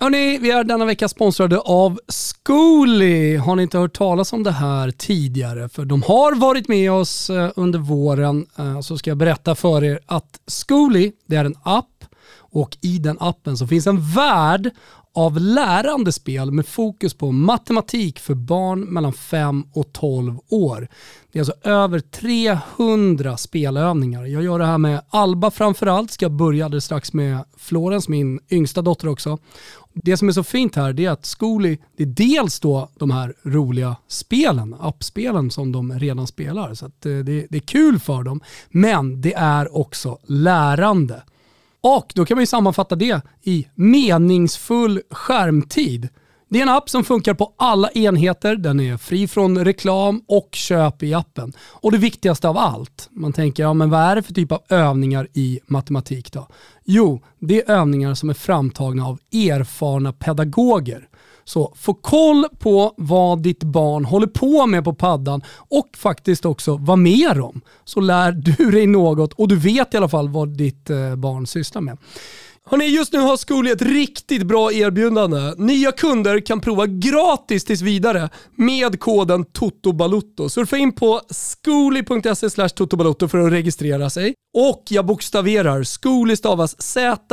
Hörni, 0.00 0.38
vi 0.38 0.50
är 0.50 0.64
denna 0.64 0.84
vecka 0.84 1.08
sponsrade 1.08 1.58
av 1.58 2.00
Zcooly. 2.08 3.36
Har 3.36 3.56
ni 3.56 3.62
inte 3.62 3.78
hört 3.78 3.92
talas 3.92 4.32
om 4.32 4.42
det 4.42 4.50
här 4.50 4.90
tidigare? 4.90 5.68
För 5.68 5.84
de 5.84 6.02
har 6.02 6.34
varit 6.34 6.68
med 6.68 6.92
oss 6.92 7.30
eh, 7.30 7.50
under 7.56 7.78
våren. 7.78 8.46
Eh, 8.58 8.80
så 8.80 8.98
ska 8.98 9.10
jag 9.10 9.18
berätta 9.18 9.54
för 9.54 9.84
er 9.84 10.00
att 10.06 10.40
Zcooly, 10.46 11.12
det 11.26 11.36
är 11.36 11.44
en 11.44 11.56
app 11.62 12.04
och 12.52 12.76
i 12.80 12.98
den 12.98 13.16
appen 13.20 13.56
så 13.56 13.66
finns 13.66 13.86
en 13.86 14.12
värld 14.12 14.70
av 15.14 15.40
lärande 15.40 16.12
spel 16.12 16.50
med 16.50 16.66
fokus 16.66 17.14
på 17.14 17.32
matematik 17.32 18.18
för 18.18 18.34
barn 18.34 18.80
mellan 18.80 19.12
5 19.12 19.64
och 19.72 19.92
12 19.92 20.38
år. 20.48 20.88
Det 21.32 21.38
är 21.38 21.40
alltså 21.40 21.68
över 21.68 22.00
300 22.00 23.36
spelövningar. 23.36 24.24
Jag 24.24 24.42
gör 24.42 24.58
det 24.58 24.66
här 24.66 24.78
med 24.78 25.02
Alba 25.10 25.50
framförallt, 25.50 26.10
ska 26.10 26.28
börja 26.28 26.64
alldeles 26.64 26.84
strax 26.84 27.12
med 27.12 27.44
Florens, 27.56 28.08
min 28.08 28.40
yngsta 28.50 28.82
dotter 28.82 29.08
också. 29.08 29.38
Det 29.94 30.16
som 30.16 30.28
är 30.28 30.32
så 30.32 30.44
fint 30.44 30.76
här 30.76 31.00
är 31.00 31.10
att 31.10 31.26
Zcooly, 31.26 31.78
det 31.96 32.02
är 32.02 32.06
dels 32.06 32.60
då 32.60 32.88
de 32.98 33.10
här 33.10 33.34
roliga 33.42 33.96
spelen, 34.08 34.76
appspelen 34.80 35.50
som 35.50 35.72
de 35.72 35.98
redan 35.98 36.26
spelar. 36.26 36.74
Så 36.74 36.86
att 36.86 37.06
eh, 37.06 37.12
det, 37.12 37.46
det 37.50 37.56
är 37.56 37.66
kul 37.66 37.98
för 37.98 38.22
dem, 38.22 38.40
men 38.70 39.20
det 39.20 39.34
är 39.34 39.76
också 39.76 40.18
lärande. 40.26 41.22
Och 41.82 42.12
då 42.14 42.24
kan 42.24 42.36
man 42.36 42.42
ju 42.42 42.46
sammanfatta 42.46 42.96
det 42.96 43.20
i 43.42 43.66
meningsfull 43.74 45.00
skärmtid. 45.10 46.08
Det 46.52 46.58
är 46.58 46.62
en 46.62 46.68
app 46.68 46.90
som 46.90 47.04
funkar 47.04 47.34
på 47.34 47.52
alla 47.56 47.90
enheter, 47.90 48.56
den 48.56 48.80
är 48.80 48.96
fri 48.96 49.28
från 49.28 49.64
reklam 49.64 50.22
och 50.28 50.48
köp 50.52 51.02
i 51.02 51.14
appen. 51.14 51.52
Och 51.60 51.92
det 51.92 51.98
viktigaste 51.98 52.48
av 52.48 52.58
allt, 52.58 53.08
man 53.10 53.32
tänker, 53.32 53.62
ja 53.62 53.74
men 53.74 53.90
vad 53.90 54.00
är 54.00 54.16
det 54.16 54.22
för 54.22 54.34
typ 54.34 54.52
av 54.52 54.62
övningar 54.68 55.28
i 55.32 55.60
matematik 55.66 56.32
då? 56.32 56.48
Jo, 56.84 57.20
det 57.38 57.62
är 57.62 57.70
övningar 57.70 58.14
som 58.14 58.30
är 58.30 58.34
framtagna 58.34 59.06
av 59.06 59.18
erfarna 59.32 60.12
pedagoger. 60.12 61.08
Så 61.44 61.74
få 61.76 61.94
koll 61.94 62.46
på 62.58 62.94
vad 62.96 63.42
ditt 63.42 63.62
barn 63.62 64.04
håller 64.04 64.26
på 64.26 64.66
med 64.66 64.84
på 64.84 64.94
paddan 64.94 65.42
och 65.56 65.88
faktiskt 65.96 66.44
också 66.44 66.76
vad 66.76 66.98
med 66.98 67.36
dem. 67.36 67.60
Så 67.84 68.00
lär 68.00 68.32
du 68.32 68.70
dig 68.70 68.86
något 68.86 69.32
och 69.32 69.48
du 69.48 69.56
vet 69.56 69.94
i 69.94 69.96
alla 69.96 70.08
fall 70.08 70.28
vad 70.28 70.48
ditt 70.48 70.90
eh, 70.90 71.16
barn 71.16 71.46
sysslar 71.46 71.82
med. 71.82 71.98
Hörrni, 72.64 72.86
just 72.86 73.12
nu 73.12 73.18
har 73.18 73.36
Zcooly 73.36 73.70
ett 73.70 73.82
riktigt 73.82 74.42
bra 74.42 74.72
erbjudande. 74.72 75.54
Nya 75.56 75.92
kunder 75.92 76.40
kan 76.40 76.60
prova 76.60 76.86
gratis 76.86 77.64
tills 77.64 77.82
vidare 77.82 78.28
med 78.56 79.00
koden 79.00 79.44
TOTOBALUTTO. 79.44 80.48
Surfa 80.48 80.76
in 80.76 80.92
på 80.92 81.20
zcooly.se 81.30 82.68
totobalutto 82.68 83.28
för 83.28 83.38
att 83.38 83.52
registrera 83.52 84.10
sig. 84.10 84.34
Och 84.54 84.82
jag 84.88 85.06
bokstaverar, 85.06 85.82
Zcooly 85.82 86.36
stavas 86.36 86.82
Z-C-O-O-L-Y. 86.82 87.32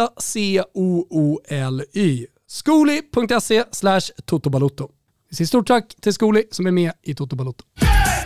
Skoli.se 2.52 3.64
slash 3.72 4.02
totobalotto. 4.26 4.90
Vi 5.30 5.36
säger 5.36 5.48
stort 5.48 5.68
tack 5.68 5.96
till 6.02 6.14
Skoli 6.14 6.44
som 6.52 6.68
är 6.68 6.72
med 6.72 6.92
i 7.04 7.16
Toto 7.16 7.36
Balotto. 7.36 7.64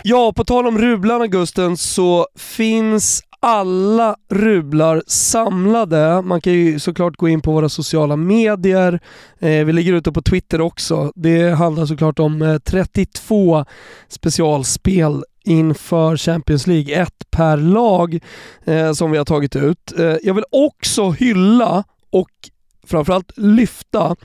Ja, 0.04 0.32
på 0.36 0.44
tal 0.44 0.66
om 0.66 0.78
rublarna 0.78 1.26
Gusten 1.26 1.76
så 1.76 2.26
finns 2.38 3.22
alla 3.40 4.16
rublar 4.30 5.02
samlade. 5.06 6.22
Man 6.22 6.40
kan 6.40 6.52
ju 6.52 6.78
såklart 6.78 7.16
gå 7.16 7.28
in 7.28 7.40
på 7.40 7.52
våra 7.52 7.68
sociala 7.68 8.16
medier. 8.16 9.00
Eh, 9.38 9.64
vi 9.64 9.72
lägger 9.72 9.92
ut 9.92 10.04
det 10.04 10.12
på 10.12 10.22
Twitter 10.22 10.60
också. 10.60 11.12
Det 11.14 11.50
handlar 11.50 11.86
såklart 11.86 12.18
om 12.18 12.42
eh, 12.42 12.58
32 12.58 13.64
specialspel 14.08 15.24
inför 15.44 16.16
Champions 16.16 16.66
League, 16.66 17.02
ett 17.02 17.30
per 17.30 17.56
lag 17.56 18.20
eh, 18.64 18.92
som 18.92 19.10
vi 19.10 19.18
har 19.18 19.24
tagit 19.24 19.56
ut. 19.56 19.98
Eh, 19.98 20.16
jag 20.22 20.34
vill 20.34 20.44
också 20.50 21.10
hylla 21.10 21.84
och 22.10 22.50
framförallt 22.86 23.32
lyfta 23.36 24.16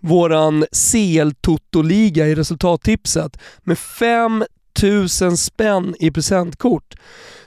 våran 0.00 0.64
CL 0.72 1.30
Toto-liga 1.40 2.26
i 2.26 2.34
resultattipset 2.34 3.38
med 3.64 3.78
5000 3.78 5.36
spänn 5.36 5.94
i 5.98 6.10
presentkort. 6.10 6.94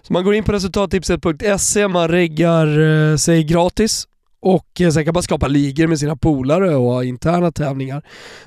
Så 0.01 0.13
man 0.13 0.23
går 0.23 0.35
in 0.35 0.43
på 0.43 0.51
resultattipset.se, 0.51 1.87
man 1.87 2.07
reggar 2.07 2.79
eh, 2.79 3.15
sig 3.15 3.43
gratis 3.43 4.07
och 4.41 4.81
eh, 4.81 4.89
sen 4.89 5.05
kan 5.05 5.13
man 5.13 5.23
skapa 5.23 5.47
ligor 5.47 5.87
med 5.87 5.99
sina 5.99 6.15
polare 6.15 6.75
och 6.75 6.91
ha 6.91 7.03
interna 7.03 7.51
tävlingar. 7.51 8.01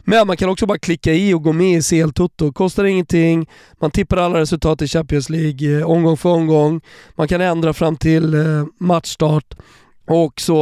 Men 0.04 0.26
man 0.26 0.36
kan 0.36 0.48
också 0.48 0.66
bara 0.66 0.78
klicka 0.78 1.12
i 1.12 1.34
och 1.34 1.42
gå 1.42 1.52
med 1.52 1.78
i 1.78 1.82
CL 1.82 2.10
Toto. 2.10 2.52
Kostar 2.52 2.84
ingenting, 2.84 3.46
man 3.80 3.90
tippar 3.90 4.16
alla 4.16 4.40
resultat 4.40 4.82
i 4.82 4.88
Champions 4.88 5.30
League 5.30 5.78
eh, 5.78 5.90
omgång 5.90 6.16
för 6.16 6.28
omgång. 6.28 6.80
Man 7.16 7.28
kan 7.28 7.40
ändra 7.40 7.72
fram 7.72 7.96
till 7.96 8.36
matchstart. 8.80 9.54
Och 10.06 10.40
så, 10.40 10.54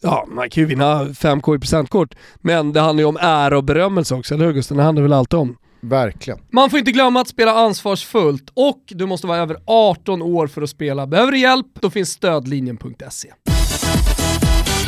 ja, 0.00 0.26
man 0.28 0.50
kan 0.50 0.60
ju 0.62 0.66
vinna 0.66 1.04
5K 1.04 1.56
i 1.56 1.58
presentkort. 1.58 2.14
Men 2.40 2.72
det 2.72 2.80
handlar 2.80 3.02
ju 3.02 3.08
om 3.08 3.18
ära 3.20 3.56
och 3.56 3.64
berömmelse 3.64 4.14
också, 4.14 4.34
eller 4.34 4.46
hur 4.46 4.52
Gusten? 4.52 4.76
Det 4.76 4.82
handlar 4.82 5.02
väl 5.02 5.12
alltid 5.12 5.38
om. 5.38 5.56
Verkligen. 5.80 6.38
Man 6.50 6.70
får 6.70 6.78
inte 6.78 6.92
glömma 6.92 7.20
att 7.20 7.28
spela 7.28 7.52
ansvarsfullt 7.52 8.50
och 8.54 8.82
du 8.88 9.06
måste 9.06 9.26
vara 9.26 9.38
över 9.38 9.56
18 9.66 10.22
år 10.22 10.46
för 10.46 10.62
att 10.62 10.70
spela. 10.70 11.06
Behöver 11.06 11.32
du 11.32 11.38
hjälp? 11.38 11.66
Då 11.80 11.90
finns 11.90 12.10
stödlinjen.se. 12.10 13.28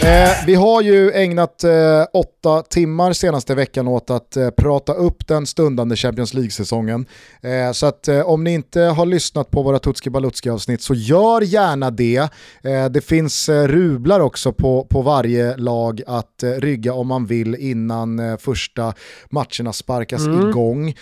Eh, 0.05 0.46
vi 0.46 0.55
har 0.55 0.82
ju 0.82 1.12
ägnat 1.12 1.64
eh, 1.64 1.70
åtta 2.12 2.62
timmar 2.62 3.12
senaste 3.12 3.55
veckan 3.55 3.88
åt 3.88 4.11
att 4.11 4.36
eh, 4.36 4.51
prata 4.51 4.92
upp 4.92 5.26
den 5.26 5.46
stundande 5.46 5.96
Champions 5.96 6.34
League-säsongen. 6.34 7.07
Eh, 7.42 7.72
så 7.72 7.86
att 7.86 8.09
eh, 8.09 8.20
om 8.20 8.44
ni 8.44 8.53
inte 8.53 8.80
har 8.80 9.07
lyssnat 9.07 9.51
på 9.51 9.62
våra 9.62 9.78
Tutski 9.78 10.11
Balutski 10.11 10.51
avsnitt 10.51 10.82
så 10.82 10.94
gör 10.94 11.40
gärna 11.40 11.90
det. 11.90 12.28
Eh, 12.62 12.84
det 12.90 13.01
finns 13.01 13.48
rublar 13.48 14.20
också 14.20 14.53
på, 14.53 14.86
på 14.90 15.03
varje 15.03 15.57
lag 15.57 16.03
att 16.07 16.44
rygga 16.59 16.92
om 16.94 17.07
man 17.07 17.26
vill 17.26 17.55
innan 17.55 18.38
första 18.38 18.94
matcherna 19.30 19.72
sparkas 19.72 20.26
mm. 20.26 20.48
igång. 20.48 20.94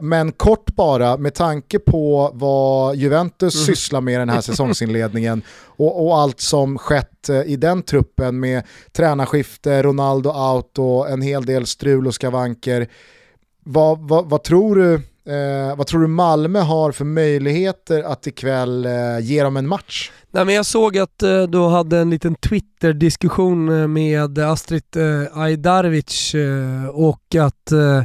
men 0.00 0.32
kort 0.32 0.74
bara, 0.74 1.16
med 1.16 1.34
tanke 1.34 1.78
på 1.78 2.30
vad 2.34 2.96
Juventus 2.96 3.54
mm. 3.54 3.66
sysslar 3.66 4.00
med 4.00 4.20
den 4.20 4.28
här 4.28 4.40
säsongsinledningen 4.50 5.42
och, 5.78 6.06
och 6.06 6.18
allt 6.18 6.40
som 6.40 6.78
skett 6.78 7.28
eh, 7.28 7.42
i 7.42 7.56
den 7.56 7.82
truppen 7.82 8.40
med 8.40 8.62
tränarskifte, 8.92 9.82
Ronaldo 9.82 10.30
out 10.30 10.78
och 10.78 11.10
en 11.10 11.22
hel 11.22 11.44
del 11.44 11.66
strul 11.66 12.06
och 12.06 12.14
skavanker. 12.14 12.88
Vad, 13.64 14.08
vad, 14.08 14.30
vad 14.30 14.42
tror 14.42 14.76
du 14.76 15.02
Eh, 15.28 15.76
vad 15.76 15.86
tror 15.86 16.00
du 16.00 16.06
Malmö 16.06 16.60
har 16.60 16.92
för 16.92 17.04
möjligheter 17.04 18.02
att 18.02 18.26
ikväll 18.26 18.84
eh, 18.84 19.20
ge 19.20 19.42
dem 19.42 19.56
en 19.56 19.66
match? 19.68 20.10
Nej, 20.30 20.44
men 20.44 20.54
jag 20.54 20.66
såg 20.66 20.98
att 20.98 21.22
eh, 21.22 21.42
du 21.42 21.58
hade 21.58 21.98
en 21.98 22.10
liten 22.10 22.34
Twitter-diskussion 22.34 23.80
eh, 23.80 23.86
med 23.86 24.38
Astrid 24.38 24.96
eh, 24.96 25.38
Ajdarevic 25.38 26.34
eh, 26.34 26.88
och 26.88 27.34
att 27.34 27.72
eh, 27.72 28.02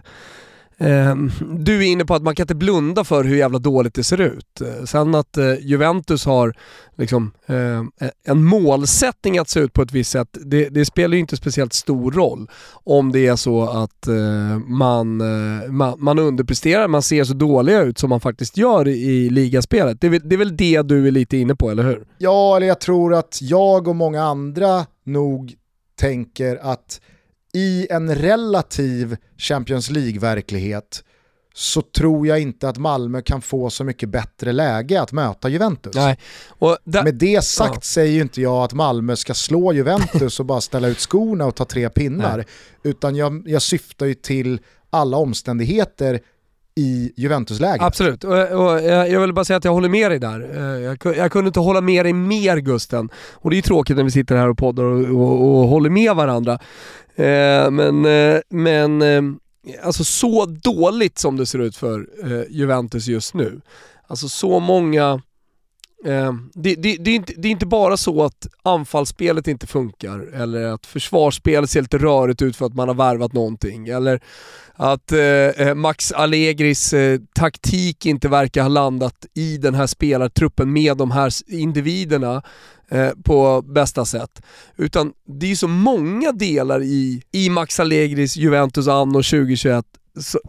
Ehm, 0.84 1.32
du 1.60 1.78
är 1.78 1.92
inne 1.92 2.06
på 2.06 2.16
att 2.16 2.24
man 2.24 2.36
kan 2.36 2.44
inte 2.44 2.56
blunda 2.56 3.04
för 3.04 3.24
hur 3.24 3.36
jävla 3.36 3.60
dåligt 3.60 3.94
det 3.94 4.04
ser 4.04 4.22
ut. 4.22 4.62
Sen 4.86 5.16
att 5.16 5.38
eh, 5.38 5.54
Juventus 5.62 6.26
har 6.26 6.54
liksom, 6.98 7.32
eh, 7.46 8.08
e-, 8.08 8.12
en 8.28 8.44
målsättning 8.44 9.38
att 9.38 9.50
se 9.50 9.60
ut 9.60 9.74
på 9.74 9.82
ett 9.82 9.92
visst 9.92 10.12
sätt, 10.12 10.38
det, 10.46 10.70
det, 10.70 10.86
spelar 10.86 11.14
ju 11.14 11.20
inte 11.20 11.38
speciellt 11.38 11.74
stor 11.74 12.12
roll 12.12 12.50
om 12.74 13.12
det 13.12 13.28
är 13.28 13.36
så 13.36 13.64
att 13.64 14.08
eh, 14.08 14.60
man, 14.68 15.22
eh, 15.22 15.72
man, 15.72 15.96
man 15.98 16.20
underpresterar, 16.20 16.88
man 16.88 17.02
ser 17.02 17.24
så 17.24 17.34
dåliga 17.34 17.82
ut 17.82 17.98
som 17.98 18.10
man 18.10 18.20
faktiskt 18.20 18.58
gör 18.58 18.88
i, 18.88 18.92
i 18.92 19.30
ligaspelet. 19.30 20.02
Det 20.02 20.08
är, 20.08 20.20
det 20.24 20.36
är 20.36 20.38
väl 20.38 20.58
det 20.58 20.82
du 20.82 21.08
är 21.08 21.12
lite 21.12 21.38
inne 21.38 21.56
på, 21.56 21.72
eller 21.72 21.84
hur? 21.84 22.08
Ja, 22.18 22.58
eller 22.58 22.68
jag 22.68 22.80
tror 22.80 23.14
att 23.14 23.40
jag 23.42 23.88
och 23.88 23.96
många 23.96 24.24
andra 24.24 24.86
nog 25.06 25.54
tänker 25.96 26.60
att 26.62 27.02
i 27.54 27.88
en 27.90 28.16
relativ 28.16 29.18
Champions 29.38 29.90
League-verklighet 29.90 31.04
så 31.56 31.82
tror 31.82 32.28
jag 32.28 32.40
inte 32.40 32.70
att 32.70 32.78
Malmö 32.78 33.22
kan 33.22 33.42
få 33.42 33.70
så 33.70 33.84
mycket 33.84 34.10
bättre 34.10 34.52
läge 34.52 35.02
att 35.02 35.12
möta 35.12 35.50
Juventus. 35.50 35.96
Nej. 35.96 36.18
Där, 36.84 37.04
Med 37.04 37.16
det 37.16 37.44
sagt 37.44 37.76
ja. 37.76 37.82
säger 37.82 38.14
ju 38.14 38.22
inte 38.22 38.42
jag 38.42 38.64
att 38.64 38.74
Malmö 38.74 39.16
ska 39.16 39.34
slå 39.34 39.74
Juventus 39.74 40.40
och 40.40 40.46
bara 40.46 40.62
ställa 40.62 40.88
ut 40.88 41.00
skorna 41.00 41.46
och 41.46 41.56
ta 41.56 41.66
tre 41.66 41.90
pinnar. 41.90 42.38
Nej. 42.38 42.46
Utan 42.84 43.16
jag, 43.16 43.44
jag 43.46 43.62
syftar 43.62 44.06
ju 44.06 44.14
till 44.14 44.60
alla 44.90 45.18
omständigheter 45.18 46.20
i 46.76 47.14
Juventus-läget. 47.16 47.82
Absolut, 47.82 48.24
och, 48.24 48.32
och, 48.32 48.84
jag 48.84 49.20
vill 49.20 49.34
bara 49.34 49.46
säga 49.46 49.58
att 49.58 49.66
jag 49.66 49.74
håller 49.74 49.90
med 49.90 50.12
dig 50.12 50.20
där. 50.20 50.50
Eh, 50.58 50.82
jag, 50.82 51.18
jag, 51.18 51.32
kunde 51.32 51.48
inte 51.48 51.60
hålla 51.60 51.82
med 51.82 52.06
dig 52.06 52.14
mer 52.14 52.58
Gusten. 52.58 53.10
Och 53.34 53.50
det 53.50 53.54
är 53.54 53.58
ju 53.58 53.62
tråkigt 53.62 53.98
när 53.98 54.04
vi 54.04 54.12
sitter 54.12 54.36
här 54.36 54.50
och 54.50 54.58
poddar 54.58 54.84
och, 54.84 55.00
och, 55.00 55.62
och 55.62 55.68
håller 55.68 55.90
med 55.90 56.16
varandra. 56.16 56.60
Eh, 57.16 57.72
men, 57.72 58.06
eh, 58.06 58.42
men 58.50 59.02
eh, 59.02 59.22
alltså 59.84 60.04
så 60.04 60.46
dåligt 60.46 61.20
som 61.20 61.38
det 61.38 61.46
ser 61.46 61.60
ut 61.60 61.76
för 61.76 62.08
eh, 62.24 62.44
Juventus 62.50 63.08
just 63.08 63.34
nu. 63.34 63.62
Alltså 64.08 64.30
så 64.30 64.60
många 64.60 65.22
Eh, 66.06 66.34
det, 66.54 66.76
det, 66.76 66.98
det, 66.98 67.12
är 67.12 67.16
inte, 67.16 67.34
det, 67.38 67.48
är 67.48 67.52
inte, 67.52 67.66
bara 67.66 67.98
så 67.98 68.24
att 68.24 68.48
anfallsspelet 68.64 69.48
inte 69.48 69.68
funkar 69.68 70.20
eller 70.20 70.64
att 70.64 70.86
försvarsspelet 70.86 71.70
ser 71.70 71.82
lite 71.82 71.98
rörigt 71.98 72.42
ut 72.42 72.56
för 72.56 72.66
att 72.66 72.74
man 72.74 72.88
har 72.88 72.96
värvat 72.96 73.34
någonting 73.34 73.88
eller 73.88 74.22
att 74.76 75.12
eh, 75.12 75.20
eh 75.20 75.76
Max 75.76 76.12
Allegris 76.12 76.94
eh, 76.94 77.20
taktik 77.36 78.06
inte 78.06 78.28
verkar 78.30 78.62
ha 78.62 78.70
landat 78.70 79.26
i 79.34 79.58
den 79.58 79.76
här 79.76 79.88
spelartruppen 79.88 80.74
med 80.74 80.98
de 80.98 81.12
här 81.12 81.32
individerna 81.48 82.44
Eh, 82.94 83.12
på 83.24 83.62
bästa 83.62 84.06
sätt. 84.06 84.42
Utan 84.78 85.14
det 85.28 85.52
är 85.52 85.56
så 85.56 85.68
många 85.68 86.32
delar 86.32 86.84
i, 86.84 87.22
i 87.32 87.50
Max 87.50 87.80
Allegris 87.80 88.36
Juventus 88.38 88.88
anno 88.88 89.14
2021 89.14 89.86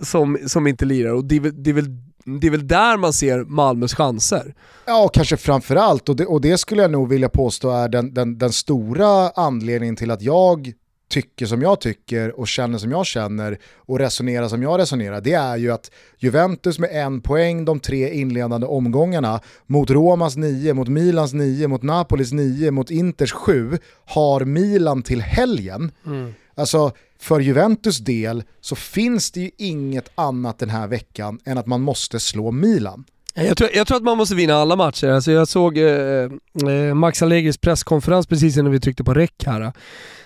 som, 0.02 0.38
som 0.46 0.66
inte 0.66 0.84
lirar 0.84 1.12
och 1.12 1.24
det 1.24 1.36
är, 1.36 1.40
det 1.40 1.70
är 1.70 1.74
väl 1.74 1.96
det 2.24 2.46
är 2.46 2.50
väl 2.50 2.68
där 2.68 2.96
man 2.96 3.12
ser 3.12 3.44
Malmös 3.44 3.94
chanser. 3.94 4.54
Ja, 4.86 5.10
kanske 5.12 5.36
framförallt, 5.36 6.08
och 6.08 6.16
det, 6.16 6.26
och 6.26 6.40
det 6.40 6.58
skulle 6.58 6.82
jag 6.82 6.90
nog 6.90 7.08
vilja 7.08 7.28
påstå 7.28 7.70
är 7.70 7.88
den, 7.88 8.14
den, 8.14 8.38
den 8.38 8.52
stora 8.52 9.30
anledningen 9.30 9.96
till 9.96 10.10
att 10.10 10.22
jag 10.22 10.72
tycker 11.08 11.46
som 11.46 11.62
jag 11.62 11.80
tycker 11.80 12.40
och 12.40 12.48
känner 12.48 12.78
som 12.78 12.90
jag 12.90 13.06
känner 13.06 13.58
och 13.76 13.98
resonerar 13.98 14.48
som 14.48 14.62
jag 14.62 14.80
resonerar, 14.80 15.20
det 15.20 15.32
är 15.32 15.56
ju 15.56 15.70
att 15.70 15.90
Juventus 16.18 16.78
med 16.78 16.90
en 16.92 17.20
poäng 17.20 17.64
de 17.64 17.80
tre 17.80 18.14
inledande 18.14 18.66
omgångarna 18.66 19.40
mot 19.66 19.90
Romas 19.90 20.36
nio, 20.36 20.74
mot 20.74 20.88
Milans 20.88 21.32
nio, 21.32 21.68
mot 21.68 21.82
Napolis 21.82 22.32
nio, 22.32 22.70
mot 22.70 22.90
Inters 22.90 23.32
sju 23.32 23.78
har 24.04 24.44
Milan 24.44 25.02
till 25.02 25.22
helgen. 25.22 25.92
Mm. 26.06 26.34
Alltså 26.54 26.92
för 27.24 27.40
Juventus 27.40 27.98
del 27.98 28.42
så 28.60 28.76
finns 28.76 29.30
det 29.30 29.40
ju 29.40 29.50
inget 29.58 30.10
annat 30.14 30.58
den 30.58 30.70
här 30.70 30.86
veckan 30.86 31.38
än 31.44 31.58
att 31.58 31.66
man 31.66 31.80
måste 31.80 32.20
slå 32.20 32.50
Milan. 32.50 33.04
Jag 33.34 33.56
tror, 33.56 33.70
jag 33.74 33.86
tror, 33.86 33.96
att 33.96 34.02
man 34.02 34.18
måste 34.18 34.34
vinna 34.34 34.54
alla 34.54 34.76
matcher. 34.76 35.08
Alltså 35.08 35.32
jag 35.32 35.48
såg 35.48 35.78
eh, 35.78 35.84
eh 35.84 36.94
Max 36.94 37.22
Allegris 37.22 37.58
presskonferens 37.58 38.26
precis 38.26 38.56
innan 38.56 38.72
vi 38.72 38.80
tryckte 38.80 39.04
på 39.04 39.14
räck 39.14 39.44
här. 39.46 39.72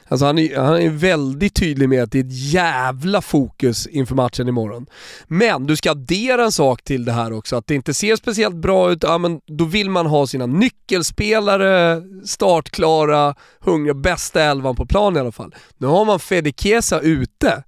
Alltså 0.08 0.26
han 0.26 0.38
är, 0.38 0.58
han 0.58 0.82
är 0.82 0.90
väldigt 0.90 1.54
tydlig 1.54 1.88
med 1.88 2.02
att 2.02 2.12
det 2.12 2.18
är 2.18 2.24
ett 2.24 2.52
jävla 2.52 3.22
fokus 3.22 3.86
inför 3.86 4.14
matchen 4.14 4.48
imorgon. 4.48 4.86
Men 5.26 5.66
du 5.66 5.76
ska 5.76 5.90
addera 5.90 6.44
en 6.44 6.52
sak 6.52 6.82
till 6.82 7.04
det 7.04 7.12
här 7.12 7.32
också, 7.32 7.56
att 7.56 7.66
det 7.66 7.74
inte 7.74 7.94
ser 7.94 8.16
speciellt 8.16 8.56
bra 8.56 8.92
ut, 8.92 9.02
ja 9.02 9.18
men 9.18 9.40
då 9.46 9.64
vill 9.64 9.90
man 9.90 10.06
ha 10.06 10.26
sina 10.26 10.46
nyckelspelare 10.46 12.02
startklara, 12.26 13.34
hungriga, 13.60 13.94
bästa 13.94 14.42
elvan 14.42 14.76
på 14.76 14.86
plan 14.86 15.16
i 15.16 15.20
alla 15.20 15.32
fall. 15.32 15.54
Nu 15.76 15.86
har 15.86 16.04
man 16.04 16.20
Fede 16.20 16.52
Chiesa 16.56 17.00
ute 17.00 17.62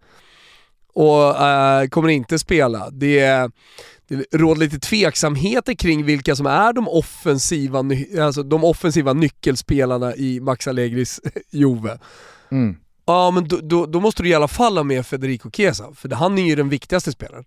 och 0.94 1.42
äh, 1.46 1.88
kommer 1.88 2.08
inte 2.08 2.38
spela. 2.38 2.90
Det 2.90 3.18
är 3.18 3.50
det 4.10 4.38
råder 4.38 4.60
lite 4.60 4.78
tveksamheter 4.78 5.74
kring 5.74 6.04
vilka 6.04 6.36
som 6.36 6.46
är 6.46 6.72
de 6.72 6.88
offensiva, 6.88 7.84
alltså 8.20 8.42
de 8.42 8.64
offensiva 8.64 9.12
nyckelspelarna 9.12 10.16
i 10.16 10.40
Max 10.40 10.68
Allegris 10.68 11.20
Juve. 11.50 11.98
Mm. 12.50 12.76
Ja 13.06 13.30
men 13.30 13.48
då, 13.48 13.58
då, 13.62 13.86
då, 13.86 14.00
måste 14.00 14.22
du 14.22 14.28
i 14.28 14.34
alla 14.34 14.48
fall 14.48 14.76
ha 14.76 14.84
med 14.84 15.06
Federico 15.06 15.50
Chiesa, 15.50 15.92
för 15.94 16.08
han 16.08 16.38
är 16.38 16.42
ju 16.42 16.56
den 16.56 16.68
viktigaste 16.68 17.12
spelaren. 17.12 17.44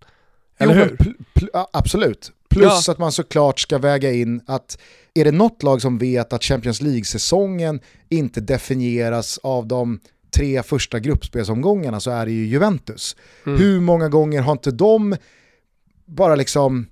Eller 0.58 0.74
hur? 0.74 0.96
Pl 0.96 1.10
pl 1.34 1.46
absolut. 1.72 2.32
Plus 2.50 2.86
ja. 2.86 2.92
att 2.92 2.98
man 2.98 3.12
såklart 3.12 3.60
ska 3.60 3.78
väga 3.78 4.12
in 4.12 4.40
att 4.46 4.78
är 5.14 5.24
det 5.24 5.32
något 5.32 5.62
lag 5.62 5.82
som 5.82 5.98
vet 5.98 6.32
att 6.32 6.44
Champions 6.44 6.80
League-säsongen 6.80 7.80
inte 8.08 8.40
definieras 8.40 9.38
av 9.42 9.66
de 9.66 10.00
tre 10.36 10.62
första 10.62 10.98
gruppspelsomgångarna 10.98 12.00
så 12.00 12.10
är 12.10 12.26
det 12.26 12.32
ju 12.32 12.46
Juventus. 12.46 13.16
Mm. 13.46 13.58
Hur 13.58 13.80
många 13.80 14.08
gånger 14.08 14.42
har 14.42 14.52
inte 14.52 14.70
de 14.70 15.16
bara 16.06 16.34
liksom 16.34 16.86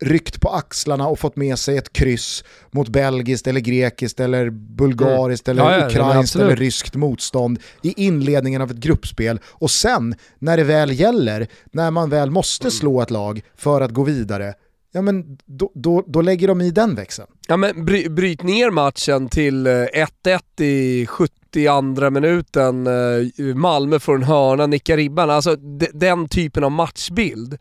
ryckt 0.00 0.40
på 0.40 0.48
axlarna 0.48 1.08
och 1.08 1.18
fått 1.18 1.36
med 1.36 1.58
sig 1.58 1.76
ett 1.76 1.92
kryss 1.92 2.44
mot 2.70 2.88
belgiskt 2.88 3.46
eller 3.46 3.60
grekiskt 3.60 4.20
eller 4.20 4.50
bulgariskt 4.50 5.48
mm. 5.48 5.58
eller 5.58 5.78
ja, 5.78 5.86
ukrainskt 5.86 6.36
eller 6.36 6.56
ryskt 6.56 6.94
motstånd 6.94 7.58
i 7.82 8.04
inledningen 8.06 8.62
av 8.62 8.70
ett 8.70 8.76
gruppspel 8.76 9.40
och 9.46 9.70
sen 9.70 10.14
när 10.38 10.56
det 10.56 10.64
väl 10.64 11.00
gäller, 11.00 11.46
när 11.72 11.90
man 11.90 12.10
väl 12.10 12.30
måste 12.30 12.70
slå 12.70 13.00
ett 13.00 13.10
lag 13.10 13.42
för 13.56 13.80
att 13.80 13.90
gå 13.90 14.02
vidare, 14.02 14.54
ja 14.92 15.02
men 15.02 15.38
då, 15.44 15.70
då, 15.74 16.04
då 16.06 16.20
lägger 16.20 16.48
de 16.48 16.60
i 16.60 16.70
den 16.70 16.94
växeln. 16.94 17.28
Ja 17.48 17.56
men 17.56 17.84
bry, 17.84 18.08
bryt 18.08 18.42
ner 18.42 18.70
matchen 18.70 19.28
till 19.28 19.66
1-1 19.66 20.38
eh, 20.60 20.66
i 20.66 21.06
72 21.06 22.10
minuten, 22.10 22.86
eh, 22.86 23.54
Malmö 23.54 23.98
får 23.98 24.14
en 24.14 24.22
hörna, 24.22 24.66
nickar 24.66 24.96
ribban, 24.96 25.30
alltså 25.30 25.56
den 25.92 26.28
typen 26.28 26.64
av 26.64 26.70
matchbild 26.70 27.58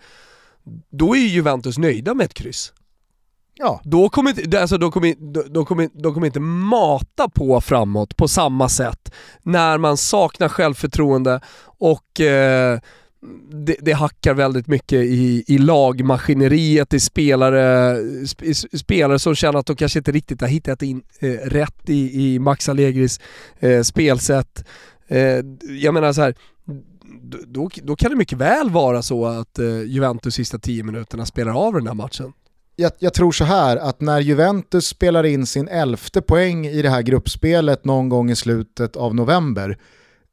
då 0.89 1.15
är 1.15 1.19
ju 1.19 1.27
Juventus 1.27 1.77
nöjda 1.77 2.13
med 2.13 2.25
ett 2.25 2.33
kryss. 2.33 2.73
Ja. 3.57 3.81
Då 3.83 4.09
kommer, 4.09 4.55
alltså, 4.57 4.77
de, 4.77 4.91
kommer, 4.91 5.15
de, 5.49 5.65
kommer, 5.65 5.89
de 5.93 6.13
kommer 6.13 6.27
inte 6.27 6.39
mata 6.39 7.29
på 7.29 7.61
framåt 7.61 8.17
på 8.17 8.27
samma 8.27 8.69
sätt 8.69 9.13
när 9.43 9.77
man 9.77 9.97
saknar 9.97 10.49
självförtroende 10.49 11.41
och 11.63 12.21
eh, 12.21 12.79
det, 13.51 13.75
det, 13.81 13.91
hackar 13.91 14.33
väldigt 14.33 14.67
mycket 14.67 14.99
i, 15.03 15.43
i 15.47 15.57
lagmaskineriet, 15.57 16.93
i 16.93 16.99
spelare, 16.99 17.97
sp, 18.31 18.41
spelare 18.77 19.19
som 19.19 19.35
känner 19.35 19.59
att 19.59 19.65
de 19.65 19.75
kanske 19.75 19.99
inte 19.99 20.11
riktigt 20.11 20.41
har 20.41 20.47
hittat 20.47 20.81
in 20.81 21.01
eh, 21.19 21.29
rätt 21.29 21.89
i, 21.89 22.25
i 22.25 22.39
Max 22.39 22.69
Allegris 22.69 23.19
eh, 23.59 23.81
spelsätt. 23.81 24.65
Eh, 25.07 25.39
jag 25.81 25.93
menar 25.93 26.13
så 26.13 26.21
här, 26.21 26.35
då, 27.47 27.69
då 27.83 27.95
kan 27.95 28.09
det 28.11 28.17
mycket 28.17 28.37
väl 28.37 28.69
vara 28.69 29.01
så 29.01 29.25
att 29.25 29.59
eh, 29.59 29.81
Juventus 29.81 30.35
sista 30.35 30.59
tio 30.59 30.83
minuterna 30.83 31.25
spelar 31.25 31.53
av 31.53 31.73
den 31.73 31.87
här 31.87 31.93
matchen. 31.93 32.33
Jag, 32.75 32.91
jag, 32.99 33.13
tror 33.13 33.31
så 33.31 33.43
här 33.43 33.77
att 33.77 34.01
när 34.01 34.19
Juventus 34.19 34.87
spelar 34.87 35.23
in 35.23 35.45
sin 35.45 35.67
elfte 35.67 36.21
poäng 36.21 36.67
i 36.67 36.81
det 36.81 36.89
här 36.89 37.01
gruppspelet 37.01 37.85
någon 37.85 38.09
gång 38.09 38.31
i 38.31 38.35
slutet 38.35 38.95
av 38.95 39.15
november 39.15 39.77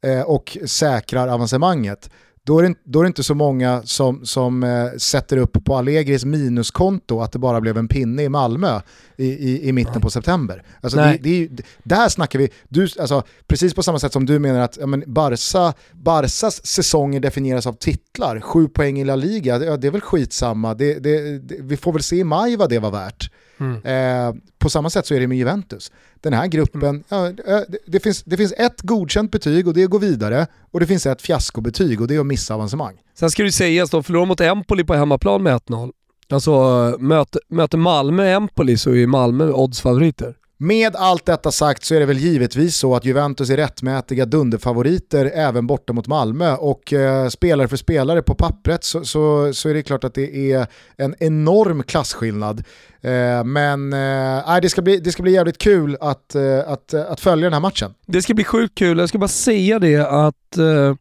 eh, 0.04 0.20
och 0.20 0.58
säkrar 0.66 1.28
avancemanget, 1.28 2.10
då 2.47 2.59
är, 2.59 2.62
det, 2.62 2.74
då 2.84 2.99
är 2.99 3.05
det 3.05 3.07
inte 3.07 3.22
så 3.22 3.34
många 3.34 3.82
som, 3.84 4.26
som 4.26 4.62
eh, 4.62 4.90
sätter 4.99 5.36
upp 5.36 5.64
på 5.64 5.76
Allegris 5.76 6.24
minuskonto 6.24 7.20
att 7.20 7.32
det 7.32 7.38
bara 7.38 7.61
blev 7.61 7.78
en 7.78 7.88
pinne 7.88 8.22
i 8.22 8.28
Malmö 8.28 8.80
i, 9.16 9.26
i, 9.26 9.68
i 9.68 9.72
mitten 9.72 10.01
på 10.01 10.11
september. 10.11 10.62
Alltså 10.80 10.99
det, 10.99 11.18
det, 11.22 11.49
det, 11.49 11.62
där 11.82 12.09
snackar 12.09 12.38
vi, 12.38 12.51
du, 12.68 12.88
alltså, 13.01 13.22
precis 13.47 13.74
på 13.74 13.82
samma 13.82 13.99
sätt 13.99 14.12
som 14.12 14.26
du 14.26 14.38
menar 14.38 14.61
att 14.61 14.76
ja, 14.80 14.86
men 14.86 15.05
Barca, 15.07 15.74
Barcas 15.93 16.66
säsonger 16.66 17.20
definieras 17.20 17.66
av 17.66 17.72
titlar, 17.72 18.40
sju 18.40 18.68
poäng 18.68 19.01
i 19.01 19.05
La 19.05 19.16
Liga, 19.16 19.59
det, 19.59 19.66
ja, 19.66 19.76
det 19.76 19.86
är 19.86 19.93
väl 19.93 20.01
skitsamma, 20.01 20.74
vi 20.74 21.78
får 21.80 21.93
väl 21.93 22.03
se 22.03 22.16
i 22.16 22.24
maj 22.24 22.57
vad 22.57 22.70
det 22.70 22.78
var 22.78 22.90
värt. 22.90 23.30
Mm. 23.59 23.84
Eh, 23.84 24.34
på 24.59 24.70
samma 24.70 24.90
sätt 24.90 25.07
så 25.07 25.14
är 25.14 25.20
det 25.20 25.26
med 25.26 25.38
Juventus. 25.38 25.92
Den 26.20 26.32
här 26.32 26.46
gruppen, 26.46 26.82
mm. 26.82 27.03
ja, 27.09 27.32
det, 27.68 27.78
det, 27.86 28.00
finns, 28.00 28.22
det 28.22 28.36
finns 28.36 28.53
ett 28.53 28.82
godkänt 28.82 29.30
betyg 29.30 29.68
och 29.68 29.74
det 29.74 29.80
är 29.80 29.84
att 29.84 29.90
gå 29.90 29.98
vidare 29.98 30.46
och 30.70 30.80
det 30.80 30.86
finns 30.86 31.07
ett 31.07 31.22
fiaskobetyg 31.22 32.00
och 32.00 32.09
det 32.09 32.14
är 32.14 32.20
att 32.20 32.26
missa 32.26 32.55
avancemang. 32.55 32.94
Sen 33.14 33.30
ska 33.30 33.42
det 33.42 33.53
sägas, 33.53 33.90
de 33.90 34.05
förlorar 34.05 34.26
mot 34.26 34.40
Empoli 34.40 34.84
på 34.84 34.94
hemmaplan 34.94 35.42
med 35.42 35.57
1-0. 35.57 35.92
Alltså 36.30 36.53
möter, 36.98 37.40
möter 37.48 37.78
Malmö 37.78 38.28
Empoli 38.28 38.76
så 38.76 38.94
är 38.94 39.07
Malmö 39.07 39.53
oddsfavoriter. 39.53 40.36
Med 40.62 40.96
allt 40.96 41.26
detta 41.26 41.52
sagt 41.52 41.84
så 41.84 41.94
är 41.94 42.00
det 42.00 42.06
väl 42.06 42.18
givetvis 42.18 42.76
så 42.76 42.94
att 42.96 43.04
Juventus 43.04 43.50
är 43.50 43.56
rättmätiga 43.56 44.26
dunderfavoriter 44.26 45.30
även 45.34 45.66
borta 45.66 45.92
mot 45.92 46.06
Malmö 46.06 46.54
och 46.54 46.92
eh, 46.92 47.28
spelare 47.28 47.68
för 47.68 47.76
spelare 47.76 48.22
på 48.22 48.34
pappret 48.34 48.84
så, 48.84 49.04
så, 49.04 49.52
så, 49.54 49.68
är 49.68 49.74
det 49.74 49.82
klart 49.82 50.04
att 50.04 50.14
det 50.14 50.52
är 50.52 50.66
en 50.96 51.14
enorm 51.18 51.82
klasskillnad. 51.82 52.64
Eh, 53.00 53.44
men 53.44 53.92
eh, 53.92 54.60
det, 54.62 54.68
ska 54.68 54.82
bli, 54.82 54.98
det 54.98 55.12
ska 55.12 55.22
bli 55.22 55.32
jävligt 55.32 55.58
kul 55.58 55.96
att, 56.00 56.34
eh, 56.34 56.58
att, 56.66 56.94
att 56.94 57.20
följa 57.20 57.46
den 57.46 57.52
här 57.52 57.60
matchen. 57.60 57.94
Det 58.06 58.22
ska 58.22 58.34
bli 58.34 58.44
sjukt 58.44 58.78
kul, 58.78 58.98
jag 58.98 59.08
ska 59.08 59.18
bara 59.18 59.28
säga 59.28 59.78
det 59.78 59.96
att 59.96 60.58
eh, 60.58 60.94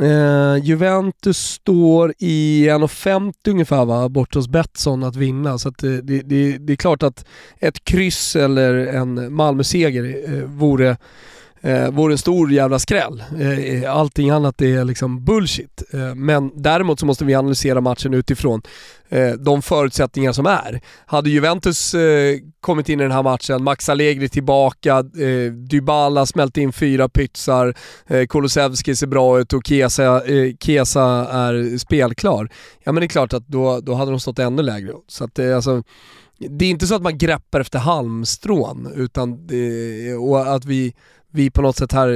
Eh, 0.00 0.56
Juventus 0.62 1.38
står 1.38 2.14
i 2.18 2.68
1,50 2.68 3.32
ungefär 3.48 3.84
va, 3.84 4.08
bort 4.08 4.34
hos 4.34 4.48
Betsson 4.48 5.02
att 5.02 5.16
vinna. 5.16 5.58
Så 5.58 5.68
att 5.68 5.82
eh, 5.82 5.90
det, 5.90 6.22
det, 6.22 6.58
det, 6.58 6.72
är 6.72 6.76
klart 6.76 7.02
att 7.02 7.24
ett 7.58 7.84
kryss 7.84 8.36
eller 8.36 8.74
en 8.74 9.34
Malmö-seger 9.34 10.32
eh, 10.34 10.44
vore 10.44 10.96
eh, 11.60 11.90
vore 11.90 12.14
en 12.14 12.18
stor 12.18 12.52
jävla 12.52 12.78
skräll. 12.78 13.24
Eh, 13.40 13.58
eh, 13.58 13.96
allting 13.96 14.30
annat 14.30 14.62
är 14.62 14.84
liksom 14.84 15.24
bullshit. 15.24 15.82
Eh, 15.92 16.14
men 16.14 16.50
däremot 16.54 17.00
så 17.00 17.06
måste 17.06 17.24
vi 17.24 17.34
analysera 17.34 17.80
matchen 17.80 18.14
utifrån 18.14 18.62
eh, 19.08 19.32
de 19.32 19.62
förutsättningar 19.62 20.32
som 20.32 20.46
är. 20.46 20.80
Hade 21.06 21.30
Juventus 21.30 21.94
eh, 21.94 22.36
kommit 22.60 22.88
in 22.88 23.00
i 23.00 23.02
den 23.02 23.12
här 23.12 23.22
matchen, 23.22 23.64
Max 23.64 23.88
Allegri 23.88 24.28
tillbaka, 24.28 24.96
eh, 24.98 25.52
Dybala 25.52 26.26
smält 26.26 26.56
in 26.56 26.72
fyra 26.72 27.08
pytsar, 27.08 27.74
eh, 28.06 28.26
Kulusevski 28.26 28.96
ser 28.96 29.06
bra 29.06 29.40
ut 29.40 29.52
och 29.52 29.66
Kesa, 29.66 30.24
eh, 30.24 30.54
Kesa 30.60 31.28
är 31.30 31.78
spelklar. 31.78 32.48
Ja 32.84 32.92
men 32.92 33.00
det 33.00 33.06
är 33.06 33.08
klart 33.08 33.32
att 33.32 33.48
då, 33.48 33.80
då 33.80 33.94
hade 33.94 34.10
de 34.10 34.20
stått 34.20 34.38
ännu 34.38 34.62
lägre. 34.62 34.92
Så 35.08 35.24
att, 35.24 35.38
eh, 35.38 35.56
alltså, 35.56 35.82
det 36.38 36.64
är 36.64 36.70
inte 36.70 36.86
så 36.86 36.94
att 36.94 37.02
man 37.02 37.18
greppar 37.18 37.60
efter 37.60 37.78
halmstrån, 37.78 38.92
utan 38.96 39.46
det, 39.46 40.14
och 40.14 40.54
att 40.54 40.64
vi 40.64 40.94
vi 41.38 41.50
på 41.50 41.62
något 41.62 41.76
sätt 41.76 41.92
här 41.92 42.08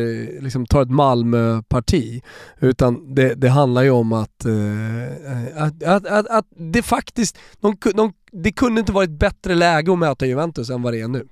liksom 0.42 0.66
tar 0.66 0.82
ett 0.82 0.90
Malmö-parti. 0.90 2.22
Utan 2.60 3.14
det, 3.14 3.34
det, 3.34 3.48
handlar 3.48 3.82
ju 3.82 3.90
om 3.90 4.12
att, 4.12 4.44
eh, 4.44 5.62
att, 5.62 5.82
att, 5.82 6.06
att, 6.06 6.26
att, 6.28 6.46
det 6.56 6.82
faktiskt, 6.82 7.38
de, 7.60 7.76
de, 7.94 8.12
det 8.32 8.52
kunde 8.52 8.80
inte 8.80 8.92
varit 8.92 9.10
bättre 9.10 9.54
läge 9.54 9.92
att 9.92 9.98
möta 9.98 10.26
Juventus 10.26 10.70
än 10.70 10.82
vad 10.82 10.92
det 10.92 11.00
är 11.00 11.08
nu. 11.08 11.26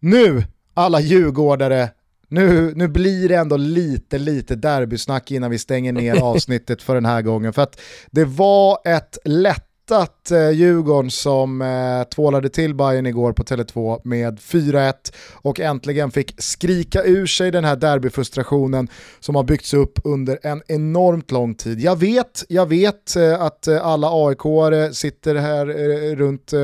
Nu, 0.00 0.44
alla 0.74 1.00
djurgårdare, 1.00 1.88
nu, 2.28 2.72
nu 2.76 2.88
blir 2.88 3.28
det 3.28 3.34
ändå 3.34 3.56
lite, 3.56 4.18
lite 4.18 4.56
derbysnack 4.56 5.30
innan 5.30 5.50
vi 5.50 5.58
stänger 5.58 5.92
ner 5.92 6.22
avsnittet 6.22 6.82
för 6.82 6.94
den 6.94 7.04
här 7.04 7.22
gången. 7.22 7.52
För 7.52 7.62
att 7.62 7.80
det 8.10 8.24
var 8.24 8.78
ett 8.84 9.18
lätt 9.24 9.71
hittat 9.92 10.30
eh, 10.30 10.50
Djurgården 10.50 11.10
som 11.10 11.62
eh, 11.62 12.08
tvålade 12.14 12.48
till 12.48 12.74
Bayern 12.74 13.06
igår 13.06 13.32
på 13.32 13.42
Tele2 13.42 14.00
med 14.04 14.38
4-1 14.38 14.92
och 15.32 15.60
äntligen 15.60 16.10
fick 16.10 16.34
skrika 16.38 17.02
ur 17.02 17.26
sig 17.26 17.50
den 17.50 17.64
här 17.64 17.76
derbyfrustrationen 17.76 18.88
som 19.20 19.34
har 19.34 19.42
byggts 19.42 19.74
upp 19.74 19.98
under 20.04 20.38
en 20.42 20.62
enormt 20.68 21.30
lång 21.30 21.54
tid. 21.54 21.80
Jag 21.80 21.96
vet, 21.96 22.44
jag 22.48 22.66
vet 22.66 23.16
eh, 23.16 23.42
att 23.42 23.66
eh, 23.66 23.86
alla 23.86 24.08
AIK-are 24.08 24.92
sitter 24.92 25.34
här 25.34 25.68
eh, 25.68 26.16
runt 26.16 26.52
eh, 26.52 26.60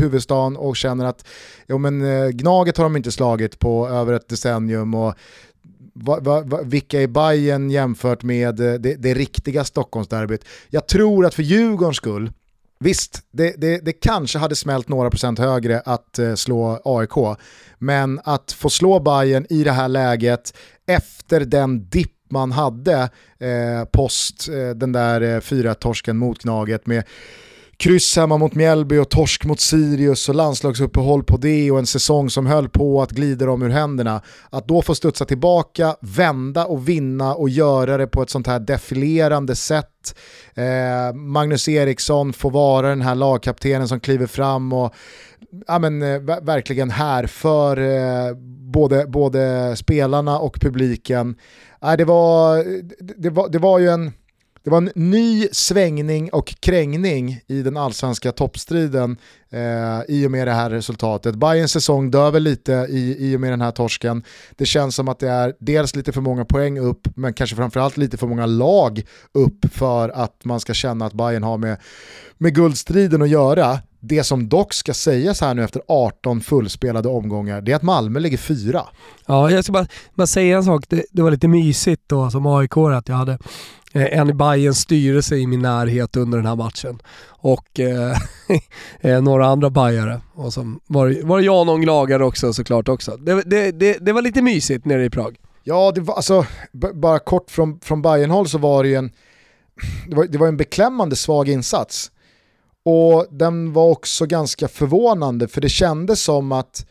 huvudstaden 0.00 0.56
och 0.56 0.76
känner 0.76 1.04
att 1.04 1.26
jo, 1.66 1.78
men, 1.78 2.02
eh, 2.02 2.28
Gnaget 2.28 2.76
har 2.76 2.84
de 2.84 2.96
inte 2.96 3.12
slagit 3.12 3.58
på 3.58 3.88
över 3.88 4.12
ett 4.12 4.28
decennium 4.28 4.94
och 4.94 5.14
va, 5.92 6.18
va, 6.20 6.40
va, 6.40 6.62
vilka 6.62 7.02
är 7.02 7.06
Bayern 7.06 7.70
jämfört 7.70 8.22
med 8.22 8.60
eh, 8.60 8.74
det, 8.74 8.94
det 8.94 9.14
riktiga 9.14 9.64
Stockholmsderbyt? 9.64 10.44
Jag 10.70 10.88
tror 10.88 11.26
att 11.26 11.34
för 11.34 11.42
Djurgårdens 11.42 11.96
skull, 11.96 12.32
Visst, 12.82 13.22
det, 13.30 13.54
det, 13.58 13.78
det, 13.78 13.92
kanske 13.92 14.38
hade 14.38 14.56
smält 14.56 14.88
några 14.88 15.10
procent 15.10 15.38
högre 15.38 15.80
att 15.80 16.18
eh, 16.18 16.34
slå 16.34 16.80
AIK, 16.84 17.38
men 17.78 18.20
att 18.24 18.52
få 18.52 18.70
slå 18.70 19.00
Bayern 19.00 19.46
i 19.50 19.64
det 19.64 19.72
här 19.72 19.88
läget 19.88 20.54
efter 20.86 21.40
den 21.40 21.88
dipp 21.88 22.12
man 22.32 22.52
hade 22.52 23.10
eh, 23.38 23.84
post 23.92 24.48
eh, 24.48 24.70
den 24.70 24.92
där 24.92 25.20
eh, 25.20 25.40
4-torsken 25.40 26.12
mot 26.12 26.42
Gnaget 26.42 26.86
med 26.86 27.04
kryss 27.82 28.16
hemma 28.16 28.36
mot 28.36 28.54
Mjällby 28.54 28.98
och 28.98 29.08
torsk 29.08 29.44
mot 29.44 29.60
Sirius 29.60 30.28
och 30.28 30.34
landslagsuppehåll 30.34 31.24
på 31.24 31.36
det 31.36 31.70
och 31.70 31.78
en 31.78 31.86
säsong 31.86 32.30
som 32.30 32.46
höll 32.46 32.68
på 32.68 33.02
att 33.02 33.10
glida 33.10 33.46
dem 33.46 33.62
ur 33.62 33.68
händerna. 33.68 34.22
Att 34.50 34.68
då 34.68 34.82
få 34.82 34.94
studsa 34.94 35.24
tillbaka, 35.24 35.96
vända 36.00 36.64
och 36.64 36.88
vinna 36.88 37.34
och 37.34 37.48
göra 37.48 37.96
det 37.96 38.06
på 38.06 38.22
ett 38.22 38.30
sånt 38.30 38.46
här 38.46 38.60
defilerande 38.60 39.56
sätt. 39.56 40.18
Eh, 40.54 41.14
Magnus 41.14 41.68
Eriksson 41.68 42.32
får 42.32 42.50
vara 42.50 42.88
den 42.88 43.02
här 43.02 43.14
lagkaptenen 43.14 43.88
som 43.88 44.00
kliver 44.00 44.26
fram 44.26 44.72
och 44.72 44.94
ja, 45.66 45.78
men, 45.78 46.02
eh, 46.02 46.20
verkligen 46.42 46.90
här 46.90 47.26
för 47.26 47.76
eh, 47.76 48.34
både, 48.72 49.06
både 49.06 49.76
spelarna 49.76 50.38
och 50.38 50.60
publiken. 50.60 51.36
Eh, 51.82 51.92
det, 51.92 52.04
var, 52.04 52.64
det, 53.22 53.30
var, 53.30 53.48
det 53.48 53.58
var 53.58 53.78
ju 53.78 53.88
en 53.88 54.12
det 54.64 54.70
var 54.70 54.78
en 54.78 54.90
ny 54.94 55.48
svängning 55.52 56.30
och 56.32 56.54
krängning 56.60 57.40
i 57.46 57.62
den 57.62 57.76
allsvenska 57.76 58.32
toppstriden 58.32 59.16
eh, 59.50 60.00
i 60.08 60.26
och 60.26 60.30
med 60.30 60.48
det 60.48 60.52
här 60.52 60.70
resultatet. 60.70 61.34
Bayerns 61.34 61.72
säsong 61.72 62.10
dör 62.10 62.30
väl 62.30 62.42
lite 62.42 62.72
i, 62.72 63.16
i 63.18 63.36
och 63.36 63.40
med 63.40 63.52
den 63.52 63.60
här 63.60 63.70
torsken. 63.70 64.22
Det 64.56 64.66
känns 64.66 64.94
som 64.94 65.08
att 65.08 65.18
det 65.18 65.28
är 65.28 65.54
dels 65.58 65.96
lite 65.96 66.12
för 66.12 66.20
många 66.20 66.44
poäng 66.44 66.78
upp, 66.78 67.08
men 67.14 67.32
kanske 67.32 67.56
framförallt 67.56 67.96
lite 67.96 68.16
för 68.16 68.26
många 68.26 68.46
lag 68.46 69.02
upp 69.34 69.74
för 69.74 70.08
att 70.08 70.44
man 70.44 70.60
ska 70.60 70.74
känna 70.74 71.06
att 71.06 71.12
Bayern 71.12 71.42
har 71.42 71.58
med, 71.58 71.76
med 72.38 72.54
guldstriden 72.54 73.22
att 73.22 73.28
göra. 73.28 73.78
Det 74.00 74.24
som 74.24 74.48
dock 74.48 74.74
ska 74.74 74.94
sägas 74.94 75.40
här 75.40 75.54
nu 75.54 75.64
efter 75.64 75.82
18 75.88 76.40
fullspelade 76.40 77.08
omgångar, 77.08 77.60
det 77.60 77.72
är 77.72 77.76
att 77.76 77.82
Malmö 77.82 78.20
ligger 78.20 78.38
fyra. 78.38 78.82
Ja, 79.26 79.50
jag 79.50 79.64
ska 79.64 79.72
bara, 79.72 79.86
bara 80.14 80.26
säga 80.26 80.56
en 80.56 80.64
sak. 80.64 80.84
Det, 80.88 81.04
det 81.10 81.22
var 81.22 81.30
lite 81.30 81.48
mysigt 81.48 82.02
då 82.06 82.30
som 82.30 82.46
aik 82.46 82.76
att 82.76 83.08
jag 83.08 83.16
hade 83.16 83.38
Eh, 83.94 84.18
en 84.18 84.30
i 84.30 84.32
Bayerns 84.32 84.78
styrelse 84.78 85.36
i 85.36 85.46
min 85.46 85.62
närhet 85.62 86.16
under 86.16 86.38
den 86.38 86.46
här 86.46 86.56
matchen. 86.56 86.98
Och 87.28 87.80
eh, 87.80 88.16
eh 89.00 89.22
några 89.22 89.46
andra 89.46 89.70
bajare. 89.70 90.20
Och 90.34 90.52
så 90.52 90.76
var, 90.86 91.26
var 91.26 91.38
det 91.38 91.44
jag 91.44 91.60
och 91.60 91.66
någon 91.66 91.80
glagare 91.80 92.24
också 92.24 92.52
såklart 92.52 92.88
också. 92.88 93.16
Det, 93.16 93.42
det, 93.42 93.72
det, 93.72 93.98
det, 94.00 94.12
var 94.12 94.22
lite 94.22 94.42
mysigt 94.42 94.84
nere 94.84 95.04
i 95.04 95.10
Prag. 95.10 95.36
Ja, 95.64 95.92
det 95.94 96.00
var 96.00 96.14
alltså, 96.14 96.46
bara 96.94 97.18
kort 97.18 97.50
från, 97.50 97.80
från 97.80 98.02
Bayern-håll 98.02 98.48
så 98.48 98.58
var 98.58 98.82
det 98.82 98.88
ju 98.88 98.94
en, 98.94 99.10
det 100.08 100.16
var, 100.16 100.26
det 100.26 100.38
var 100.38 100.48
en 100.48 100.56
beklämmande 100.56 101.16
svag 101.16 101.48
insats. 101.48 102.10
Och 102.84 103.26
den 103.30 103.72
var 103.72 103.90
också 103.90 104.26
ganska 104.26 104.68
förvånande 104.68 105.48
för 105.48 105.60
det 105.60 105.68
kändes 105.68 106.22
som 106.22 106.52
att 106.52 106.86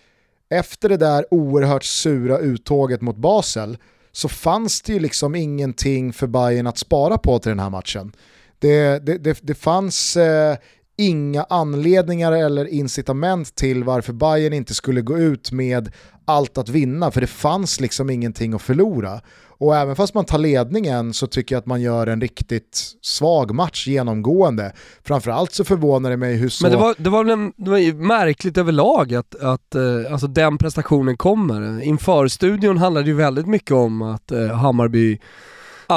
efter 0.50 0.90
det 0.90 0.98
där 0.98 1.26
oerhört 1.32 1.84
sura 1.84 2.38
uttåget 2.38 3.02
mot 3.02 3.18
Basel 3.18 3.78
så 4.12 4.30
fanns 4.30 4.82
det 4.82 4.94
ju 4.94 5.00
liksom 5.00 5.36
ingenting 5.36 6.14
för 6.14 6.28
Bayern 6.28 6.68
att 6.68 6.78
spara 6.78 7.18
på 7.18 7.40
till 7.40 7.50
den 7.50 7.60
här 7.60 7.70
matchen. 7.70 8.12
det, 8.60 9.06
det, 9.06 9.18
det, 9.18 9.40
det 9.42 9.56
fanns 9.56 10.18
eh, 10.18 10.58
inga 10.98 11.44
anledningar 11.44 12.32
eller 12.32 12.66
incitament 12.66 13.56
till 13.56 13.84
varför 13.84 14.14
Bayern 14.14 14.54
inte 14.54 14.74
skulle 14.74 15.02
gå 15.02 15.18
ut 15.18 15.52
med 15.52 15.92
allt 16.26 16.58
att 16.58 16.70
vinna, 16.70 17.12
för 17.12 17.22
det 17.22 17.28
fanns 17.28 17.80
liksom 17.80 18.10
ingenting 18.10 18.54
att 18.54 18.62
förlora. 18.62 19.22
Och 19.62 19.76
även 19.76 19.96
fast 19.96 20.14
man 20.14 20.26
tar 20.26 20.38
ledningen 20.38 21.14
så 21.14 21.28
tycker 21.28 21.56
jag 21.56 21.60
att 21.60 21.66
man 21.66 21.82
gör 21.82 22.08
en 22.08 22.22
riktigt 22.22 22.96
svag 23.02 23.56
match 23.56 23.88
genomgående. 23.88 24.74
Framförallt 25.04 25.54
så 25.54 25.64
förvånar 25.64 26.10
det 26.10 26.18
mig 26.18 26.36
hur 26.36 26.50
så... 26.50 26.64
Men 26.66 26.72
det 26.72 26.78
var, 26.78 26.96
det 26.98 27.10
var, 27.10 27.26
en, 27.26 27.54
det 27.56 27.70
var 27.70 27.94
märkligt 27.94 28.58
överlag 28.58 29.14
att, 29.14 29.36
att 29.36 29.76
uh, 29.76 30.12
alltså 30.12 30.28
den 30.28 30.58
prestationen 30.58 31.18
kommer. 31.18 31.82
Inför 31.82 32.28
studion 32.28 32.78
handlade 32.78 33.06
det 33.06 33.10
ju 33.10 33.16
väldigt 33.16 33.48
mycket 33.48 33.72
om 33.72 34.02
att 34.02 34.32
uh, 34.32 34.48
Hammarby 34.48 35.20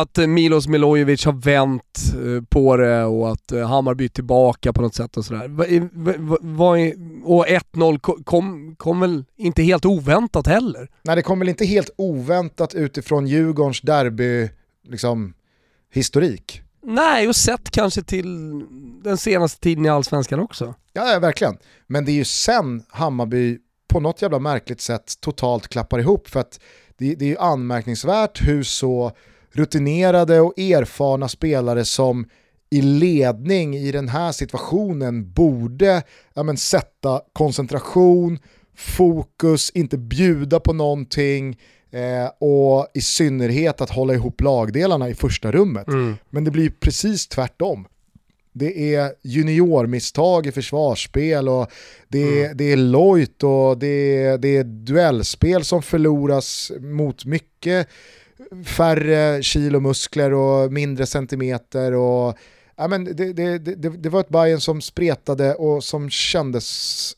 att 0.01 0.19
eh, 0.19 0.27
Milos 0.27 0.67
Milojevic 0.67 1.25
har 1.25 1.33
vänt 1.33 1.99
eh, 2.15 2.45
på 2.49 2.77
det 2.77 3.05
och 3.05 3.33
att 3.33 3.53
eh, 3.53 3.69
Hammarby 3.69 4.05
är 4.05 4.09
tillbaka 4.09 4.73
på 4.73 4.83
något 4.83 4.95
sätt 4.95 5.17
och 5.17 5.25
sådär. 5.25 5.45
Och 7.25 7.47
1-0 7.47 7.99
kom, 8.25 8.77
kom 8.77 9.01
väl 9.01 9.25
inte 9.37 9.63
helt 9.63 9.85
oväntat 9.85 10.47
heller? 10.47 10.89
Nej 11.03 11.17
det 11.17 11.23
kom 11.23 11.39
väl 11.39 11.49
inte 11.49 11.65
helt 11.65 11.91
oväntat 11.97 12.75
utifrån 12.75 13.27
Djurgårdens 13.27 13.81
derby, 13.81 14.51
liksom, 14.89 15.35
historik. 15.93 16.63
Nej, 16.83 17.29
och 17.29 17.37
sett 17.37 17.71
kanske 17.71 18.03
till 18.03 18.61
den 19.03 19.19
senaste 19.19 19.61
tiden 19.61 19.87
i 19.87 19.89
Allsvenskan 19.89 20.41
också. 20.41 20.75
Ja, 20.93 21.13
ja, 21.13 21.19
verkligen. 21.19 21.57
Men 21.87 22.05
det 22.05 22.13
är 22.13 22.15
ju 22.15 22.25
sen 22.25 22.83
Hammarby 22.89 23.59
på 23.89 24.01
något 24.01 24.23
jävla 24.23 24.39
märkligt 24.39 24.81
sätt 24.81 25.13
totalt 25.21 25.69
klappar 25.69 25.99
ihop 25.99 26.29
för 26.29 26.41
att 26.41 26.61
det, 26.99 27.15
det 27.15 27.25
är 27.25 27.29
ju 27.29 27.39
anmärkningsvärt 27.39 28.49
hur 28.49 28.63
så 28.63 29.13
rutinerade 29.55 30.41
och 30.41 30.59
erfarna 30.59 31.29
spelare 31.29 31.85
som 31.85 32.27
i 32.71 32.83
ledning 32.83 33.77
i 33.77 33.93
den 33.93 34.09
här 34.09 34.33
situationen 34.33 35.33
borde 35.33 36.03
ja, 36.35 36.43
men, 36.43 36.57
sätta 36.57 37.21
koncentration, 37.33 38.39
fokus, 38.77 39.71
inte 39.75 39.99
bjuda 39.99 40.61
på 40.61 40.73
någonting 40.73 41.59
eh, 41.91 42.31
och 42.41 42.87
i 42.95 43.01
synnerhet 43.01 43.81
att 43.81 43.91
hålla 43.91 44.15
ihop 44.15 44.41
lagdelarna 44.41 45.09
i 45.09 45.15
första 45.15 45.53
rummet. 45.53 45.89
Mm. 45.89 46.17
Men 46.31 46.45
det 46.45 46.51
blir 46.51 46.71
precis 46.71 47.29
tvärtom. 47.29 47.87
Det 48.53 48.95
är 48.95 49.13
juniormisstag 49.23 50.47
i 50.47 50.53
försvarsspel 50.53 51.49
och 51.49 51.71
det 52.09 52.23
är, 52.23 52.45
mm. 52.45 52.57
det 52.57 52.73
är 52.73 52.77
lojt 52.77 53.43
och 53.43 53.79
det 53.79 54.23
är, 54.23 54.39
det 54.39 54.57
är 54.57 54.65
duellspel 54.65 55.65
som 55.65 55.83
förloras 55.83 56.73
mot 56.81 57.25
mycket 57.25 57.89
färre 58.65 59.43
kilo 59.43 59.81
muskler 59.81 60.33
och 60.33 60.73
mindre 60.73 61.07
centimeter 61.07 61.93
och 61.93 62.39
ja, 62.77 62.89
men 62.89 63.05
det, 63.05 63.33
det, 63.33 63.59
det, 63.59 63.89
det 63.89 64.09
var 64.09 64.21
ett 64.21 64.29
Bayern 64.29 64.61
som 64.61 64.81
spretade 64.81 65.55
och 65.55 65.85
som 65.85 66.11
kändes, 66.11 67.17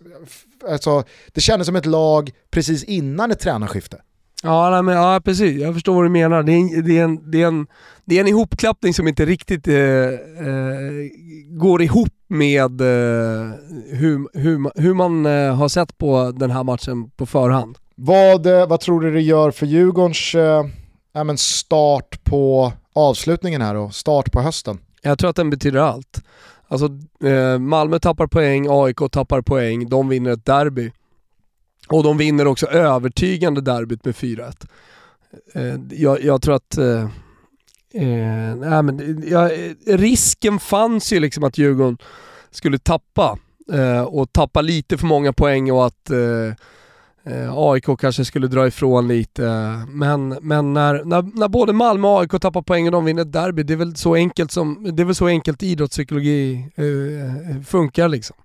alltså, 0.68 1.04
det 1.32 1.40
kändes 1.40 1.66
som 1.66 1.76
ett 1.76 1.86
lag 1.86 2.30
precis 2.50 2.84
innan 2.84 3.30
ett 3.30 3.40
tränarskifte. 3.40 4.00
Ja, 4.42 4.70
nej, 4.70 4.82
men, 4.82 4.96
ja 4.96 5.20
precis, 5.24 5.60
jag 5.60 5.74
förstår 5.74 5.94
vad 5.94 6.04
du 6.04 6.08
menar. 6.08 6.42
Det 6.42 6.52
är 6.52 6.56
en, 6.56 6.84
det 6.84 6.98
är 6.98 7.04
en, 7.04 7.30
det 7.30 7.42
är 7.42 7.46
en, 7.46 7.66
det 8.04 8.16
är 8.16 8.20
en 8.20 8.28
ihopklappning 8.28 8.94
som 8.94 9.08
inte 9.08 9.24
riktigt 9.24 9.68
eh, 9.68 9.74
eh, 9.74 10.10
går 11.50 11.82
ihop 11.82 12.12
med 12.28 12.80
eh, 12.80 13.50
hur, 13.90 14.38
hur, 14.38 14.80
hur 14.80 14.94
man 14.94 15.26
eh, 15.26 15.54
har 15.54 15.68
sett 15.68 15.98
på 15.98 16.32
den 16.36 16.50
här 16.50 16.64
matchen 16.64 17.10
på 17.10 17.26
förhand. 17.26 17.78
Vad, 17.94 18.46
eh, 18.46 18.68
vad 18.68 18.80
tror 18.80 19.00
du 19.00 19.12
det 19.12 19.20
gör 19.20 19.50
för 19.50 19.66
Djurgårdens 19.66 20.34
eh, 20.34 20.64
ja, 21.16 21.24
men 21.24 21.38
start 21.38 22.24
på 22.24 22.72
avslutningen 22.92 23.62
här 23.62 23.74
och 23.74 23.94
start 23.94 24.32
på 24.32 24.40
hösten? 24.40 24.78
Jag 25.02 25.18
tror 25.18 25.30
att 25.30 25.36
den 25.36 25.50
betyder 25.50 25.80
allt. 25.80 26.22
Alltså 26.68 26.88
eh, 27.28 27.58
Malmö 27.58 27.98
tappar 27.98 28.26
poäng, 28.26 28.66
AIK 28.70 28.98
tappar 29.12 29.42
poäng, 29.42 29.88
de 29.88 30.08
vinner 30.08 30.30
ett 30.30 30.44
derby. 30.44 30.92
Och 31.88 32.02
de 32.02 32.16
vinner 32.16 32.46
också 32.46 32.66
övertygande 32.66 33.60
derbyt 33.60 34.04
med 34.04 34.14
4-1. 34.14 34.66
Eh, 35.54 35.80
jag, 35.90 36.22
jag, 36.22 36.42
tror 36.42 36.54
att 36.54 36.78
eh, 36.78 37.02
eh, 37.94 38.56
nej, 38.56 38.82
men, 38.82 39.24
ja, 39.26 39.50
eh, 39.50 39.72
risken 39.86 40.58
fanns 40.58 41.12
ju 41.12 41.20
liksom 41.20 41.44
att 41.44 41.58
Djurgården 41.58 41.98
skulle 42.50 42.78
tappa 42.78 43.38
eh, 43.72 44.02
och 44.02 44.32
tappa 44.32 44.60
lite 44.60 44.98
för 44.98 45.06
många 45.06 45.32
poäng 45.32 45.72
och 45.72 45.86
att 45.86 46.10
eh, 46.10 46.54
eh, 47.26 47.52
AIK 47.54 47.84
kanske 47.98 48.24
skulle 48.24 48.46
dra 48.46 48.66
ifrån 48.66 49.08
lite, 49.08 49.42
men, 49.88 50.28
men 50.28 50.72
när, 50.72 51.04
när, 51.04 51.22
när 51.22 51.48
både 51.48 51.72
Malmö 51.72 52.08
och 52.08 52.20
AIK 52.20 52.40
tappar 52.40 52.62
poäng 52.62 52.86
och 52.86 52.92
de 52.92 53.04
vinner 53.04 53.22
ett 53.22 53.32
derby, 53.32 53.62
det 53.62 53.72
är 53.72 53.76
väl 53.76 53.96
så 53.96 54.14
enkelt, 54.14 54.52
som, 54.52 54.90
det 54.96 55.02
är 55.02 55.04
väl 55.04 55.14
så 55.14 55.26
enkelt 55.26 55.62
idrottspsykologi 55.62 56.68
eh, 56.74 57.56
eh 57.56 57.62
funkar 57.62 58.08
liksom 58.08 58.36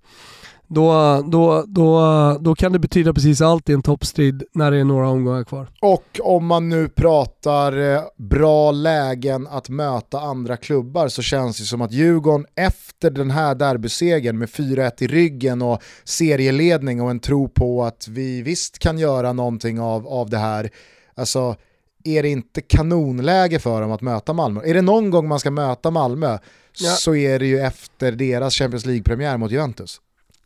då, 0.73 1.21
då, 1.27 1.63
då, 1.67 2.37
då 2.41 2.55
kan 2.55 2.71
det 2.71 2.79
betyda 2.79 3.13
precis 3.13 3.41
allt 3.41 3.69
i 3.69 3.73
en 3.73 3.81
toppstrid 3.81 4.43
när 4.53 4.71
det 4.71 4.77
är 4.77 4.83
några 4.83 5.09
omgångar 5.09 5.43
kvar. 5.43 5.67
Och 5.81 6.19
om 6.21 6.45
man 6.45 6.69
nu 6.69 6.89
pratar 6.89 7.93
eh, 7.93 8.01
bra 8.17 8.71
lägen 8.71 9.47
att 9.47 9.69
möta 9.69 10.19
andra 10.19 10.57
klubbar 10.57 11.07
så 11.07 11.21
känns 11.21 11.57
det 11.57 11.63
som 11.63 11.81
att 11.81 11.91
Djurgården 11.91 12.45
efter 12.55 13.09
den 13.09 13.31
här 13.31 13.55
derbysegern 13.55 14.37
med 14.37 14.49
4-1 14.49 15.03
i 15.03 15.07
ryggen 15.07 15.61
och 15.61 15.81
serieledning 16.03 17.01
och 17.01 17.09
en 17.11 17.19
tro 17.19 17.49
på 17.49 17.83
att 17.83 18.07
vi 18.07 18.41
visst 18.41 18.79
kan 18.79 18.97
göra 18.97 19.33
någonting 19.33 19.79
av, 19.79 20.07
av 20.07 20.29
det 20.29 20.37
här, 20.37 20.69
alltså 21.15 21.55
är 22.03 22.23
det 22.23 22.29
inte 22.29 22.61
kanonläge 22.61 23.59
för 23.59 23.81
dem 23.81 23.91
att 23.91 24.01
möta 24.01 24.33
Malmö? 24.33 24.61
Är 24.65 24.73
det 24.73 24.81
någon 24.81 25.09
gång 25.09 25.27
man 25.27 25.39
ska 25.39 25.51
möta 25.51 25.91
Malmö 25.91 26.37
ja. 26.79 26.91
så 26.91 27.15
är 27.15 27.39
det 27.39 27.45
ju 27.45 27.59
efter 27.59 28.11
deras 28.11 28.55
Champions 28.55 28.85
League-premiär 28.85 29.37
mot 29.37 29.51
Juventus. 29.51 30.01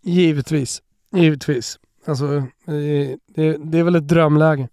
Givetvis, 0.05 0.81
givetvis. 1.15 1.79
Alltså, 2.05 2.43
det, 2.65 3.57
det 3.57 3.79
är 3.79 3.83
väl 3.83 3.95
ett 3.95 4.07
drömläge. 4.07 4.67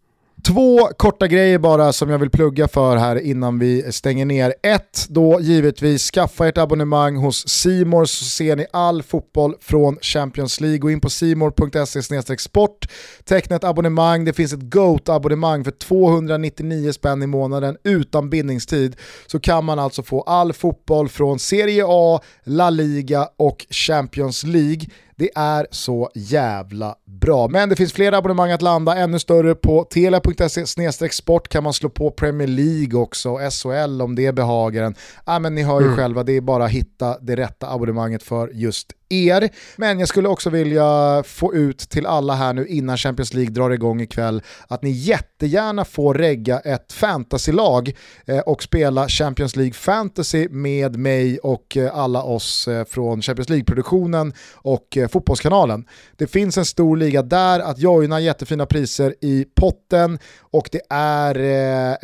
Två 0.46 0.88
korta 0.96 1.28
grejer 1.28 1.58
bara 1.58 1.92
som 1.92 2.10
jag 2.10 2.18
vill 2.18 2.30
plugga 2.30 2.68
för 2.68 2.96
här 2.96 3.16
innan 3.20 3.58
vi 3.58 3.92
stänger 3.92 4.24
ner. 4.24 4.54
Ett, 4.62 5.06
då 5.08 5.40
givetvis 5.40 6.10
skaffa 6.10 6.48
ert 6.48 6.58
abonnemang 6.58 7.16
hos 7.16 7.48
Simor 7.48 8.04
så 8.04 8.24
ser 8.24 8.56
ni 8.56 8.66
all 8.72 9.02
fotboll 9.02 9.54
från 9.60 9.98
Champions 10.00 10.60
League. 10.60 10.78
Gå 10.78 10.90
in 10.90 11.00
på 11.00 11.10
simor.se 11.10 12.38
sport, 12.38 12.88
teckna 13.24 13.56
ett 13.56 13.64
abonnemang, 13.64 14.24
det 14.24 14.32
finns 14.32 14.52
ett 14.52 14.62
GOAT-abonnemang 14.62 15.64
för 15.64 15.70
299 15.70 16.92
spänn 16.92 17.22
i 17.22 17.26
månaden 17.26 17.76
utan 17.84 18.30
bindningstid. 18.30 18.96
Så 19.26 19.40
kan 19.40 19.64
man 19.64 19.78
alltså 19.78 20.02
få 20.02 20.20
all 20.20 20.52
fotboll 20.52 21.08
från 21.08 21.38
Serie 21.38 21.84
A, 21.86 22.20
La 22.44 22.70
Liga 22.70 23.28
och 23.36 23.66
Champions 23.70 24.44
League. 24.44 24.86
Det 25.16 25.30
är 25.34 25.66
så 25.70 26.10
jävla 26.14 26.94
bra. 27.04 27.48
Men 27.48 27.68
det 27.68 27.76
finns 27.76 27.92
fler 27.92 28.12
abonnemang 28.12 28.50
att 28.50 28.62
landa, 28.62 28.96
ännu 28.96 29.18
större 29.18 29.54
på 29.54 29.84
telia.se 29.84 31.10
sport 31.10 31.48
kan 31.48 31.64
man 31.64 31.72
slå 31.72 31.88
på 31.88 32.10
Premier 32.10 32.48
League 32.48 33.00
också, 33.00 33.38
SHL 33.50 34.02
om 34.02 34.14
det 34.14 34.32
behagar 34.32 34.82
en. 34.82 34.94
Ja, 35.26 35.38
men 35.38 35.54
ni 35.54 35.62
hör 35.62 35.80
ju 35.80 35.86
mm. 35.86 35.98
själva, 35.98 36.22
det 36.22 36.32
är 36.32 36.40
bara 36.40 36.64
att 36.64 36.70
hitta 36.70 37.18
det 37.20 37.36
rätta 37.36 37.70
abonnemanget 37.72 38.22
för 38.22 38.48
just 38.48 38.92
er. 39.12 39.48
Men 39.76 39.98
jag 39.98 40.08
skulle 40.08 40.28
också 40.28 40.50
vilja 40.50 41.22
få 41.26 41.54
ut 41.54 41.78
till 41.78 42.06
alla 42.06 42.34
här 42.34 42.52
nu 42.52 42.66
innan 42.66 42.96
Champions 42.96 43.34
League 43.34 43.52
drar 43.52 43.70
igång 43.70 44.00
ikväll 44.00 44.42
att 44.68 44.82
ni 44.82 44.90
jättegärna 44.90 45.84
får 45.84 46.14
regga 46.14 46.58
ett 46.58 46.92
fantasylag 46.92 47.96
eh, 48.26 48.38
och 48.38 48.62
spela 48.62 49.08
Champions 49.08 49.56
League 49.56 49.72
Fantasy 49.72 50.48
med 50.48 50.96
mig 50.96 51.38
och 51.38 51.76
eh, 51.76 51.96
alla 51.98 52.22
oss 52.22 52.68
eh, 52.68 52.84
från 52.84 53.22
Champions 53.22 53.48
League-produktionen 53.48 54.32
och 54.54 54.98
Fotbollskanalen. 55.10 55.84
Det 56.16 56.26
finns 56.26 56.58
en 56.58 56.64
stor 56.64 56.96
liga 56.96 57.22
där 57.22 57.60
att 57.60 57.78
joina, 57.78 58.20
jättefina 58.20 58.66
priser 58.66 59.14
i 59.20 59.44
potten 59.54 60.18
och 60.52 60.68
det 60.72 60.80
är 60.90 61.34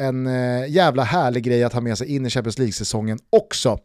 en 0.01 0.27
jävla 0.69 1.03
härlig 1.03 1.45
grej 1.45 1.65
att 1.65 1.73
ha 1.73 1.81
med 1.81 1.99
sig 1.99 2.15
in 2.15 2.27
i 2.27 2.31
Champions 2.31 2.59
League-säsongen 2.59 3.19
också. 3.31 3.79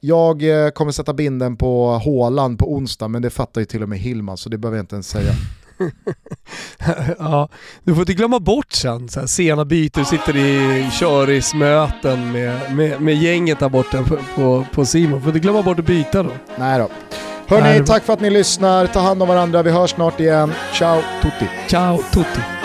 Jag 0.00 0.42
kommer 0.74 0.92
sätta 0.92 1.12
binden 1.12 1.56
på 1.56 1.88
Håland 1.90 2.58
på 2.58 2.72
onsdag, 2.72 3.08
men 3.08 3.22
det 3.22 3.30
fattar 3.30 3.60
ju 3.60 3.64
till 3.64 3.82
och 3.82 3.88
med 3.88 3.98
Hillman 3.98 4.36
så 4.36 4.48
det 4.48 4.58
behöver 4.58 4.78
jag 4.78 4.82
inte 4.82 4.94
ens 4.94 5.08
säga. 5.08 5.32
ja, 7.18 7.48
du 7.84 7.94
får 7.94 8.02
inte 8.02 8.14
glömma 8.14 8.40
bort 8.40 8.72
sen, 8.72 9.08
så 9.08 9.20
här, 9.20 9.26
sena 9.26 9.64
byten, 9.64 10.04
sitter 10.04 10.36
i 10.36 10.88
körismöten 10.92 12.32
med, 12.32 12.76
med, 12.76 13.00
med 13.00 13.14
gänget 13.14 13.58
där 13.58 13.68
borta 13.68 14.02
på, 14.02 14.18
på, 14.34 14.66
på 14.74 14.86
Simon. 14.86 15.14
Du 15.14 15.20
får 15.20 15.28
inte 15.28 15.40
glömma 15.40 15.62
bort 15.62 15.78
att 15.78 15.86
byta 15.86 16.22
då. 16.22 16.30
Nej 16.58 16.78
då. 16.78 16.88
Hörni, 17.46 17.86
tack 17.86 18.04
för 18.04 18.12
att 18.12 18.20
ni 18.20 18.30
lyssnar. 18.30 18.86
Ta 18.86 19.00
hand 19.00 19.22
om 19.22 19.28
varandra. 19.28 19.62
Vi 19.62 19.70
hörs 19.70 19.90
snart 19.90 20.20
igen. 20.20 20.52
Ciao 20.72 21.02
tutti. 21.22 21.48
Ciao 21.68 21.98
tutti. 22.12 22.59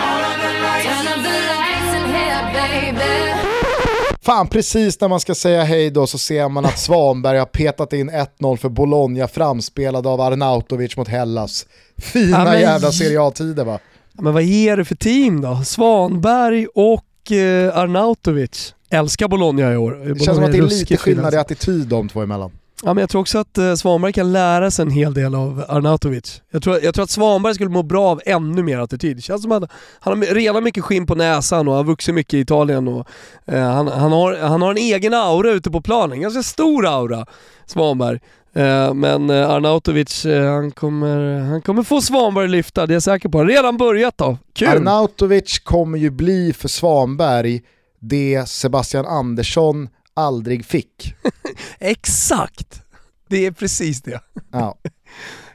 Fan, 4.26 4.48
precis 4.48 5.00
när 5.00 5.08
man 5.08 5.20
ska 5.20 5.34
säga 5.34 5.64
hej 5.64 5.90
då 5.90 6.06
så 6.06 6.18
ser 6.18 6.48
man 6.48 6.64
att 6.64 6.78
Svanberg 6.78 7.38
har 7.38 7.46
petat 7.46 7.92
in 7.92 8.10
1-0 8.10 8.56
för 8.56 8.68
Bologna 8.68 9.28
framspelad 9.28 10.06
av 10.06 10.20
Arnautovic 10.20 10.96
mot 10.96 11.08
Hellas. 11.08 11.66
Fina 11.98 12.44
ja, 12.44 12.60
jävla 12.60 12.92
Serie 12.92 13.22
A-tider 13.22 13.64
va? 13.64 13.78
Men 14.12 14.34
vad 14.34 14.42
är 14.42 14.76
det 14.76 14.84
för 14.84 14.94
team 14.94 15.40
då? 15.40 15.62
Svanberg 15.64 16.66
och 16.66 17.32
eh, 17.32 17.78
Arnautovic? 17.78 18.74
älskar 18.90 19.28
Bologna 19.28 19.72
i 19.72 19.76
år. 19.76 19.90
Det 19.90 19.98
Bologna 19.98 20.24
känns 20.24 20.36
som 20.36 20.44
att 20.44 20.52
det 20.52 20.58
är 20.58 20.62
lite 20.62 20.96
skillnad 20.96 21.34
i 21.34 21.36
attityd 21.36 21.86
de 21.86 22.08
två 22.08 22.20
emellan. 22.20 22.50
Ja, 22.82 22.94
men 22.94 23.02
jag 23.02 23.10
tror 23.10 23.20
också 23.20 23.38
att 23.38 23.58
eh, 23.58 23.74
Svanberg 23.74 24.12
kan 24.12 24.32
lära 24.32 24.70
sig 24.70 24.82
en 24.82 24.90
hel 24.90 25.14
del 25.14 25.34
av 25.34 25.64
Arnautovic. 25.68 26.42
Jag 26.50 26.62
tror, 26.62 26.78
jag 26.82 26.94
tror 26.94 27.02
att 27.02 27.10
Svanberg 27.10 27.54
skulle 27.54 27.70
må 27.70 27.82
bra 27.82 28.08
av 28.08 28.20
ännu 28.26 28.62
mer 28.62 28.78
attityd. 28.78 29.16
Det 29.16 29.22
känns 29.22 29.42
som 29.42 29.52
att 29.52 29.70
han 30.00 30.18
har 30.18 30.34
redan 30.34 30.64
mycket 30.64 30.84
skinn 30.84 31.06
på 31.06 31.14
näsan 31.14 31.68
och 31.68 31.74
har 31.74 31.84
vuxit 31.84 32.14
mycket 32.14 32.34
i 32.34 32.38
Italien. 32.38 32.88
Och, 32.88 33.06
eh, 33.46 33.62
han, 33.62 33.88
han, 33.88 34.12
har, 34.12 34.36
han 34.36 34.62
har 34.62 34.70
en 34.70 34.76
egen 34.76 35.14
aura 35.14 35.50
ute 35.50 35.70
på 35.70 35.80
planen, 35.80 36.20
ganska 36.20 36.42
stor 36.42 36.86
aura, 36.86 37.26
Svanberg. 37.66 38.20
Eh, 38.54 38.94
men 38.94 39.30
eh, 39.30 39.50
Arnautovic, 39.50 40.26
eh, 40.26 40.52
han, 40.52 40.70
kommer, 40.70 41.40
han 41.40 41.62
kommer 41.62 41.82
få 41.82 42.00
Svanberg 42.00 42.48
lyfta, 42.48 42.86
det 42.86 42.92
är 42.92 42.94
jag 42.94 43.02
säker 43.02 43.28
på. 43.28 43.44
Redan 43.44 43.76
börjat 43.76 44.18
då, 44.18 44.38
kul! 44.52 44.68
Arnautovic 44.68 45.58
kommer 45.58 45.98
ju 45.98 46.10
bli 46.10 46.52
för 46.52 46.68
Svanberg 46.68 47.62
det 48.00 48.48
Sebastian 48.48 49.06
Andersson 49.06 49.88
aldrig 50.16 50.64
fick. 50.64 51.14
Exakt! 51.78 52.82
Det 53.28 53.46
är 53.46 53.50
precis 53.50 54.02
det. 54.02 54.20
Ja, 54.52 54.78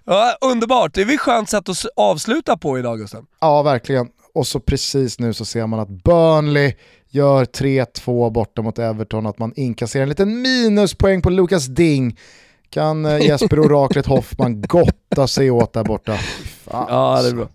Ja, 0.05 0.37
underbart, 0.41 0.93
det 0.93 1.01
är 1.01 1.05
väl 1.05 1.17
skönt 1.17 1.49
sätt 1.49 1.69
att 1.69 1.85
avsluta 1.95 2.57
på 2.57 2.79
idag 2.79 2.97
Gusten. 2.99 3.25
ja 3.41 3.63
verkligen. 3.63 4.07
Och 4.33 4.47
så 4.47 4.59
precis 4.59 5.19
nu 5.19 5.33
så 5.33 5.45
ser 5.45 5.67
man 5.67 5.79
att 5.79 5.89
Burnley 5.89 6.73
gör 7.09 7.45
3-2 7.45 8.31
borta 8.31 8.61
mot 8.61 8.79
Everton, 8.79 9.25
att 9.25 9.39
man 9.39 9.53
inkasserar 9.55 10.03
en 10.03 10.09
liten 10.09 10.41
minuspoäng 10.41 11.21
på 11.21 11.29
Lucas 11.29 11.65
Ding. 11.65 12.17
Kan 12.69 13.05
eh, 13.05 13.19
Jesper 13.27 13.59
Oraklet 13.59 14.05
Hoffman 14.05 14.61
gotta 14.61 15.27
sig 15.27 15.51
åt 15.51 15.73
där 15.73 15.83
borta. 15.83 16.17
Ja, 16.71 17.19
det 17.23 17.29
är 17.29 17.33
bra. 17.33 17.47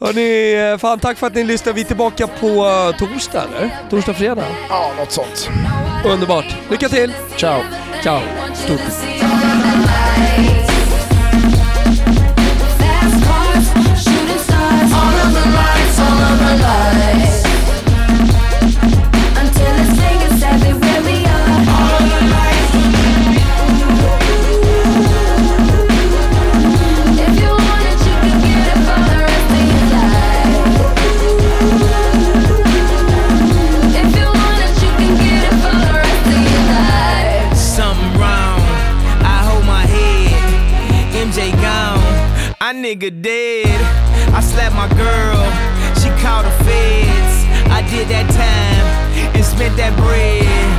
Hörni, 0.00 0.70
eh, 0.72 0.78
fan 0.78 0.98
tack 0.98 1.18
för 1.18 1.26
att 1.26 1.34
ni 1.34 1.44
lyssnade. 1.44 1.74
Vi 1.74 1.80
är 1.80 1.84
tillbaka 1.84 2.26
på 2.26 2.46
eh, 2.46 2.96
torsdag 2.96 3.42
eller? 3.42 3.76
Torsdag, 3.90 4.14
fredag? 4.14 4.44
Ja, 4.68 4.90
något 4.98 5.12
sånt. 5.12 5.50
Underbart. 6.04 6.56
Lycka 6.70 6.88
till! 6.88 7.12
Ciao. 7.36 7.60
Ciao. 8.02 8.20
Stort. 8.54 9.29
nigga 42.90 43.22
dead. 43.22 43.80
I 44.34 44.40
slapped 44.40 44.74
my 44.74 44.88
girl, 44.98 45.44
she 46.00 46.10
called 46.22 46.44
the 46.44 46.64
feds. 46.64 47.36
I 47.70 47.86
did 47.88 48.08
that 48.08 48.26
time 48.34 49.34
and 49.36 49.44
spent 49.44 49.76
that 49.76 49.96
bread. 49.96 50.69